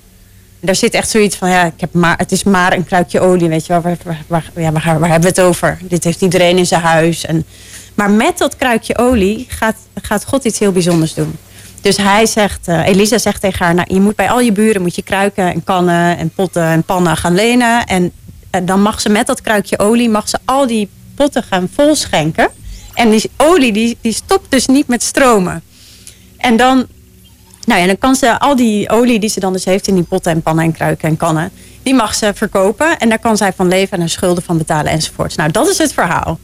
daar 0.60 0.76
zit 0.76 0.94
echt 0.94 1.10
zoiets 1.10 1.36
van, 1.36 1.50
ja, 1.50 1.64
ik 1.64 1.80
heb 1.80 1.92
maar, 1.92 2.18
het 2.18 2.32
is 2.32 2.44
maar 2.44 2.72
een 2.72 2.84
kruikje 2.84 3.20
olie, 3.20 3.48
weet 3.48 3.66
je 3.66 3.72
wel. 3.72 3.82
Waar, 3.82 3.98
waar, 4.26 4.44
waar, 4.54 4.72
waar, 4.82 5.10
hebben 5.10 5.20
we 5.20 5.40
het 5.40 5.40
over? 5.40 5.78
Dit 5.82 6.04
heeft 6.04 6.22
iedereen 6.22 6.58
in 6.58 6.66
zijn 6.66 6.80
huis. 6.82 7.24
En, 7.24 7.44
maar 7.94 8.10
met 8.10 8.38
dat 8.38 8.56
kruikje 8.56 8.98
olie 8.98 9.46
gaat, 9.48 9.76
gaat 10.02 10.24
God 10.24 10.44
iets 10.44 10.58
heel 10.58 10.72
bijzonders 10.72 11.14
doen. 11.14 11.36
Dus 11.80 11.96
hij 11.96 12.26
zegt, 12.26 12.68
uh, 12.68 12.86
Elisa 12.86 13.18
zegt 13.18 13.40
tegen 13.40 13.64
haar, 13.64 13.74
nou, 13.74 13.94
je 13.94 14.00
moet 14.00 14.16
bij 14.16 14.30
al 14.30 14.40
je 14.40 14.52
buren 14.52 14.82
moet 14.82 14.94
je 14.94 15.02
kruiken 15.02 15.52
en 15.52 15.64
kannen 15.64 16.18
en 16.18 16.30
potten 16.30 16.66
en 16.66 16.82
pannen 16.82 17.16
gaan 17.16 17.34
lenen. 17.34 17.84
En, 17.84 18.12
en 18.50 18.66
dan 18.66 18.82
mag 18.82 19.00
ze 19.00 19.08
met 19.08 19.26
dat 19.26 19.40
kruikje 19.40 19.78
olie, 19.78 20.08
mag 20.08 20.28
ze 20.28 20.38
al 20.44 20.66
die 20.66 20.88
potten 21.14 21.42
gaan 21.42 21.68
volschenken. 21.74 22.48
En 22.94 23.10
die 23.10 23.30
olie 23.36 23.72
die, 23.72 23.98
die 24.00 24.12
stopt 24.12 24.50
dus 24.50 24.66
niet 24.66 24.88
met 24.88 25.02
stromen. 25.02 25.62
En 26.36 26.56
dan 26.56 26.86
nou 27.66 27.80
ja, 27.80 27.86
dan 27.86 27.98
kan 27.98 28.14
ze 28.14 28.38
al 28.38 28.56
die 28.56 28.90
olie 28.90 29.18
die 29.18 29.30
ze 29.30 29.40
dan 29.40 29.52
dus 29.52 29.64
heeft 29.64 29.88
in 29.88 29.94
die 29.94 30.04
potten 30.04 30.32
en 30.32 30.42
pannen 30.42 30.64
en 30.64 30.72
kruiken 30.72 31.08
en 31.08 31.16
kannen, 31.16 31.50
die 31.82 31.94
mag 31.94 32.14
ze 32.14 32.32
verkopen. 32.34 32.98
En 32.98 33.08
daar 33.08 33.18
kan 33.18 33.36
zij 33.36 33.52
van 33.52 33.68
leven 33.68 33.92
en 33.92 34.00
haar 34.00 34.08
schulden 34.08 34.42
van 34.42 34.58
betalen 34.58 34.92
enzovoort. 34.92 35.36
Nou, 35.36 35.50
dat 35.50 35.68
is 35.68 35.78
het 35.78 35.92
verhaal. 35.92 36.38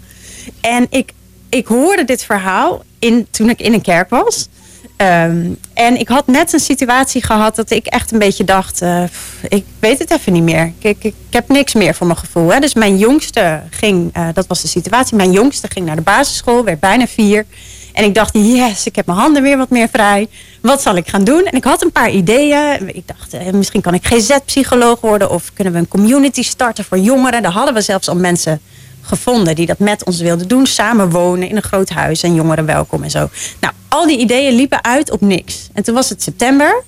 En 0.60 0.86
ik, 0.90 1.12
ik 1.48 1.66
hoorde 1.66 2.04
dit 2.04 2.24
verhaal 2.24 2.82
in, 2.98 3.26
toen 3.30 3.50
ik 3.50 3.60
in 3.60 3.72
een 3.72 3.82
kerk 3.82 4.10
was. 4.10 4.48
Um, 4.96 5.58
en 5.74 5.98
ik 5.98 6.08
had 6.08 6.26
net 6.26 6.52
een 6.52 6.60
situatie 6.60 7.22
gehad 7.22 7.56
dat 7.56 7.70
ik 7.70 7.86
echt 7.86 8.12
een 8.12 8.18
beetje 8.18 8.44
dacht, 8.44 8.82
uh, 8.82 9.02
ik 9.48 9.64
weet 9.78 9.98
het 9.98 10.10
even 10.10 10.32
niet 10.32 10.42
meer. 10.42 10.72
Ik, 10.78 10.84
ik, 10.84 11.04
ik, 11.04 11.14
heb 11.30 11.48
niks 11.48 11.74
meer 11.74 11.94
voor 11.94 12.06
mijn 12.06 12.18
gevoel. 12.18 12.52
Hè. 12.52 12.60
Dus 12.60 12.74
mijn 12.74 12.98
jongste 12.98 13.62
ging, 13.70 14.16
uh, 14.16 14.28
dat 14.34 14.46
was 14.46 14.62
de 14.62 14.68
situatie, 14.68 15.16
mijn 15.16 15.32
jongste 15.32 15.68
ging 15.70 15.86
naar 15.86 15.96
de 15.96 16.02
basisschool, 16.02 16.64
werd 16.64 16.80
bijna 16.80 17.06
vier. 17.06 17.46
En 17.92 18.04
ik 18.04 18.14
dacht, 18.14 18.30
yes, 18.32 18.86
ik 18.86 18.96
heb 18.96 19.06
mijn 19.06 19.18
handen 19.18 19.42
weer 19.42 19.56
wat 19.56 19.70
meer 19.70 19.88
vrij. 19.88 20.28
Wat 20.62 20.82
zal 20.82 20.96
ik 20.96 21.08
gaan 21.08 21.24
doen? 21.24 21.44
En 21.44 21.56
ik 21.56 21.64
had 21.64 21.82
een 21.82 21.92
paar 21.92 22.10
ideeën. 22.10 22.96
Ik 22.96 23.06
dacht, 23.06 23.34
eh, 23.34 23.52
misschien 23.52 23.80
kan 23.80 23.94
ik 23.94 24.06
GZ-psycholoog 24.06 25.00
worden. 25.00 25.30
Of 25.30 25.50
kunnen 25.54 25.72
we 25.72 25.78
een 25.78 25.88
community 25.88 26.42
starten 26.42 26.84
voor 26.84 26.98
jongeren. 26.98 27.42
Daar 27.42 27.52
hadden 27.52 27.74
we 27.74 27.80
zelfs 27.80 28.08
al 28.08 28.16
mensen 28.16 28.60
gevonden 29.00 29.54
die 29.54 29.66
dat 29.66 29.78
met 29.78 30.04
ons 30.04 30.20
wilden 30.20 30.48
doen. 30.48 30.66
Samen 30.66 31.10
wonen 31.10 31.48
in 31.48 31.56
een 31.56 31.62
groot 31.62 31.88
huis 31.88 32.22
en 32.22 32.34
jongeren 32.34 32.66
welkom 32.66 33.02
en 33.02 33.10
zo. 33.10 33.28
Nou, 33.60 33.74
al 33.88 34.06
die 34.06 34.18
ideeën 34.18 34.54
liepen 34.54 34.84
uit 34.84 35.10
op 35.10 35.20
niks. 35.20 35.68
En 35.72 35.82
toen 35.82 35.94
was 35.94 36.08
het 36.08 36.22
september. 36.22 36.82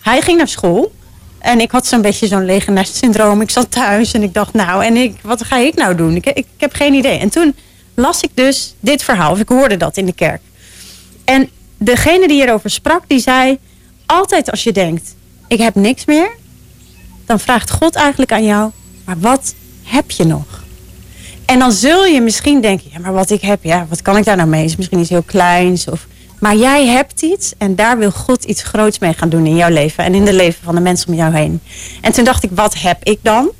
Hij 0.00 0.20
ging 0.20 0.38
naar 0.38 0.48
school. 0.48 0.92
En 1.38 1.60
ik 1.60 1.70
had 1.70 1.86
zo'n 1.86 2.02
beetje 2.02 2.26
zo'n 2.26 2.44
lege 2.44 2.82
syndroom. 2.82 3.40
Ik 3.40 3.50
zat 3.50 3.70
thuis 3.70 4.12
en 4.12 4.22
ik 4.22 4.34
dacht, 4.34 4.52
nou, 4.52 4.84
en 4.84 4.96
ik, 4.96 5.18
wat 5.22 5.44
ga 5.44 5.56
ik 5.56 5.74
nou 5.74 5.94
doen? 5.94 6.14
Ik, 6.16 6.26
ik, 6.26 6.36
ik 6.36 6.46
heb 6.56 6.74
geen 6.74 6.94
idee. 6.94 7.18
En 7.18 7.30
toen 7.30 7.54
las 7.94 8.22
ik 8.22 8.30
dus 8.34 8.74
dit 8.80 9.02
verhaal. 9.02 9.30
Of 9.30 9.40
ik 9.40 9.48
hoorde 9.48 9.76
dat 9.76 9.96
in 9.96 10.06
de 10.06 10.12
kerk. 10.12 10.40
En 11.24 11.50
degene 11.80 12.28
die 12.28 12.36
hierover 12.36 12.70
sprak, 12.70 13.02
die 13.06 13.18
zei... 13.18 13.58
altijd 14.06 14.50
als 14.50 14.62
je 14.62 14.72
denkt, 14.72 15.14
ik 15.48 15.58
heb 15.58 15.74
niks 15.74 16.04
meer... 16.04 16.30
dan 17.26 17.40
vraagt 17.40 17.70
God 17.70 17.94
eigenlijk 17.94 18.32
aan 18.32 18.44
jou... 18.44 18.70
maar 19.04 19.18
wat 19.18 19.54
heb 19.82 20.10
je 20.10 20.24
nog? 20.24 20.64
En 21.44 21.58
dan 21.58 21.72
zul 21.72 22.04
je 22.04 22.20
misschien 22.20 22.60
denken... 22.60 22.90
ja, 22.92 22.98
maar 22.98 23.12
wat 23.12 23.30
ik 23.30 23.40
heb, 23.40 23.64
ja, 23.64 23.86
wat 23.88 24.02
kan 24.02 24.16
ik 24.16 24.24
daar 24.24 24.36
nou 24.36 24.48
mee? 24.48 24.64
Is 24.64 24.76
misschien 24.76 24.98
iets 24.98 25.10
heel 25.10 25.22
kleins 25.22 25.88
of... 25.88 26.06
Maar 26.40 26.56
jij 26.56 26.86
hebt 26.86 27.22
iets 27.22 27.52
en 27.58 27.76
daar 27.76 27.98
wil 27.98 28.10
God 28.10 28.44
iets 28.44 28.62
groots 28.62 28.98
mee 28.98 29.12
gaan 29.12 29.28
doen 29.28 29.46
in 29.46 29.56
jouw 29.56 29.70
leven. 29.70 30.04
En 30.04 30.14
in 30.14 30.24
de 30.24 30.32
leven 30.32 30.64
van 30.64 30.74
de 30.74 30.80
mensen 30.80 31.08
om 31.08 31.14
jou 31.14 31.34
heen. 31.34 31.60
En 32.00 32.12
toen 32.12 32.24
dacht 32.24 32.42
ik, 32.42 32.50
wat 32.54 32.80
heb 32.80 33.04
ik 33.04 33.18
dan? 33.22 33.50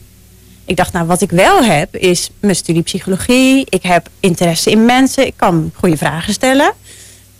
Ik 0.64 0.76
dacht, 0.76 0.92
nou, 0.92 1.06
wat 1.06 1.20
ik 1.20 1.30
wel 1.30 1.64
heb 1.64 1.96
is 1.96 2.30
mijn 2.40 2.56
studie 2.56 2.83
psychologie. 2.83 3.66
Ik 3.68 3.83
heb 3.83 4.09
interesse 4.20 4.70
in 4.70 4.85
mensen. 4.85 5.26
Ik 5.26 5.35
kan 5.37 5.72
goede 5.74 5.96
vragen 5.96 6.33
stellen. 6.33 6.72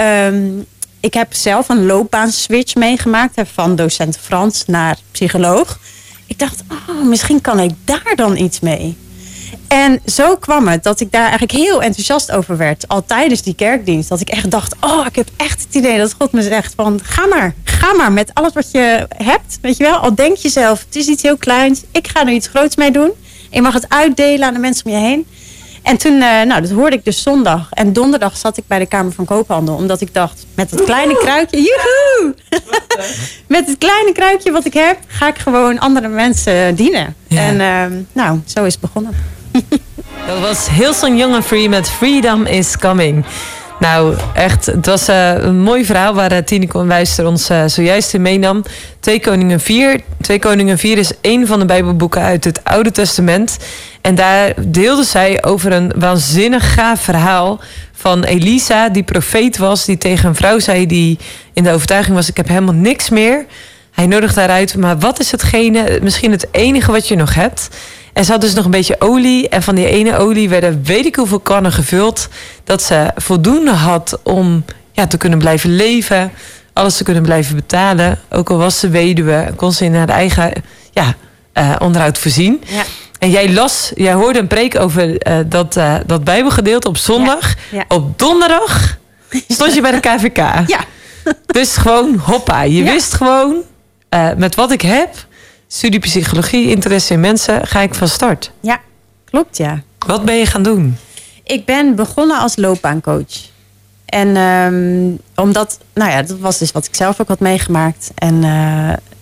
Um, 0.01 0.67
ik 1.01 1.15
heb 1.15 1.35
zelf 1.35 1.69
een 1.69 1.87
loopbaanswitch 1.87 2.75
meegemaakt. 2.75 3.41
Van 3.53 3.77
docent 3.77 4.19
Frans 4.19 4.65
naar 4.67 4.99
psycholoog. 5.11 5.79
Ik 6.27 6.39
dacht, 6.39 6.63
oh, 6.89 7.05
misschien 7.05 7.41
kan 7.41 7.61
ik 7.61 7.71
daar 7.85 8.13
dan 8.15 8.37
iets 8.37 8.61
mee. 8.61 8.97
En 9.69 10.01
zo 10.07 10.37
kwam 10.37 10.69
het 10.69 10.83
dat 10.83 11.01
ik 11.01 11.13
daar 11.13 11.29
eigenlijk 11.29 11.53
heel 11.53 11.83
enthousiast 11.83 12.33
over 12.33 12.57
werd. 12.57 12.89
Al 12.89 13.05
tijdens 13.07 13.43
die 13.43 13.55
kerkdienst. 13.55 14.09
Dat 14.09 14.21
ik 14.21 14.29
echt 14.29 14.51
dacht, 14.51 14.75
oh, 14.81 15.07
ik 15.07 15.17
heb 15.17 15.29
echt 15.37 15.63
het 15.63 15.75
idee 15.75 15.99
dat 15.99 16.15
God 16.19 16.33
me 16.33 16.43
zegt 16.43 16.75
van... 16.77 17.01
ga 17.03 17.27
maar, 17.27 17.55
ga 17.65 17.93
maar 17.93 18.13
met 18.13 18.35
alles 18.35 18.53
wat 18.53 18.71
je 18.71 19.07
hebt. 19.17 19.59
Weet 19.61 19.77
je 19.77 19.85
wel, 19.85 19.97
al 19.97 20.15
denk 20.15 20.37
je 20.37 20.49
zelf, 20.49 20.85
het 20.85 20.97
is 20.97 21.07
iets 21.07 21.23
heel 21.23 21.37
kleins. 21.37 21.83
Ik 21.91 22.09
ga 22.09 22.21
er 22.21 22.33
iets 22.33 22.49
groots 22.49 22.77
mee 22.77 22.91
doen. 22.91 23.11
je 23.51 23.63
mag 23.63 23.75
het 23.75 23.89
uitdelen 23.89 24.47
aan 24.47 24.55
de 24.55 24.61
mensen 24.61 24.85
om 24.85 24.93
je 24.93 24.99
heen. 24.99 25.27
En 25.91 25.97
toen, 25.97 26.13
uh, 26.13 26.43
nou, 26.43 26.61
dat 26.61 26.71
hoorde 26.71 26.97
ik 26.97 27.05
dus 27.05 27.23
zondag. 27.23 27.69
En 27.71 27.93
donderdag 27.93 28.37
zat 28.37 28.57
ik 28.57 28.65
bij 28.67 28.79
de 28.79 28.87
Kamer 28.87 29.13
van 29.13 29.25
Koophandel. 29.25 29.75
Omdat 29.75 30.01
ik 30.01 30.15
dacht, 30.15 30.47
met 30.55 30.71
het 30.71 30.85
kleine 30.85 31.17
kruikje, 31.17 31.57
joehoe! 31.57 32.35
met 33.57 33.67
het 33.67 33.79
kleine 33.79 34.13
kruikje 34.13 34.51
wat 34.51 34.65
ik 34.65 34.75
heb, 34.75 34.99
ga 35.07 35.29
ik 35.29 35.39
gewoon 35.39 35.79
andere 35.79 36.09
mensen 36.09 36.75
dienen. 36.75 37.15
En 37.29 37.61
uh, 37.61 37.99
nou, 38.13 38.39
zo 38.45 38.65
is 38.65 38.73
het 38.73 38.81
begonnen. 38.81 39.15
dat 40.29 40.41
was 40.41 40.69
Hilson 40.69 41.17
Young 41.17 41.35
and 41.35 41.45
Free 41.45 41.69
met 41.69 41.91
Freedom 41.91 42.47
is 42.47 42.77
Coming. 42.77 43.25
Nou, 43.81 44.17
echt, 44.35 44.67
het 44.67 44.87
was 44.87 45.09
uh, 45.09 45.33
een 45.35 45.61
mooi 45.61 45.85
verhaal 45.85 46.15
waar 46.15 46.33
uh, 46.33 46.39
Tineke 46.39 46.79
en 46.79 46.87
Wijster 46.87 47.27
ons 47.27 47.51
uh, 47.51 47.65
zojuist 47.67 48.15
in 48.15 48.23
meenam. 48.23 48.65
Twee 49.01 49.21
Koningen 49.21 49.61
4. 49.61 50.01
Twee 50.21 50.39
Koningen 50.39 50.79
4 50.79 50.99
is 50.99 51.13
één 51.21 51.47
van 51.47 51.59
de 51.59 51.65
Bijbelboeken 51.65 52.23
uit 52.23 52.45
het 52.45 52.65
Oude 52.65 52.91
Testament. 52.91 53.59
En 54.01 54.15
daar 54.15 54.55
deelde 54.67 55.05
zij 55.05 55.45
over 55.45 55.73
een 55.73 55.93
waanzinnig 55.97 56.75
gaaf 56.75 57.01
verhaal 57.01 57.61
van 57.93 58.25
Elisa, 58.25 58.89
die 58.89 59.03
profeet 59.03 59.59
was, 59.59 59.85
die 59.85 59.99
tegen 59.99 60.29
een 60.29 60.35
vrouw 60.35 60.59
zei 60.59 60.87
die 60.87 61.19
in 61.53 61.65
de 61.65 61.73
overtuiging 61.73 62.17
was: 62.17 62.29
Ik 62.29 62.37
heb 62.37 62.49
helemaal 62.49 62.75
niks 62.75 63.09
meer. 63.09 63.47
Hij 63.91 64.07
nodigt 64.07 64.35
daaruit, 64.35 64.77
maar 64.77 64.99
wat 64.99 65.21
is 65.21 65.31
hetgene, 65.31 65.99
misschien 66.03 66.31
het 66.31 66.47
enige 66.51 66.93
wat 66.93 67.09
je 67.09 67.17
nog 67.17 67.35
hebt? 67.35 67.69
En 68.13 68.25
ze 68.25 68.33
had 68.33 68.41
dus 68.41 68.55
nog 68.55 68.65
een 68.65 68.71
beetje 68.71 68.97
olie. 68.99 69.49
En 69.49 69.63
van 69.63 69.75
die 69.75 69.87
ene 69.87 70.17
olie 70.17 70.49
werden 70.49 70.83
weet 70.85 71.07
ik 71.07 71.17
hoeveel 71.17 71.41
kannen 71.41 71.73
gevuld. 71.73 72.29
Dat 72.65 72.83
ze 72.83 73.11
voldoende 73.17 73.71
had 73.71 74.19
om 74.23 74.65
ja, 74.93 75.07
te 75.07 75.17
kunnen 75.17 75.39
blijven 75.39 75.77
leven. 75.77 76.33
Alles 76.73 76.97
te 76.97 77.05
kunnen 77.05 77.23
blijven 77.23 77.57
betalen. 77.57 78.19
Ook 78.31 78.51
al 78.51 78.59
was 78.59 78.79
ze 78.79 78.89
weduwe, 78.89 79.53
kon 79.57 79.73
ze 79.73 79.85
in 79.85 79.95
haar 79.95 80.09
eigen 80.09 80.53
ja, 80.91 81.15
uh, 81.55 81.77
onderhoud 81.79 82.19
voorzien. 82.19 82.63
Ja. 82.67 82.83
En 83.21 83.31
jij 83.31 83.53
las, 83.53 83.93
jij 83.95 84.13
hoorde 84.13 84.39
een 84.39 84.47
preek 84.47 84.79
over 84.79 85.29
uh, 85.29 85.39
dat, 85.47 85.77
uh, 85.77 85.97
dat 86.07 86.25
Bijbelgedeelte 86.25 86.89
op 86.89 86.97
zondag. 86.97 87.55
Ja. 87.71 87.85
Op 87.89 88.19
donderdag 88.19 88.99
stond 89.49 89.75
je 89.75 89.81
bij 89.81 89.91
de 89.91 90.01
KVK. 90.09 90.37
Ja. 90.67 90.81
Dus 91.47 91.77
gewoon 91.77 92.17
hoppa. 92.17 92.63
Je 92.63 92.83
wist 92.83 93.15
gewoon, 93.15 93.63
met 94.37 94.55
wat 94.55 94.71
ik 94.71 94.81
heb, 94.81 95.27
studie 95.67 96.01
psychologie, 96.01 96.69
interesse 96.69 97.13
in 97.13 97.21
mensen, 97.21 97.67
ga 97.67 97.81
ik 97.81 97.95
van 97.95 98.09
start. 98.09 98.51
Ja, 98.61 98.81
klopt 99.25 99.57
ja. 99.57 99.83
Wat 99.99 100.25
ben 100.25 100.35
je 100.35 100.47
gaan 100.47 100.63
doen? 100.63 100.97
Ik 101.45 101.65
ben 101.65 101.95
begonnen 101.95 102.39
als 102.39 102.57
loopbaancoach. 102.57 103.49
En 104.07 104.37
um, 104.37 105.19
omdat, 105.35 105.79
nou 105.95 106.11
ja, 106.11 106.23
dat 106.23 106.39
was 106.39 106.59
dus 106.59 106.73
wat 106.73 106.87
ik 106.87 106.95
zelf 106.95 107.21
ook 107.21 107.29
had 107.29 107.41
meegemaakt. 107.41 108.11
En 108.15 108.45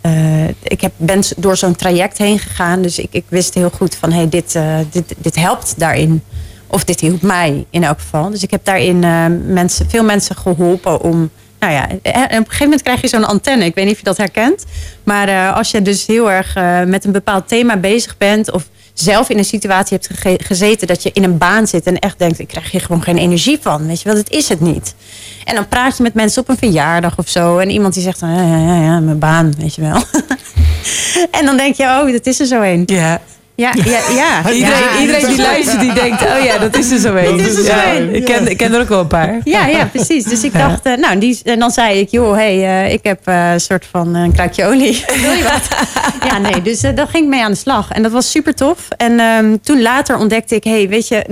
uh, 0.02 0.48
ik 0.62 0.80
heb, 0.80 0.92
ben 0.96 1.22
door 1.36 1.56
zo'n 1.56 1.76
traject 1.76 2.18
heen 2.18 2.38
gegaan. 2.38 2.82
Dus 2.82 2.98
ik, 2.98 3.08
ik 3.10 3.24
wist 3.28 3.54
heel 3.54 3.70
goed 3.70 3.94
van, 3.94 4.12
hey, 4.12 4.28
dit, 4.28 4.54
uh, 4.54 4.78
dit, 4.90 5.14
dit 5.18 5.36
helpt 5.36 5.74
daarin. 5.76 6.22
Of 6.66 6.84
dit 6.84 7.00
hielp 7.00 7.22
mij 7.22 7.66
in 7.70 7.84
elk 7.84 8.00
geval. 8.00 8.30
Dus 8.30 8.42
ik 8.42 8.50
heb 8.50 8.64
daarin 8.64 8.98
mensen, 9.52 9.90
veel 9.90 10.04
mensen 10.04 10.36
geholpen 10.36 11.00
om 11.00 11.30
nou 11.58 11.72
ja, 11.72 11.84
op 11.84 12.04
een 12.04 12.30
gegeven 12.30 12.64
moment 12.64 12.82
krijg 12.82 13.00
je 13.00 13.08
zo'n 13.08 13.24
antenne. 13.24 13.64
Ik 13.64 13.74
weet 13.74 13.84
niet 13.84 13.92
of 13.92 13.98
je 13.98 14.04
dat 14.04 14.16
herkent. 14.16 14.64
Maar 15.04 15.52
als 15.52 15.70
je 15.70 15.82
dus 15.82 16.06
heel 16.06 16.30
erg 16.30 16.54
met 16.86 17.04
een 17.04 17.12
bepaald 17.12 17.48
thema 17.48 17.76
bezig 17.76 18.16
bent. 18.16 18.52
Of 18.52 18.68
zelf 19.00 19.28
in 19.28 19.38
een 19.38 19.44
situatie 19.44 19.98
hebt 20.00 20.42
gezeten 20.46 20.86
dat 20.86 21.02
je 21.02 21.10
in 21.12 21.24
een 21.24 21.38
baan 21.38 21.66
zit. 21.66 21.86
En 21.86 21.98
echt 21.98 22.18
denkt, 22.18 22.38
ik 22.38 22.48
krijg 22.48 22.70
hier 22.70 22.80
gewoon 22.80 23.02
geen 23.02 23.18
energie 23.18 23.58
van. 23.60 23.86
Weet 23.86 23.98
je 24.00 24.04
wel, 24.04 24.14
dat 24.16 24.30
is 24.30 24.48
het 24.48 24.60
niet. 24.60 24.94
En 25.44 25.54
dan 25.54 25.68
praat 25.68 25.96
je 25.96 26.02
met 26.02 26.14
mensen 26.14 26.42
op 26.42 26.48
een 26.48 26.58
verjaardag 26.58 27.18
of 27.18 27.28
zo. 27.28 27.58
En 27.58 27.70
iemand 27.70 27.94
die 27.94 28.02
zegt 28.02 28.20
dan, 28.20 28.30
ja, 28.30 28.56
ja, 28.56 28.82
ja, 28.82 29.00
mijn 29.00 29.18
baan, 29.18 29.54
weet 29.58 29.74
je 29.74 29.80
wel. 29.80 30.02
en 31.38 31.44
dan 31.44 31.56
denk 31.56 31.74
je, 31.74 31.84
oh, 31.84 32.12
dat 32.12 32.26
is 32.26 32.40
er 32.40 32.46
zo 32.46 32.62
een. 32.62 32.82
Ja. 32.86 33.20
Ja, 33.58 33.72
ja, 33.84 34.00
ja. 34.10 34.50
Iedereen, 34.52 35.00
iedereen 35.00 35.26
die 35.26 35.36
luistert, 35.36 35.80
die 35.80 35.92
denkt, 35.92 36.22
oh 36.22 36.44
ja, 36.44 36.58
dat 36.58 36.76
is 36.76 36.90
er 36.90 36.98
zo 36.98 37.14
een. 37.14 37.62
Ja, 37.62 37.82
ik, 37.92 38.24
ken, 38.24 38.50
ik 38.50 38.56
ken 38.56 38.74
er 38.74 38.80
ook 38.80 38.88
wel 38.88 39.00
een 39.00 39.06
paar. 39.06 39.40
Ja, 39.44 39.66
ja 39.66 39.86
precies. 39.86 40.24
Dus 40.24 40.44
ik 40.44 40.52
dacht, 40.52 40.86
uh, 40.86 40.96
nou, 40.96 41.18
die, 41.18 41.40
en 41.44 41.58
dan 41.58 41.70
zei 41.70 41.98
ik, 41.98 42.08
joh, 42.08 42.34
hey, 42.34 42.56
uh, 42.56 42.92
ik 42.92 43.00
heb 43.02 43.28
uh, 43.28 43.52
een 43.52 43.60
soort 43.60 43.86
van 43.90 44.14
een 44.14 44.32
kruikje 44.32 44.64
olie. 44.64 45.04
Wil 45.22 45.32
je 45.32 45.42
wat? 45.42 45.68
ja, 46.30 46.38
nee, 46.38 46.62
dus 46.62 46.80
daar 46.80 47.08
ging 47.08 47.24
ik 47.24 47.28
mee 47.28 47.42
aan 47.42 47.50
de 47.50 47.56
slag. 47.56 47.90
En 47.90 48.02
dat 48.02 48.12
was 48.12 48.30
super 48.30 48.54
tof. 48.54 48.88
En 48.96 49.20
um, 49.20 49.60
toen 49.60 49.82
later 49.82 50.16
ontdekte 50.18 50.54
ik, 50.54 50.64
hey, 50.64 50.88
weet 50.88 51.08
je, 51.08 51.26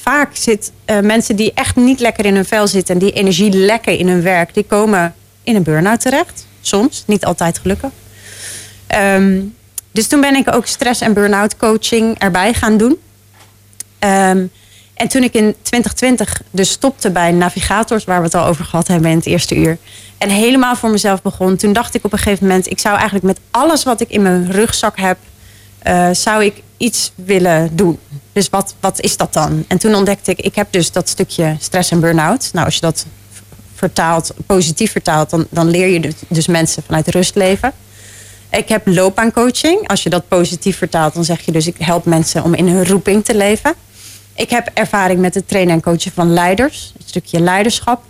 vaak 0.00 0.28
zit 0.32 0.72
mensen 1.02 1.36
die 1.36 1.52
echt 1.54 1.76
niet 1.76 2.00
lekker 2.00 2.24
in 2.24 2.34
hun 2.34 2.44
vel 2.44 2.66
zitten... 2.66 2.94
en 2.94 3.00
die 3.00 3.12
energie 3.12 3.52
lekker 3.52 3.98
in 3.98 4.08
hun 4.08 4.22
werk, 4.22 4.54
die 4.54 4.64
komen 4.64 5.14
in 5.42 5.56
een 5.56 5.62
burn-out 5.62 6.00
terecht. 6.00 6.46
Soms, 6.60 7.04
niet 7.06 7.24
altijd 7.24 7.58
gelukkig. 7.58 7.90
Um, 9.14 9.54
dus 9.94 10.06
toen 10.06 10.20
ben 10.20 10.34
ik 10.34 10.54
ook 10.54 10.66
stress- 10.66 11.00
en 11.00 11.12
burn-out 11.12 11.56
coaching 11.56 12.18
erbij 12.18 12.54
gaan 12.54 12.76
doen. 12.76 12.98
Um, 13.98 14.50
en 14.94 15.08
toen 15.08 15.22
ik 15.22 15.34
in 15.34 15.54
2020 15.62 16.42
dus 16.50 16.70
stopte 16.70 17.10
bij 17.10 17.32
navigators, 17.32 18.04
waar 18.04 18.18
we 18.18 18.24
het 18.24 18.34
al 18.34 18.46
over 18.46 18.64
gehad 18.64 18.88
hebben 18.88 19.10
in 19.10 19.16
het 19.16 19.26
eerste 19.26 19.56
uur. 19.56 19.78
En 20.18 20.28
helemaal 20.30 20.76
voor 20.76 20.90
mezelf 20.90 21.22
begon. 21.22 21.56
Toen 21.56 21.72
dacht 21.72 21.94
ik 21.94 22.04
op 22.04 22.12
een 22.12 22.18
gegeven 22.18 22.46
moment, 22.46 22.70
ik 22.70 22.78
zou 22.78 22.94
eigenlijk 22.94 23.24
met 23.24 23.38
alles 23.50 23.84
wat 23.84 24.00
ik 24.00 24.08
in 24.08 24.22
mijn 24.22 24.50
rugzak 24.50 24.98
heb, 24.98 25.18
uh, 25.86 26.08
zou 26.12 26.44
ik 26.44 26.62
iets 26.76 27.12
willen 27.14 27.76
doen. 27.76 27.98
Dus 28.32 28.48
wat, 28.48 28.74
wat 28.80 29.00
is 29.00 29.16
dat 29.16 29.32
dan? 29.32 29.64
En 29.68 29.78
toen 29.78 29.94
ontdekte 29.94 30.30
ik, 30.30 30.40
ik 30.40 30.54
heb 30.54 30.66
dus 30.70 30.92
dat 30.92 31.08
stukje 31.08 31.56
stress 31.60 31.90
en 31.90 32.00
burn-out. 32.00 32.50
Nou, 32.52 32.64
als 32.64 32.74
je 32.74 32.80
dat 32.80 33.06
vertaalt, 33.74 34.34
positief 34.46 34.92
vertaalt, 34.92 35.30
dan, 35.30 35.46
dan 35.50 35.70
leer 35.70 35.88
je 35.88 36.00
dus, 36.00 36.14
dus 36.28 36.46
mensen 36.46 36.82
vanuit 36.82 37.08
rust 37.08 37.34
leven. 37.34 37.72
Ik 38.56 38.68
heb 38.68 38.86
loopbaancoaching. 38.86 39.88
Als 39.88 40.02
je 40.02 40.10
dat 40.10 40.28
positief 40.28 40.78
vertaalt, 40.78 41.14
dan 41.14 41.24
zeg 41.24 41.40
je 41.40 41.52
dus 41.52 41.66
ik 41.66 41.76
help 41.78 42.04
mensen 42.04 42.42
om 42.44 42.54
in 42.54 42.68
hun 42.68 42.86
roeping 42.86 43.24
te 43.24 43.36
leven. 43.36 43.74
Ik 44.34 44.50
heb 44.50 44.70
ervaring 44.74 45.20
met 45.20 45.34
het 45.34 45.48
trainen 45.48 45.74
en 45.74 45.80
coachen 45.80 46.12
van 46.12 46.32
leiders. 46.32 46.92
Een 46.96 47.08
stukje 47.08 47.40
leiderschap. 47.40 48.02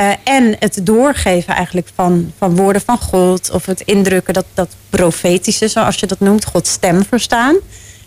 Uh, 0.00 0.12
en 0.24 0.56
het 0.58 0.80
doorgeven 0.82 1.54
eigenlijk 1.54 1.88
van, 1.94 2.32
van 2.38 2.56
woorden 2.56 2.82
van 2.82 2.98
God. 2.98 3.50
Of 3.50 3.66
het 3.66 3.80
indrukken, 3.80 4.34
dat, 4.34 4.44
dat 4.54 4.68
profetische, 4.90 5.68
zoals 5.68 5.96
je 5.96 6.06
dat 6.06 6.20
noemt. 6.20 6.44
Gods 6.44 6.70
stem 6.70 7.04
verstaan. 7.04 7.56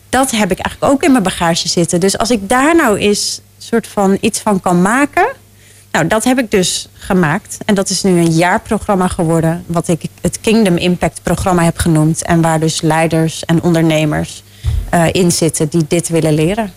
Dat 0.10 0.32
heb 0.32 0.52
ik 0.52 0.60
eigenlijk 0.60 0.94
ook 0.94 1.04
in 1.04 1.12
mijn 1.12 1.24
bagage 1.24 1.68
zitten. 1.68 2.00
Dus 2.00 2.18
als 2.18 2.30
ik 2.30 2.50
daar 2.50 2.76
nou 2.76 2.98
eens 2.98 3.42
soort 3.58 3.88
van 3.88 4.18
iets 4.22 4.40
van 4.40 4.60
kan 4.60 4.82
maken 4.82 5.28
nou, 5.98 6.10
dat 6.10 6.24
heb 6.24 6.40
ik 6.40 6.52
dus 6.52 6.88
gemaakt. 6.94 7.58
En 7.66 7.76
dat 7.76 7.90
is 7.90 8.04
nu 8.04 8.20
een 8.20 8.32
jaarprogramma 8.32 9.08
geworden. 9.08 9.64
Wat 9.66 9.88
ik 9.88 10.02
het 10.22 10.42
Kingdom 10.42 10.78
Impact 10.78 11.20
programma 11.24 11.64
heb 11.64 11.78
genoemd. 11.78 12.24
En 12.24 12.42
waar 12.42 12.60
dus 12.60 12.82
leiders 12.82 13.46
en 13.46 13.64
ondernemers 13.64 14.44
uh, 14.94 15.06
in 15.12 15.32
zitten 15.32 15.68
die 15.70 15.86
dit 15.88 16.08
willen 16.10 16.34
leren. 16.34 16.72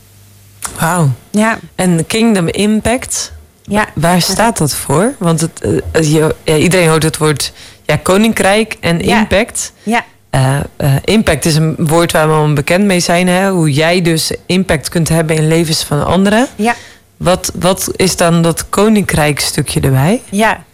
Wauw. 0.78 1.10
Ja. 1.30 1.58
En 1.74 2.06
Kingdom 2.06 2.48
Impact, 2.48 3.32
ja. 3.62 3.86
waar 3.94 4.20
staat 4.20 4.58
dat 4.58 4.74
voor? 4.74 5.14
Want 5.18 5.40
het, 5.40 5.64
uh, 5.94 6.12
ja, 6.12 6.32
iedereen 6.56 6.88
hoort 6.88 7.02
het 7.02 7.16
woord 7.16 7.52
ja, 7.84 7.96
koninkrijk 7.96 8.76
en 8.80 9.00
impact. 9.00 9.72
Ja. 9.82 10.04
Uh, 10.34 10.96
impact 11.04 11.44
is 11.44 11.54
een 11.54 11.74
woord 11.78 12.12
waar 12.12 12.28
we 12.28 12.34
al 12.34 12.52
bekend 12.52 12.84
mee 12.84 13.00
zijn. 13.00 13.28
Hè? 13.28 13.50
Hoe 13.50 13.72
jij 13.72 14.02
dus 14.02 14.32
impact 14.46 14.88
kunt 14.88 15.08
hebben 15.08 15.36
in 15.36 15.48
levens 15.48 15.82
van 15.82 16.06
anderen. 16.06 16.46
Ja. 16.56 16.74
Wat, 17.22 17.52
wat 17.54 17.90
is 17.96 18.16
dan 18.16 18.42
dat 18.42 18.68
koninkrijk 18.68 19.40
stukje 19.40 19.80
erbij? 19.80 20.22
Ja, 20.30 20.64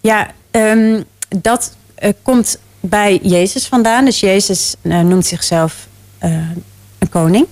ja 0.00 0.30
um, 0.50 1.04
dat 1.28 1.76
uh, 2.02 2.10
komt 2.22 2.58
bij 2.80 3.18
Jezus 3.22 3.66
vandaan. 3.66 4.04
Dus 4.04 4.20
Jezus 4.20 4.74
uh, 4.82 5.00
noemt 5.00 5.26
zichzelf 5.26 5.86
uh, 6.24 6.30
een 6.98 7.08
koning. 7.08 7.46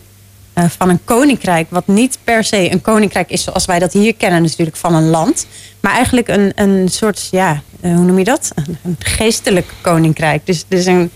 van 0.55 0.89
een 0.89 1.05
koninkrijk, 1.05 1.67
wat 1.71 1.87
niet 1.87 2.19
per 2.25 2.45
se 2.45 2.73
een 2.73 2.81
koninkrijk 2.81 3.31
is 3.31 3.43
zoals 3.43 3.65
wij 3.65 3.79
dat 3.79 3.93
hier 3.93 4.15
kennen, 4.15 4.43
natuurlijk 4.43 4.77
van 4.77 4.95
een 4.95 5.09
land. 5.09 5.47
Maar 5.81 5.93
eigenlijk 5.93 6.29
een, 6.29 6.53
een 6.55 6.89
soort, 6.89 7.29
ja, 7.31 7.63
hoe 7.81 8.05
noem 8.05 8.19
je 8.19 8.25
dat? 8.25 8.53
Een, 8.83 8.97
geestelijk 8.99 9.73
koninkrijk. 9.81 10.47
Dus, 10.47 10.65
dus 10.69 10.87
een, 10.87 11.11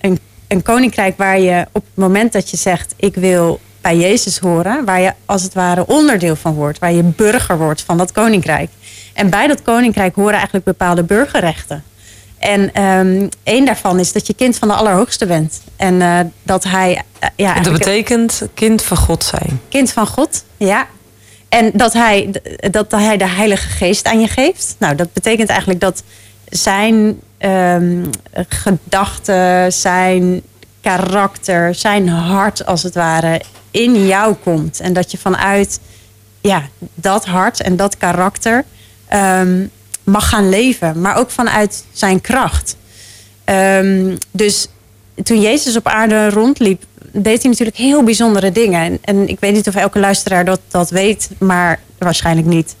een, 0.00 0.18
een 0.48 0.62
koninkrijk 0.62 1.16
waar 1.16 1.40
je 1.40 1.66
op 1.72 1.84
het 1.84 1.96
moment 2.04 2.32
dat 2.32 2.50
je 2.50 2.56
zegt: 2.56 2.94
Ik 2.96 3.14
wil 3.14 3.60
bij 3.80 3.96
Jezus 3.96 4.38
horen, 4.38 4.84
waar 4.84 5.00
je 5.00 5.12
als 5.26 5.42
het 5.42 5.54
ware 5.54 5.86
onderdeel 5.86 6.36
van 6.36 6.54
wordt, 6.54 6.78
waar 6.78 6.92
je 6.92 7.02
burger 7.02 7.58
wordt 7.58 7.82
van 7.82 7.98
dat 7.98 8.12
koninkrijk. 8.12 8.70
En 9.12 9.30
bij 9.30 9.46
dat 9.46 9.62
koninkrijk 9.62 10.14
horen 10.14 10.34
eigenlijk 10.34 10.64
bepaalde 10.64 11.02
burgerrechten. 11.02 11.84
En 12.38 12.82
um, 12.82 13.28
één 13.42 13.64
daarvan 13.64 13.98
is 13.98 14.12
dat 14.12 14.26
je 14.26 14.34
kind 14.34 14.58
van 14.58 14.68
de 14.68 14.74
Allerhoogste 14.74 15.26
bent. 15.26 15.60
En 15.76 15.94
uh, 15.94 16.20
dat 16.42 16.64
hij. 16.64 16.90
Uh, 17.22 17.28
ja, 17.36 17.56
en 17.56 17.62
dat 17.62 17.72
betekent 17.72 18.42
kind 18.54 18.82
van 18.82 18.96
God 18.96 19.24
zijn. 19.24 19.60
Kind 19.68 19.92
van 19.92 20.06
God, 20.06 20.44
ja. 20.56 20.86
En 21.48 21.70
dat 21.74 21.92
hij, 21.92 22.30
dat 22.70 22.90
hij 22.90 23.16
de 23.16 23.28
Heilige 23.28 23.68
Geest 23.68 24.06
aan 24.06 24.20
je 24.20 24.28
geeft. 24.28 24.76
Nou, 24.78 24.94
dat 24.94 25.12
betekent 25.12 25.48
eigenlijk 25.48 25.80
dat 25.80 26.02
zijn 26.48 27.20
um, 27.38 28.10
gedachten, 28.48 29.72
zijn 29.72 30.42
karakter, 30.80 31.74
zijn 31.74 32.08
hart 32.08 32.66
als 32.66 32.82
het 32.82 32.94
ware 32.94 33.42
in 33.70 34.06
jou 34.06 34.34
komt. 34.34 34.80
En 34.80 34.92
dat 34.92 35.10
je 35.10 35.18
vanuit 35.18 35.80
ja, 36.40 36.62
dat 36.94 37.26
hart 37.26 37.60
en 37.62 37.76
dat 37.76 37.96
karakter 37.96 38.64
ehm, 39.08 39.66
mag 40.04 40.28
gaan 40.28 40.48
leven. 40.48 41.00
Maar 41.00 41.16
ook 41.16 41.30
vanuit 41.30 41.84
zijn 41.92 42.20
kracht. 42.20 42.76
Um, 43.44 44.18
dus 44.30 44.68
toen 45.22 45.40
Jezus 45.40 45.76
op 45.76 45.86
aarde 45.86 46.30
rondliep, 46.30 46.84
deed 47.12 47.42
hij 47.42 47.50
natuurlijk 47.50 47.76
heel 47.76 48.02
bijzondere 48.02 48.52
dingen. 48.52 48.98
En, 49.02 49.28
ik 49.28 49.40
weet 49.40 49.52
niet 49.52 49.68
of 49.68 49.74
elke 49.74 49.98
luisteraar 49.98 50.44
dat, 50.44 50.60
dat 50.68 50.90
weet, 50.90 51.30
maar 51.38 51.80
waarschijnlijk 51.98 52.46
niet. 52.46 52.76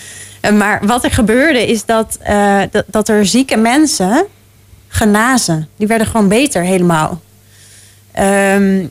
maar 0.58 0.86
wat 0.86 1.04
er 1.04 1.10
gebeurde 1.10 1.66
is 1.66 1.84
dat, 1.84 2.18
uh, 2.28 2.62
dat, 2.70 2.84
dat 2.86 3.08
er 3.08 3.26
zieke 3.26 3.56
mensen 3.56 4.26
genazen. 4.88 5.68
Die 5.76 5.86
werden 5.86 6.06
gewoon 6.06 6.28
beter 6.28 6.62
helemaal. 6.62 7.20
Um, 8.18 8.90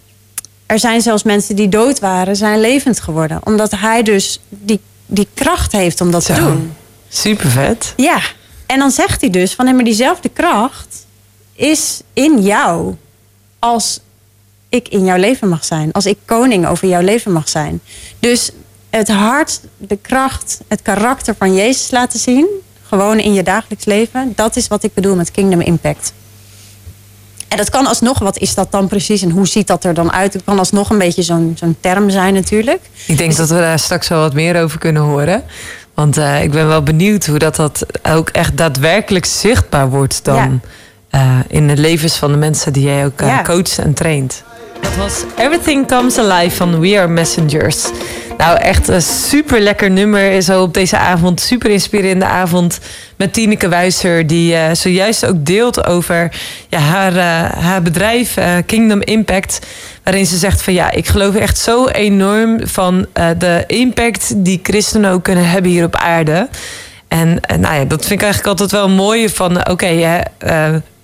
er 0.65 0.79
zijn 0.79 1.01
zelfs 1.01 1.23
mensen 1.23 1.55
die 1.55 1.69
dood 1.69 1.99
waren, 1.99 2.35
zijn 2.35 2.59
levend 2.59 2.99
geworden. 2.99 3.39
Omdat 3.43 3.71
hij 3.71 4.03
dus 4.03 4.39
die, 4.49 4.79
die 5.05 5.27
kracht 5.33 5.71
heeft 5.71 6.01
om 6.01 6.11
dat 6.11 6.23
Zo. 6.23 6.33
te 6.33 6.39
doen. 6.39 6.73
Super 7.09 7.49
vet. 7.49 7.93
Ja. 7.95 8.19
En 8.65 8.79
dan 8.79 8.91
zegt 8.91 9.21
hij 9.21 9.29
dus 9.29 9.53
van, 9.53 9.75
maar 9.75 9.83
diezelfde 9.83 10.29
kracht 10.29 11.05
is 11.53 12.01
in 12.13 12.41
jou 12.41 12.95
als 13.59 13.99
ik 14.69 14.87
in 14.87 15.05
jouw 15.05 15.17
leven 15.17 15.49
mag 15.49 15.65
zijn. 15.65 15.91
Als 15.91 16.05
ik 16.05 16.17
koning 16.25 16.67
over 16.67 16.87
jouw 16.87 17.01
leven 17.01 17.31
mag 17.31 17.49
zijn. 17.49 17.81
Dus 18.19 18.51
het 18.89 19.07
hart, 19.07 19.59
de 19.77 19.97
kracht, 20.01 20.61
het 20.67 20.81
karakter 20.81 21.35
van 21.37 21.53
Jezus 21.53 21.91
laten 21.91 22.19
zien. 22.19 22.47
Gewoon 22.87 23.19
in 23.19 23.33
je 23.33 23.43
dagelijks 23.43 23.85
leven. 23.85 24.33
Dat 24.35 24.55
is 24.55 24.67
wat 24.67 24.83
ik 24.83 24.93
bedoel 24.93 25.15
met 25.15 25.31
Kingdom 25.31 25.61
Impact. 25.61 26.13
En 27.47 27.57
dat 27.57 27.69
kan 27.69 27.87
alsnog, 27.87 28.19
wat 28.19 28.37
is 28.37 28.53
dat 28.53 28.71
dan 28.71 28.87
precies 28.87 29.21
en 29.21 29.29
hoe 29.29 29.47
ziet 29.47 29.67
dat 29.67 29.83
er 29.83 29.93
dan 29.93 30.11
uit? 30.11 30.33
Het 30.33 30.43
kan 30.43 30.59
alsnog 30.59 30.89
een 30.89 30.97
beetje 30.97 31.21
zo'n 31.21 31.53
zo'n 31.59 31.77
term 31.79 32.09
zijn 32.09 32.33
natuurlijk. 32.33 32.79
Ik 33.05 33.17
denk 33.17 33.35
dat 33.35 33.49
we 33.49 33.55
daar 33.55 33.79
straks 33.79 34.07
wel 34.07 34.19
wat 34.19 34.33
meer 34.33 34.61
over 34.61 34.79
kunnen 34.79 35.01
horen. 35.01 35.43
Want 35.93 36.17
uh, 36.17 36.43
ik 36.43 36.51
ben 36.51 36.67
wel 36.67 36.83
benieuwd 36.83 37.25
hoe 37.25 37.39
dat, 37.39 37.55
dat 37.55 37.85
ook 38.03 38.29
echt 38.29 38.57
daadwerkelijk 38.57 39.25
zichtbaar 39.25 39.89
wordt 39.89 40.23
dan 40.23 40.61
ja. 41.09 41.19
uh, 41.19 41.39
in 41.47 41.67
de 41.67 41.77
levens 41.77 42.15
van 42.15 42.31
de 42.31 42.37
mensen 42.37 42.73
die 42.73 42.83
jij 42.83 43.05
ook 43.05 43.21
uh, 43.21 43.27
ja. 43.27 43.41
coacht 43.41 43.77
en 43.77 43.93
traint. 43.93 44.43
Dat 44.81 44.95
was 44.95 45.23
Everything 45.37 45.87
Comes 45.87 46.17
Alive 46.17 46.55
van 46.55 46.79
We 46.79 46.97
Are 46.99 47.07
Messengers. 47.07 47.85
Nou, 48.37 48.57
echt 48.57 48.87
een 48.87 49.01
super 49.01 49.59
lekker 49.59 49.91
nummer 49.91 50.41
zo 50.41 50.61
op 50.61 50.73
deze 50.73 50.97
avond. 50.97 51.41
Super 51.41 51.69
inspirerende 51.69 52.25
avond 52.25 52.79
met 53.15 53.33
Tineke 53.33 53.67
Wijzer. 53.67 54.27
Die 54.27 54.53
uh, 54.53 54.71
zojuist 54.73 55.25
ook 55.25 55.45
deelt 55.45 55.85
over 55.85 56.31
ja, 56.69 56.79
haar, 56.79 57.13
uh, 57.13 57.63
haar 57.63 57.81
bedrijf 57.81 58.37
uh, 58.37 58.55
Kingdom 58.65 59.01
Impact. 59.01 59.59
Waarin 60.03 60.25
ze 60.25 60.37
zegt 60.37 60.61
van 60.61 60.73
ja, 60.73 60.91
ik 60.91 61.07
geloof 61.07 61.35
echt 61.35 61.57
zo 61.57 61.87
enorm 61.87 62.67
van 62.67 63.05
de 63.37 63.63
impact 63.67 64.33
die 64.35 64.59
christenen 64.63 65.11
ook 65.11 65.23
kunnen 65.23 65.49
hebben 65.49 65.71
hier 65.71 65.85
op 65.85 65.95
aarde. 65.95 66.47
En 67.21 67.59
nou 67.61 67.75
ja, 67.75 67.85
dat 67.85 68.05
vind 68.05 68.11
ik 68.11 68.21
eigenlijk 68.21 68.47
altijd 68.47 68.71
wel 68.71 68.89
mooi 68.89 69.29
van 69.29 69.59
oké, 69.59 69.71
okay, 69.71 70.23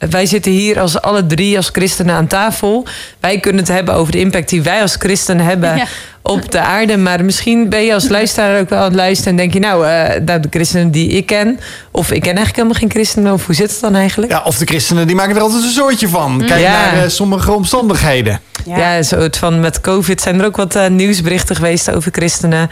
wij 0.10 0.26
zitten 0.26 0.52
hier 0.52 0.80
als 0.80 1.02
alle 1.02 1.26
drie 1.26 1.58
als 1.58 1.70
christenen 1.72 2.16
aan 2.16 2.28
tafel. 2.28 2.86
Wij 3.20 3.40
kunnen 3.40 3.62
het 3.62 3.72
hebben 3.72 3.94
over 3.94 4.12
de 4.12 4.20
impact 4.20 4.50
die 4.50 4.62
wij 4.62 4.82
als 4.82 4.96
christenen 5.00 5.46
hebben 5.46 5.76
ja. 5.76 5.86
op 6.22 6.52
de 6.52 6.60
aarde. 6.60 6.98
Maar 6.98 7.26
misschien 7.26 7.70
ben 7.70 7.82
je 7.82 7.94
als 7.94 8.10
luisteraar 8.10 8.60
ook 8.60 8.70
wel 8.70 8.80
aan 8.80 8.86
het 8.86 8.96
luisteren 8.96 9.32
en 9.32 9.38
denk 9.38 9.54
je, 9.54 9.60
nou, 9.60 9.86
uh, 9.86 10.42
de 10.42 10.48
christenen 10.50 10.92
die 10.92 11.10
ik 11.10 11.26
ken, 11.26 11.60
of 11.92 12.12
ik 12.12 12.22
ken 12.22 12.36
eigenlijk 12.36 12.56
helemaal 12.56 12.80
geen 12.80 12.92
christenen, 12.92 13.34
of 13.34 13.46
hoe 13.46 13.56
zit 13.56 13.72
het 13.72 13.80
dan 13.80 13.96
eigenlijk? 13.96 14.32
Ja, 14.32 14.42
of 14.44 14.58
de 14.58 14.66
christenen 14.66 15.08
die 15.08 15.16
maken 15.16 15.36
er 15.36 15.42
altijd 15.42 15.64
een 15.64 15.70
soortje 15.70 16.08
van. 16.08 16.44
Kijk 16.48 16.62
ja. 16.62 16.72
naar 16.72 17.04
uh, 17.04 17.10
sommige 17.10 17.52
omstandigheden. 17.52 18.40
Ja, 18.66 18.78
ja 18.78 19.04
soort 19.04 19.38
van 19.38 19.60
met 19.60 19.82
COVID 19.82 20.22
zijn 20.22 20.40
er 20.40 20.46
ook 20.46 20.58
wat 20.58 20.76
uh, 20.76 20.88
nieuwsberichten 20.88 21.56
geweest 21.56 21.92
over 21.92 22.12
christenen. 22.12 22.70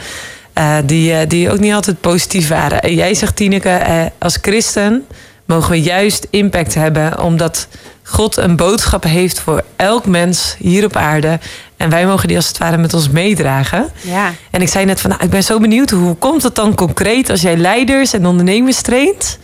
Die, 0.86 1.28
die 1.28 1.52
ook 1.52 1.60
niet 1.60 1.74
altijd 1.74 2.02
positief 2.02 2.48
waren. 2.48 2.82
En 2.82 2.94
jij 2.94 3.14
zegt, 3.14 3.36
Tineke, 3.36 4.12
als 4.20 4.38
christen 4.42 5.06
mogen 5.46 5.72
we 5.72 5.82
juist 5.82 6.28
impact 6.30 6.74
hebben, 6.74 7.24
omdat 7.24 7.68
God 8.04 8.38
een 8.38 8.56
boodschap 8.56 9.04
heeft 9.04 9.40
voor 9.40 9.64
elk 9.76 10.06
mens 10.06 10.56
hier 10.60 10.86
op 10.86 10.96
aarde. 10.96 11.40
En 11.78 11.90
wij 11.90 12.06
mogen 12.06 12.28
die 12.28 12.38
als 12.38 12.48
het 12.48 12.58
ware 12.58 12.78
met 12.78 12.94
ons 12.94 13.10
meedragen. 13.10 13.90
Ja. 14.02 14.34
En 14.52 14.62
ik 14.62 14.68
zei 14.68 14.86
net 14.86 15.02
van, 15.02 15.10
nou, 15.10 15.24
ik 15.24 15.30
ben 15.30 15.44
zo 15.44 15.60
benieuwd, 15.60 15.90
hoe 15.90 16.16
komt 16.16 16.44
het 16.44 16.56
dan 16.56 16.76
concreet 16.76 17.30
als 17.30 17.42
jij 17.42 17.58
leiders 17.58 18.14
en 18.14 18.26
ondernemers 18.26 18.82
traint? 18.82 19.40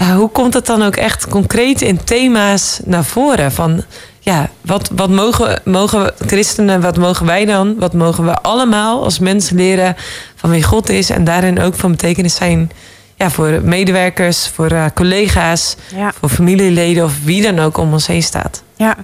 Uh, 0.00 0.10
hoe 0.16 0.28
komt 0.28 0.54
het 0.54 0.66
dan 0.66 0.82
ook 0.82 0.96
echt 0.96 1.28
concreet 1.28 1.82
in 1.82 2.04
thema's 2.04 2.80
naar 2.84 3.04
voren? 3.04 3.52
Van 3.52 3.84
ja, 4.28 4.50
wat, 4.60 4.90
wat 4.92 5.10
mogen, 5.10 5.60
mogen 5.64 6.12
christenen, 6.26 6.80
wat 6.80 6.96
mogen 6.96 7.26
wij 7.26 7.44
dan? 7.44 7.78
Wat 7.78 7.92
mogen 7.92 8.24
we 8.24 8.34
allemaal 8.34 9.04
als 9.04 9.18
mensen 9.18 9.56
leren 9.56 9.96
van 10.34 10.50
wie 10.50 10.62
God 10.62 10.88
is 10.88 11.10
en 11.10 11.24
daarin 11.24 11.60
ook 11.60 11.74
van 11.74 11.90
betekenis 11.90 12.34
zijn 12.34 12.70
ja, 13.16 13.30
voor 13.30 13.60
medewerkers, 13.62 14.48
voor 14.48 14.72
uh, 14.72 14.84
collega's, 14.94 15.76
ja. 15.94 16.12
voor 16.18 16.28
familieleden 16.28 17.04
of 17.04 17.24
wie 17.24 17.42
dan 17.42 17.58
ook 17.58 17.76
om 17.76 17.92
ons 17.92 18.06
heen 18.06 18.22
staat? 18.22 18.62
Ja, 18.76 18.96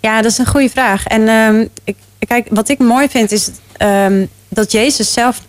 ja 0.00 0.22
dat 0.22 0.30
is 0.30 0.38
een 0.38 0.46
goede 0.46 0.70
vraag. 0.70 1.06
En 1.06 1.28
um, 1.28 1.68
ik, 1.84 1.96
kijk, 2.18 2.46
wat 2.50 2.68
ik 2.68 2.78
mooi 2.78 3.08
vind 3.08 3.32
is 3.32 3.50
um, 3.78 4.28
dat 4.48 4.72
Jezus 4.72 5.12
zelf 5.12 5.40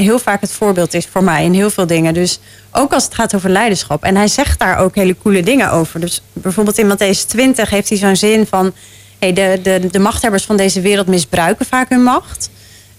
heel 0.00 0.18
vaak 0.18 0.40
het 0.40 0.52
voorbeeld 0.52 0.94
is 0.94 1.06
voor 1.06 1.24
mij 1.24 1.44
in 1.44 1.54
heel 1.54 1.70
veel 1.70 1.86
dingen. 1.86 2.14
Dus 2.14 2.38
ook 2.70 2.92
als 2.92 3.04
het 3.04 3.14
gaat 3.14 3.34
over 3.34 3.50
leiderschap. 3.50 4.04
En 4.04 4.16
hij 4.16 4.28
zegt 4.28 4.58
daar 4.58 4.78
ook 4.78 4.94
hele 4.94 5.16
coole 5.22 5.42
dingen 5.42 5.70
over. 5.70 6.00
Dus 6.00 6.22
bijvoorbeeld 6.32 6.78
in 6.78 6.92
Matthäus 6.92 7.26
20 7.26 7.70
heeft 7.70 7.88
hij 7.88 7.98
zo'n 7.98 8.16
zin 8.16 8.46
van... 8.46 8.72
Hey, 9.18 9.32
de, 9.32 9.58
de, 9.62 9.88
de 9.90 9.98
machthebbers 9.98 10.44
van 10.44 10.56
deze 10.56 10.80
wereld 10.80 11.06
misbruiken 11.06 11.66
vaak 11.66 11.88
hun 11.88 12.02
macht. 12.02 12.50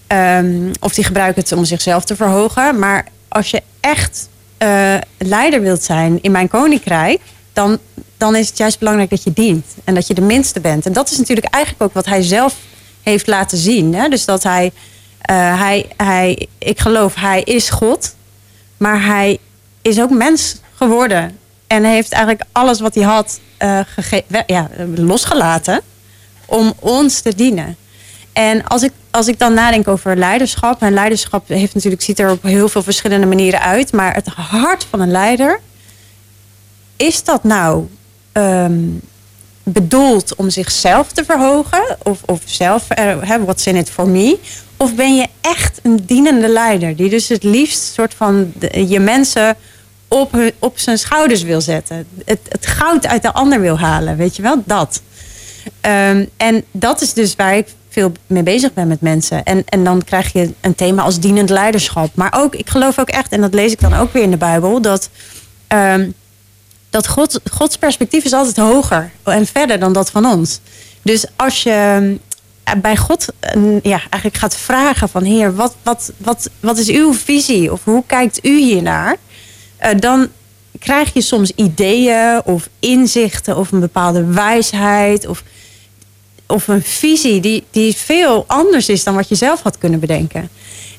Um, 0.08 0.70
of 0.80 0.94
die 0.94 1.04
gebruiken 1.04 1.42
het 1.42 1.52
om 1.52 1.64
zichzelf 1.64 2.04
te 2.04 2.16
verhogen. 2.16 2.78
Maar 2.78 3.06
als 3.28 3.50
je 3.50 3.62
echt 3.80 4.28
uh, 4.62 4.94
leider 5.18 5.60
wilt 5.60 5.82
zijn 5.82 6.22
in 6.22 6.30
mijn 6.30 6.48
koninkrijk, 6.48 7.20
dan, 7.52 7.78
dan 8.16 8.36
is 8.36 8.48
het 8.48 8.58
juist 8.58 8.78
belangrijk 8.78 9.10
dat 9.10 9.22
je 9.22 9.32
dient 9.32 9.66
en 9.84 9.94
dat 9.94 10.06
je 10.06 10.14
de 10.14 10.20
minste 10.20 10.60
bent. 10.60 10.86
En 10.86 10.92
dat 10.92 11.10
is 11.10 11.18
natuurlijk 11.18 11.46
eigenlijk 11.46 11.84
ook 11.84 11.94
wat 11.94 12.06
hij 12.06 12.22
zelf 12.22 12.56
heeft 13.02 13.26
laten 13.26 13.58
zien. 13.58 13.94
Hè? 13.94 14.08
Dus 14.08 14.24
dat 14.24 14.42
hij, 14.42 14.72
uh, 15.30 15.60
hij, 15.60 15.86
hij, 15.96 16.48
ik 16.58 16.80
geloof, 16.80 17.14
hij 17.14 17.42
is 17.42 17.70
God, 17.70 18.14
maar 18.76 19.04
hij 19.04 19.38
is 19.82 20.00
ook 20.00 20.10
mens 20.10 20.56
geworden. 20.74 21.38
En 21.66 21.84
heeft 21.84 22.12
eigenlijk 22.12 22.44
alles 22.52 22.80
wat 22.80 22.94
hij 22.94 23.04
had 23.04 23.40
uh, 23.58 23.80
ja, 24.46 24.68
losgelaten 24.94 25.80
om 26.46 26.72
ons 26.78 27.20
te 27.20 27.34
dienen. 27.34 27.76
En 28.32 28.64
als 28.64 28.82
ik, 28.82 28.92
als 29.10 29.28
ik 29.28 29.38
dan 29.38 29.54
nadenk 29.54 29.88
over 29.88 30.16
leiderschap. 30.16 30.82
En 30.82 30.92
leiderschap 30.92 31.48
heeft 31.48 31.74
natuurlijk, 31.74 32.02
ziet 32.02 32.18
er 32.18 32.30
op 32.30 32.42
heel 32.42 32.68
veel 32.68 32.82
verschillende 32.82 33.26
manieren 33.26 33.60
uit. 33.60 33.92
Maar 33.92 34.14
het 34.14 34.26
hart 34.26 34.86
van 34.90 35.00
een 35.00 35.10
leider. 35.10 35.60
Is 36.96 37.24
dat 37.24 37.44
nou 37.44 37.86
um, 38.32 39.00
bedoeld 39.68 40.34
om 40.34 40.50
zichzelf 40.50 41.12
te 41.12 41.24
verhogen? 41.24 41.96
Of, 42.02 42.22
of 42.24 42.40
zelf, 42.44 42.86
uh, 42.98 43.36
what's 43.44 43.66
in 43.66 43.76
it 43.76 43.90
for 43.90 44.08
me? 44.08 44.38
Of 44.76 44.94
ben 44.94 45.16
je 45.16 45.26
echt 45.40 45.80
een 45.82 46.00
dienende 46.06 46.48
leider? 46.48 46.96
Die 46.96 47.10
dus 47.10 47.28
het 47.28 47.42
liefst 47.42 47.92
soort 47.92 48.14
van 48.14 48.52
je 48.86 49.00
mensen 49.00 49.56
op, 50.08 50.32
hun, 50.32 50.52
op 50.58 50.78
zijn 50.78 50.98
schouders 50.98 51.42
wil 51.42 51.60
zetten. 51.60 52.06
Het, 52.24 52.40
het 52.48 52.66
goud 52.66 53.06
uit 53.06 53.22
de 53.22 53.32
ander 53.32 53.60
wil 53.60 53.78
halen. 53.78 54.16
Weet 54.16 54.36
je 54.36 54.42
wel, 54.42 54.62
dat. 54.64 55.02
Um, 55.66 56.28
en 56.36 56.64
dat 56.70 57.00
is 57.00 57.12
dus 57.12 57.34
waar 57.36 57.56
ik 57.56 57.68
veel 57.88 58.12
mee 58.26 58.42
bezig 58.42 58.72
ben 58.72 58.88
met 58.88 59.00
mensen. 59.00 59.42
En, 59.42 59.62
en 59.66 59.84
dan 59.84 60.04
krijg 60.04 60.32
je 60.32 60.50
een 60.60 60.74
thema 60.74 61.02
als 61.02 61.20
dienend 61.20 61.50
leiderschap. 61.50 62.10
Maar 62.14 62.34
ook, 62.36 62.54
ik 62.54 62.68
geloof 62.68 62.98
ook 62.98 63.08
echt, 63.08 63.32
en 63.32 63.40
dat 63.40 63.54
lees 63.54 63.72
ik 63.72 63.80
dan 63.80 63.94
ook 63.94 64.12
weer 64.12 64.22
in 64.22 64.30
de 64.30 64.36
Bijbel, 64.36 64.80
dat, 64.80 65.10
um, 65.68 66.14
dat 66.90 67.08
God, 67.08 67.40
Gods 67.52 67.76
perspectief 67.76 68.24
is 68.24 68.32
altijd 68.32 68.56
hoger 68.56 69.10
en 69.22 69.46
verder 69.46 69.78
dan 69.78 69.92
dat 69.92 70.10
van 70.10 70.26
ons. 70.26 70.60
Dus 71.02 71.26
als 71.36 71.62
je 71.62 71.70
ehm, 72.64 72.80
bij 72.80 72.96
God 72.96 73.26
ja, 73.82 74.00
eigenlijk 74.10 74.36
gaat 74.36 74.56
vragen 74.56 75.08
van 75.08 75.24
Heer, 75.24 75.54
wat, 75.54 75.74
wat, 75.82 76.12
wat, 76.16 76.50
wat 76.60 76.78
is 76.78 76.88
uw 76.88 77.14
visie? 77.14 77.72
Of 77.72 77.84
hoe 77.84 78.02
kijkt 78.06 78.46
u 78.46 78.58
hiernaar? 78.60 79.16
Uh, 79.84 79.90
dan 79.98 80.28
krijg 80.78 81.12
je 81.12 81.20
soms 81.20 81.50
ideeën 81.50 82.40
of 82.44 82.68
inzichten 82.78 83.56
of 83.56 83.72
een 83.72 83.80
bepaalde 83.80 84.24
wijsheid. 84.24 85.26
Of 85.26 85.42
of 86.46 86.68
een 86.68 86.82
visie 86.82 87.40
die, 87.40 87.64
die 87.70 87.96
veel 87.96 88.44
anders 88.46 88.88
is 88.88 89.04
dan 89.04 89.14
wat 89.14 89.28
je 89.28 89.34
zelf 89.34 89.62
had 89.62 89.78
kunnen 89.78 90.00
bedenken. 90.00 90.48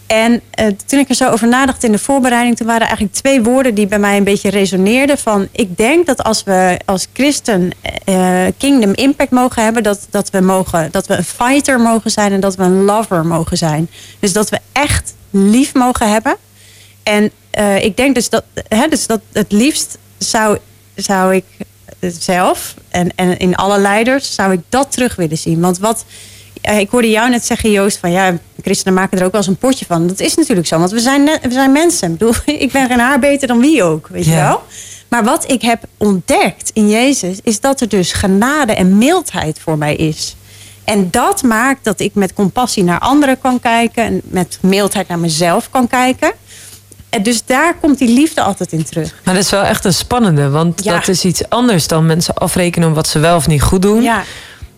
En 0.07 0.41
uh, 0.59 0.67
toen 0.85 0.99
ik 0.99 1.09
er 1.09 1.15
zo 1.15 1.29
over 1.29 1.47
nadacht 1.47 1.83
in 1.83 1.91
de 1.91 1.99
voorbereiding, 1.99 2.57
toen 2.57 2.67
waren 2.67 2.81
er 2.81 2.87
eigenlijk 2.87 3.17
twee 3.17 3.43
woorden 3.43 3.73
die 3.75 3.87
bij 3.87 3.99
mij 3.99 4.17
een 4.17 4.23
beetje 4.23 4.49
resoneerden. 4.49 5.17
Van 5.17 5.47
ik 5.51 5.77
denk 5.77 6.05
dat 6.05 6.23
als 6.23 6.43
we 6.43 6.79
als 6.85 7.07
christen 7.13 7.71
uh, 8.05 8.45
kingdom 8.57 8.93
impact 8.93 9.31
mogen 9.31 9.63
hebben, 9.63 9.83
dat, 9.83 10.07
dat, 10.09 10.29
we 10.29 10.41
mogen, 10.41 10.91
dat 10.91 11.07
we 11.07 11.15
een 11.15 11.23
fighter 11.23 11.79
mogen 11.79 12.11
zijn 12.11 12.31
en 12.31 12.39
dat 12.39 12.55
we 12.55 12.63
een 12.63 12.83
lover 12.83 13.25
mogen 13.25 13.57
zijn. 13.57 13.89
Dus 14.19 14.33
dat 14.33 14.49
we 14.49 14.59
echt 14.71 15.13
lief 15.29 15.73
mogen 15.73 16.11
hebben. 16.11 16.35
En 17.03 17.31
ik 17.81 17.97
denk 17.97 18.15
dus 18.15 18.29
dat, 18.29 18.43
hè, 18.67 18.87
dus 18.87 19.07
dat 19.07 19.21
het 19.31 19.51
liefst 19.51 19.97
zou, 20.17 20.57
zou 20.95 21.35
ik 21.35 21.45
zelf 21.99 22.73
en, 22.89 23.09
en 23.15 23.37
in 23.37 23.55
alle 23.55 23.79
leiders 23.79 24.35
zou 24.35 24.51
ik 24.51 24.59
dat 24.69 24.91
terug 24.91 25.15
willen 25.15 25.37
zien. 25.37 25.59
Want 25.59 25.79
wat, 25.79 26.05
ik 26.61 26.89
hoorde 26.89 27.09
jou 27.09 27.29
net 27.29 27.45
zeggen, 27.45 27.71
Joost, 27.71 27.97
van 27.97 28.11
ja, 28.11 28.37
christenen 28.61 28.93
maken 28.93 29.17
er 29.19 29.25
ook 29.25 29.31
wel 29.31 29.41
eens 29.41 29.49
een 29.49 29.57
potje 29.57 29.85
van. 29.85 30.07
Dat 30.07 30.19
is 30.19 30.35
natuurlijk 30.35 30.67
zo, 30.67 30.79
want 30.79 30.91
we 30.91 30.99
zijn, 30.99 31.23
net, 31.23 31.39
we 31.41 31.51
zijn 31.51 31.71
mensen. 31.71 32.11
Ik 32.11 32.17
bedoel, 32.17 32.33
ik 32.65 32.71
ben 32.71 32.87
geen 32.87 32.99
haar 32.99 33.19
beter 33.19 33.47
dan 33.47 33.59
wie 33.59 33.83
ook, 33.83 34.07
weet 34.07 34.25
je 34.25 34.35
wel. 34.35 34.63
Maar 35.07 35.23
wat 35.23 35.51
ik 35.51 35.61
heb 35.61 35.83
ontdekt 35.97 36.71
in 36.73 36.89
Jezus, 36.89 37.39
is 37.43 37.59
dat 37.59 37.81
er 37.81 37.89
dus 37.89 38.13
genade 38.13 38.73
en 38.73 38.97
mildheid 38.97 39.59
voor 39.59 39.77
mij 39.77 39.95
is. 39.95 40.35
En 40.83 41.07
dat 41.11 41.43
maakt 41.43 41.83
dat 41.83 41.99
ik 41.99 42.13
met 42.13 42.33
compassie 42.33 42.83
naar 42.83 42.99
anderen 42.99 43.39
kan 43.39 43.59
kijken 43.59 44.03
en 44.03 44.21
met 44.23 44.57
mildheid 44.61 45.07
naar 45.07 45.19
mezelf 45.19 45.69
kan 45.69 45.87
kijken. 45.87 46.31
En 47.09 47.23
dus 47.23 47.45
daar 47.45 47.75
komt 47.81 47.97
die 47.97 48.09
liefde 48.09 48.41
altijd 48.41 48.71
in 48.71 48.83
terug. 48.83 49.13
Maar 49.23 49.33
dat 49.33 49.43
is 49.43 49.49
wel 49.49 49.63
echt 49.63 49.85
een 49.85 49.93
spannende, 49.93 50.49
want 50.49 50.83
dat 50.83 51.07
is 51.07 51.25
iets 51.25 51.49
anders 51.49 51.87
dan 51.87 52.05
mensen 52.05 52.33
afrekenen 52.33 52.87
om 52.87 52.93
wat 52.93 53.07
ze 53.07 53.19
wel 53.19 53.35
of 53.35 53.47
niet 53.47 53.61
goed 53.61 53.81
doen. 53.81 54.01
Ja. 54.01 54.23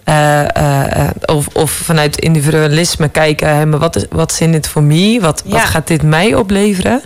Uh, 0.10 0.42
uh, 0.58 1.10
of, 1.26 1.48
of 1.54 1.72
vanuit 1.72 2.20
individualisme 2.20 3.10
kijken, 3.10 3.70
maar 3.70 3.80
wat 3.80 3.96
is, 3.96 4.06
wat 4.10 4.32
is 4.32 4.42
in 4.42 4.52
dit 4.52 4.68
voor 4.68 4.84
mij? 4.84 5.18
Wat, 5.22 5.44
wat 5.46 5.62
gaat 5.62 5.88
dit 5.88 6.04
mij 6.04 6.36
opleveren? 6.36 7.02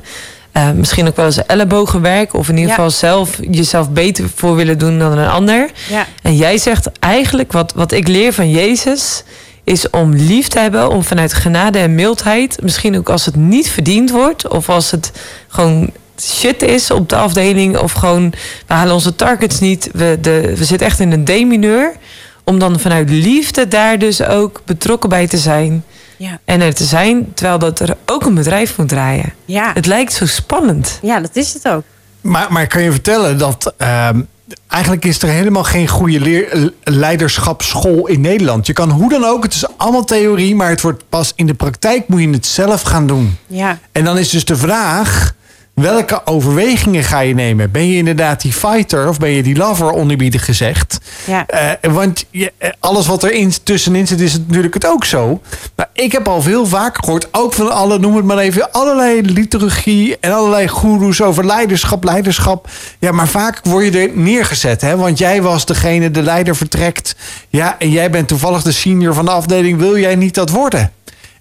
Uh, 0.57 0.71
misschien 0.71 1.07
ook 1.07 1.15
wel 1.15 1.25
eens 1.25 1.45
ellebogenwerk. 1.45 2.33
Of 2.33 2.49
in 2.49 2.57
ieder 2.57 2.73
geval 2.73 2.89
zelf 2.89 3.37
jezelf 3.51 3.89
beter 3.89 4.25
voor 4.35 4.55
willen 4.55 4.77
doen 4.77 4.99
dan 4.99 5.17
een 5.17 5.29
ander. 5.29 5.69
Ja. 5.89 6.05
En 6.21 6.35
jij 6.35 6.57
zegt 6.57 6.89
eigenlijk 6.99 7.51
wat, 7.51 7.73
wat 7.75 7.91
ik 7.91 8.07
leer 8.07 8.33
van 8.33 8.49
Jezus. 8.49 9.23
Is 9.63 9.89
om 9.89 10.13
lief 10.13 10.47
te 10.47 10.59
hebben, 10.59 10.89
om 10.89 11.03
vanuit 11.03 11.33
genade 11.33 11.79
en 11.79 11.95
mildheid. 11.95 12.57
Misschien 12.61 12.97
ook 12.97 13.09
als 13.09 13.25
het 13.25 13.35
niet 13.35 13.69
verdiend 13.69 14.11
wordt. 14.11 14.47
Of 14.47 14.69
als 14.69 14.91
het 14.91 15.11
gewoon 15.47 15.89
shit 16.21 16.61
is 16.61 16.91
op 16.91 17.09
de 17.09 17.15
afdeling. 17.15 17.77
Of 17.77 17.91
gewoon, 17.91 18.33
we 18.67 18.73
halen 18.73 18.93
onze 18.93 19.15
targets 19.15 19.59
niet. 19.59 19.89
We, 19.93 20.17
de, 20.21 20.53
we 20.55 20.65
zitten 20.65 20.87
echt 20.87 20.99
in 20.99 21.11
een 21.11 21.25
demineur. 21.25 21.95
Om 22.43 22.59
dan 22.59 22.79
vanuit 22.79 23.09
liefde 23.09 23.67
daar 23.67 23.99
dus 23.99 24.23
ook 24.23 24.61
betrokken 24.65 25.09
bij 25.09 25.27
te 25.27 25.37
zijn. 25.37 25.83
Ja. 26.17 26.39
En 26.45 26.61
er 26.61 26.73
te 26.73 26.83
zijn, 26.83 27.33
terwijl 27.33 27.59
dat 27.59 27.79
er 27.79 27.97
ook 28.05 28.25
een 28.25 28.33
bedrijf 28.33 28.77
moet 28.77 28.89
draaien. 28.89 29.33
Ja. 29.45 29.71
Het 29.73 29.85
lijkt 29.85 30.13
zo 30.13 30.25
spannend. 30.25 30.99
Ja, 31.01 31.19
dat 31.19 31.35
is 31.35 31.53
het 31.53 31.67
ook. 31.67 31.83
Maar, 32.21 32.51
maar 32.51 32.67
kan 32.67 32.81
je 32.81 32.91
vertellen 32.91 33.37
dat 33.37 33.73
ehm, 33.77 34.21
eigenlijk 34.67 35.05
is 35.05 35.21
er 35.21 35.29
helemaal 35.29 35.63
geen 35.63 35.87
goede 35.87 36.19
leer, 36.19 36.71
leiderschapsschool 36.83 38.07
in 38.07 38.21
Nederland. 38.21 38.67
Je 38.67 38.73
kan 38.73 38.89
hoe 38.89 39.09
dan 39.09 39.25
ook, 39.25 39.43
het 39.43 39.53
is 39.53 39.77
allemaal 39.77 40.03
theorie, 40.03 40.55
maar 40.55 40.69
het 40.69 40.81
wordt 40.81 41.03
pas 41.09 41.33
in 41.35 41.45
de 41.45 41.53
praktijk 41.53 42.07
moet 42.07 42.21
je 42.21 42.29
het 42.29 42.45
zelf 42.45 42.81
gaan 42.81 43.07
doen. 43.07 43.37
Ja. 43.47 43.79
En 43.91 44.03
dan 44.03 44.17
is 44.17 44.29
dus 44.29 44.45
de 44.45 44.55
vraag, 44.55 45.33
Welke 45.73 46.21
overwegingen 46.25 47.03
ga 47.03 47.19
je 47.19 47.33
nemen? 47.33 47.71
Ben 47.71 47.87
je 47.87 47.95
inderdaad 47.95 48.41
die 48.41 48.53
fighter 48.53 49.09
of 49.09 49.17
ben 49.19 49.29
je 49.29 49.43
die 49.43 49.55
lover, 49.55 49.91
oneerbiedig 49.91 50.45
gezegd? 50.45 50.97
Ja. 51.25 51.45
Uh, 51.53 51.93
want 51.93 52.25
je, 52.29 52.51
eh, 52.57 52.69
alles 52.79 53.07
wat 53.07 53.23
er 53.23 53.31
in, 53.31 53.53
tussenin 53.63 54.07
zit, 54.07 54.19
is 54.19 54.37
natuurlijk 54.37 54.73
het 54.73 54.87
ook 54.87 55.05
zo. 55.05 55.41
Maar 55.75 55.89
ik 55.93 56.11
heb 56.11 56.27
al 56.27 56.41
veel 56.41 56.65
vaker 56.65 57.03
gehoord, 57.03 57.27
ook 57.31 57.53
van 57.53 57.71
alle, 57.71 57.99
noem 57.99 58.15
het 58.15 58.25
maar 58.25 58.37
even, 58.37 58.71
allerlei 58.71 59.21
liturgie 59.21 60.17
en 60.19 60.31
allerlei 60.31 60.67
goeroes 60.67 61.21
over 61.21 61.45
leiderschap, 61.45 62.03
leiderschap. 62.03 62.69
Ja, 62.99 63.11
maar 63.11 63.27
vaak 63.27 63.59
word 63.63 63.93
je 63.93 63.99
er 63.99 64.17
neergezet, 64.17 64.81
hè? 64.81 64.95
Want 64.97 65.17
jij 65.17 65.41
was 65.41 65.65
degene, 65.65 66.11
de 66.11 66.21
leider 66.21 66.55
vertrekt. 66.55 67.15
Ja, 67.49 67.75
en 67.79 67.89
jij 67.89 68.09
bent 68.09 68.27
toevallig 68.27 68.61
de 68.61 68.71
senior 68.71 69.13
van 69.13 69.25
de 69.25 69.31
afdeling. 69.31 69.79
Wil 69.79 69.97
jij 69.97 70.15
niet 70.15 70.33
dat 70.33 70.49
worden? 70.49 70.91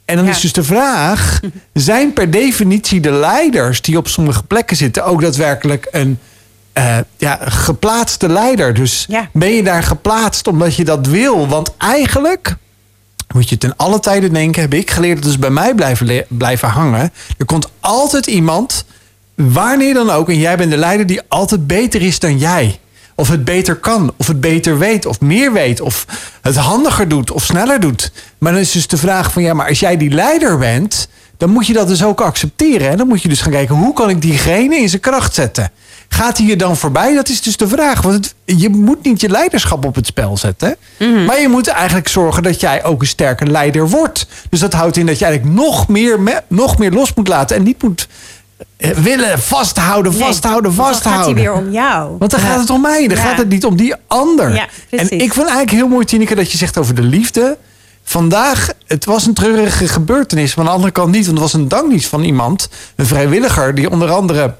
En 0.04 0.16
dan 0.16 0.28
is 0.28 0.40
dus 0.40 0.52
de 0.52 0.62
vraag: 0.64 1.40
zijn 1.72 2.12
per 2.12 2.30
definitie 2.30 3.00
de 3.00 3.10
leiders 3.10 3.80
die 3.80 3.96
op 3.96 4.08
sommige 4.08 4.42
plekken 4.42 4.76
zitten 4.76 5.04
ook 5.04 5.20
daadwerkelijk 5.20 5.88
een 5.90 6.18
uh, 6.78 6.96
ja, 7.16 7.38
geplaatste 7.42 8.28
leider? 8.28 8.74
Dus 8.74 9.08
ben 9.32 9.50
je 9.50 9.62
daar 9.62 9.82
geplaatst 9.82 10.46
omdat 10.46 10.76
je 10.76 10.84
dat 10.84 11.06
wil? 11.06 11.48
Want 11.48 11.76
eigenlijk 11.78 12.56
moet 13.34 13.48
je 13.48 13.58
ten 13.58 13.76
alle 13.76 14.00
tijden 14.00 14.32
denken, 14.32 14.62
heb 14.62 14.74
ik 14.74 14.90
geleerd, 14.90 15.22
dat 15.22 15.30
is 15.30 15.38
bij 15.38 15.50
mij 15.50 15.74
blijven, 15.74 16.24
blijven 16.28 16.68
hangen. 16.68 17.12
Er 17.38 17.44
komt 17.44 17.68
altijd 17.80 18.26
iemand, 18.26 18.84
wanneer 19.34 19.94
dan 19.94 20.10
ook, 20.10 20.28
en 20.28 20.38
jij 20.38 20.56
bent 20.56 20.70
de 20.70 20.76
leider 20.76 21.06
die 21.06 21.20
altijd 21.28 21.66
beter 21.66 22.02
is 22.02 22.18
dan 22.18 22.38
jij 22.38 22.78
of 23.22 23.28
het 23.28 23.44
beter 23.44 23.76
kan, 23.76 24.12
of 24.16 24.26
het 24.26 24.40
beter 24.40 24.78
weet, 24.78 25.06
of 25.06 25.20
meer 25.20 25.52
weet, 25.52 25.80
of 25.80 26.06
het 26.40 26.56
handiger 26.56 27.08
doet, 27.08 27.30
of 27.30 27.44
sneller 27.44 27.80
doet. 27.80 28.12
Maar 28.38 28.52
dan 28.52 28.60
is 28.60 28.70
dus 28.70 28.86
de 28.86 28.96
vraag 28.96 29.32
van 29.32 29.42
ja, 29.42 29.54
maar 29.54 29.68
als 29.68 29.80
jij 29.80 29.96
die 29.96 30.10
leider 30.10 30.58
bent, 30.58 31.08
dan 31.36 31.50
moet 31.50 31.66
je 31.66 31.72
dat 31.72 31.88
dus 31.88 32.04
ook 32.04 32.20
accepteren. 32.20 32.90
En 32.90 32.96
dan 32.96 33.08
moet 33.08 33.22
je 33.22 33.28
dus 33.28 33.40
gaan 33.40 33.52
kijken, 33.52 33.74
hoe 33.74 33.92
kan 33.92 34.10
ik 34.10 34.22
diegene 34.22 34.76
in 34.76 34.88
zijn 34.88 35.00
kracht 35.00 35.34
zetten? 35.34 35.70
Gaat 36.08 36.38
hij 36.38 36.46
je 36.46 36.56
dan 36.56 36.76
voorbij? 36.76 37.14
Dat 37.14 37.28
is 37.28 37.42
dus 37.42 37.56
de 37.56 37.68
vraag. 37.68 38.02
Want 38.02 38.34
je 38.44 38.68
moet 38.68 39.04
niet 39.04 39.20
je 39.20 39.28
leiderschap 39.28 39.84
op 39.84 39.94
het 39.94 40.06
spel 40.06 40.36
zetten. 40.36 40.76
Mhm. 40.98 41.24
Maar 41.24 41.40
je 41.40 41.48
moet 41.48 41.68
eigenlijk 41.68 42.08
zorgen 42.08 42.42
dat 42.42 42.60
jij 42.60 42.84
ook 42.84 43.00
een 43.00 43.06
sterke 43.06 43.46
leider 43.46 43.88
wordt. 43.88 44.26
Dus 44.50 44.60
dat 44.60 44.72
houdt 44.72 44.96
in 44.96 45.06
dat 45.06 45.18
je 45.18 45.24
eigenlijk 45.24 45.54
nog 45.54 45.88
meer, 45.88 46.42
nog 46.48 46.78
meer 46.78 46.90
los 46.90 47.14
moet 47.14 47.28
laten. 47.28 47.56
En 47.56 47.62
niet 47.62 47.82
moet 47.82 48.08
willen 48.76 49.38
vasthouden, 49.38 50.14
vasthouden, 50.14 50.72
vasthouden. 50.72 51.34
Dan 51.34 51.44
gaat 51.44 51.54
het 51.54 51.62
weer 51.62 51.66
om 51.66 51.72
jou. 51.72 52.16
Want 52.18 52.30
dan 52.30 52.40
gaat 52.40 52.60
het 52.60 52.70
om 52.70 52.80
mij. 52.80 53.08
Dan 53.08 53.16
gaat 53.16 53.38
het 53.38 53.48
niet 53.48 53.64
om 53.64 53.76
die 53.76 53.94
ander. 54.06 54.54
Ja, 54.54 54.66
en 54.90 55.10
ik 55.10 55.32
vind 55.32 55.46
eigenlijk 55.46 55.70
heel 55.70 55.88
mooi, 55.88 56.04
Tineke, 56.04 56.34
dat 56.34 56.52
je 56.52 56.58
zegt 56.58 56.78
over 56.78 56.94
de 56.94 57.02
liefde. 57.02 57.58
Vandaag, 58.04 58.68
het 58.86 59.04
was 59.04 59.26
een 59.26 59.34
treurige 59.34 59.88
gebeurtenis. 59.88 60.54
Maar 60.54 60.64
aan 60.64 60.70
de 60.70 60.76
andere 60.76 60.92
kant 60.92 61.10
niet. 61.10 61.26
Want 61.26 61.38
het 61.38 61.52
was 61.52 61.60
een 61.60 61.68
dankdienst 61.68 62.08
van 62.08 62.22
iemand. 62.22 62.68
Een 62.96 63.06
vrijwilliger 63.06 63.74
die 63.74 63.90
onder 63.90 64.10
andere 64.10 64.54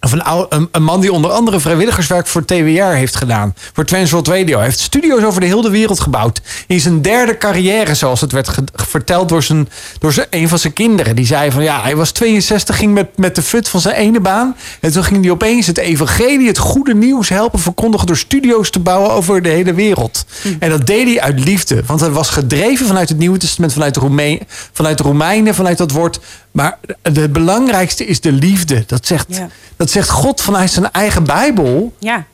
of 0.00 0.12
een, 0.12 0.68
een, 0.70 0.82
man 0.82 1.00
die 1.00 1.12
onder 1.12 1.30
andere 1.30 1.60
vrijwilligerswerk 1.60 2.26
voor 2.26 2.44
TWR 2.44 2.82
heeft 2.82 3.16
gedaan. 3.16 3.54
Voor 3.72 3.84
Transworld 3.84 4.28
Radio. 4.28 4.56
Hij 4.56 4.66
heeft 4.66 4.78
studio's 4.78 5.22
over 5.22 5.40
de 5.40 5.46
hele 5.46 5.70
wereld 5.70 6.00
gebouwd. 6.00 6.40
In 6.66 6.80
zijn 6.80 7.02
derde 7.02 7.38
carrière, 7.38 7.94
zoals 7.94 8.20
het 8.20 8.32
werd 8.32 8.50
verteld 8.74 9.28
door, 9.28 9.42
zijn, 9.42 9.68
door 9.98 10.12
zijn, 10.12 10.26
een 10.30 10.48
van 10.48 10.58
zijn 10.58 10.72
kinderen. 10.72 11.16
Die 11.16 11.26
zei 11.26 11.50
van 11.50 11.62
ja, 11.62 11.82
hij 11.82 11.96
was 11.96 12.10
62, 12.10 12.76
ging 12.76 12.94
met, 12.94 13.16
met 13.16 13.34
de 13.34 13.42
fut 13.42 13.68
van 13.68 13.80
zijn 13.80 13.94
ene 13.94 14.20
baan. 14.20 14.56
En 14.80 14.92
toen 14.92 15.04
ging 15.04 15.22
hij 15.22 15.30
opeens 15.30 15.66
het 15.66 15.78
evangelie, 15.78 16.46
het 16.46 16.58
goede 16.58 16.94
nieuws 16.94 17.28
helpen 17.28 17.58
verkondigen 17.58 18.06
door 18.06 18.16
studio's 18.16 18.70
te 18.70 18.80
bouwen 18.80 19.10
over 19.10 19.42
de 19.42 19.48
hele 19.48 19.74
wereld. 19.74 20.24
Hm. 20.42 20.48
En 20.58 20.70
dat 20.70 20.86
deed 20.86 21.06
hij 21.06 21.20
uit 21.20 21.40
liefde. 21.40 21.82
Want 21.86 22.00
hij 22.00 22.10
was 22.10 22.30
gedreven 22.30 22.86
vanuit 22.86 23.08
het 23.08 23.18
Nieuwe 23.18 23.38
Testament, 23.38 23.72
vanuit 23.72 23.94
de, 23.94 24.00
Romeinen, 24.00 24.46
vanuit 24.72 24.98
de 24.98 25.04
Romeinen, 25.04 25.54
vanuit 25.54 25.78
dat 25.78 25.90
woord 25.90 26.20
maar 26.58 26.78
het 27.02 27.32
belangrijkste 27.32 28.06
is 28.06 28.20
de 28.20 28.32
liefde. 28.32 28.84
Dat 28.86 29.06
zegt, 29.06 29.40
dat 29.76 29.87
zegt 29.90 30.10
God 30.10 30.40
vanuit 30.40 30.70
zijn 30.70 30.90
eigen 30.92 31.24
Bijbel. 31.24 31.94
Ja. 31.98 32.24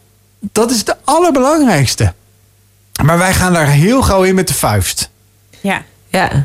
Dat 0.52 0.70
is 0.70 0.84
de 0.84 0.96
allerbelangrijkste. 1.04 2.12
Maar 3.02 3.18
wij 3.18 3.32
gaan 3.32 3.52
daar 3.52 3.66
heel 3.66 4.02
gauw 4.02 4.22
in 4.22 4.34
met 4.34 4.48
de 4.48 4.54
vuist. 4.54 5.10
Ja. 5.60 5.82
Ja. 6.08 6.44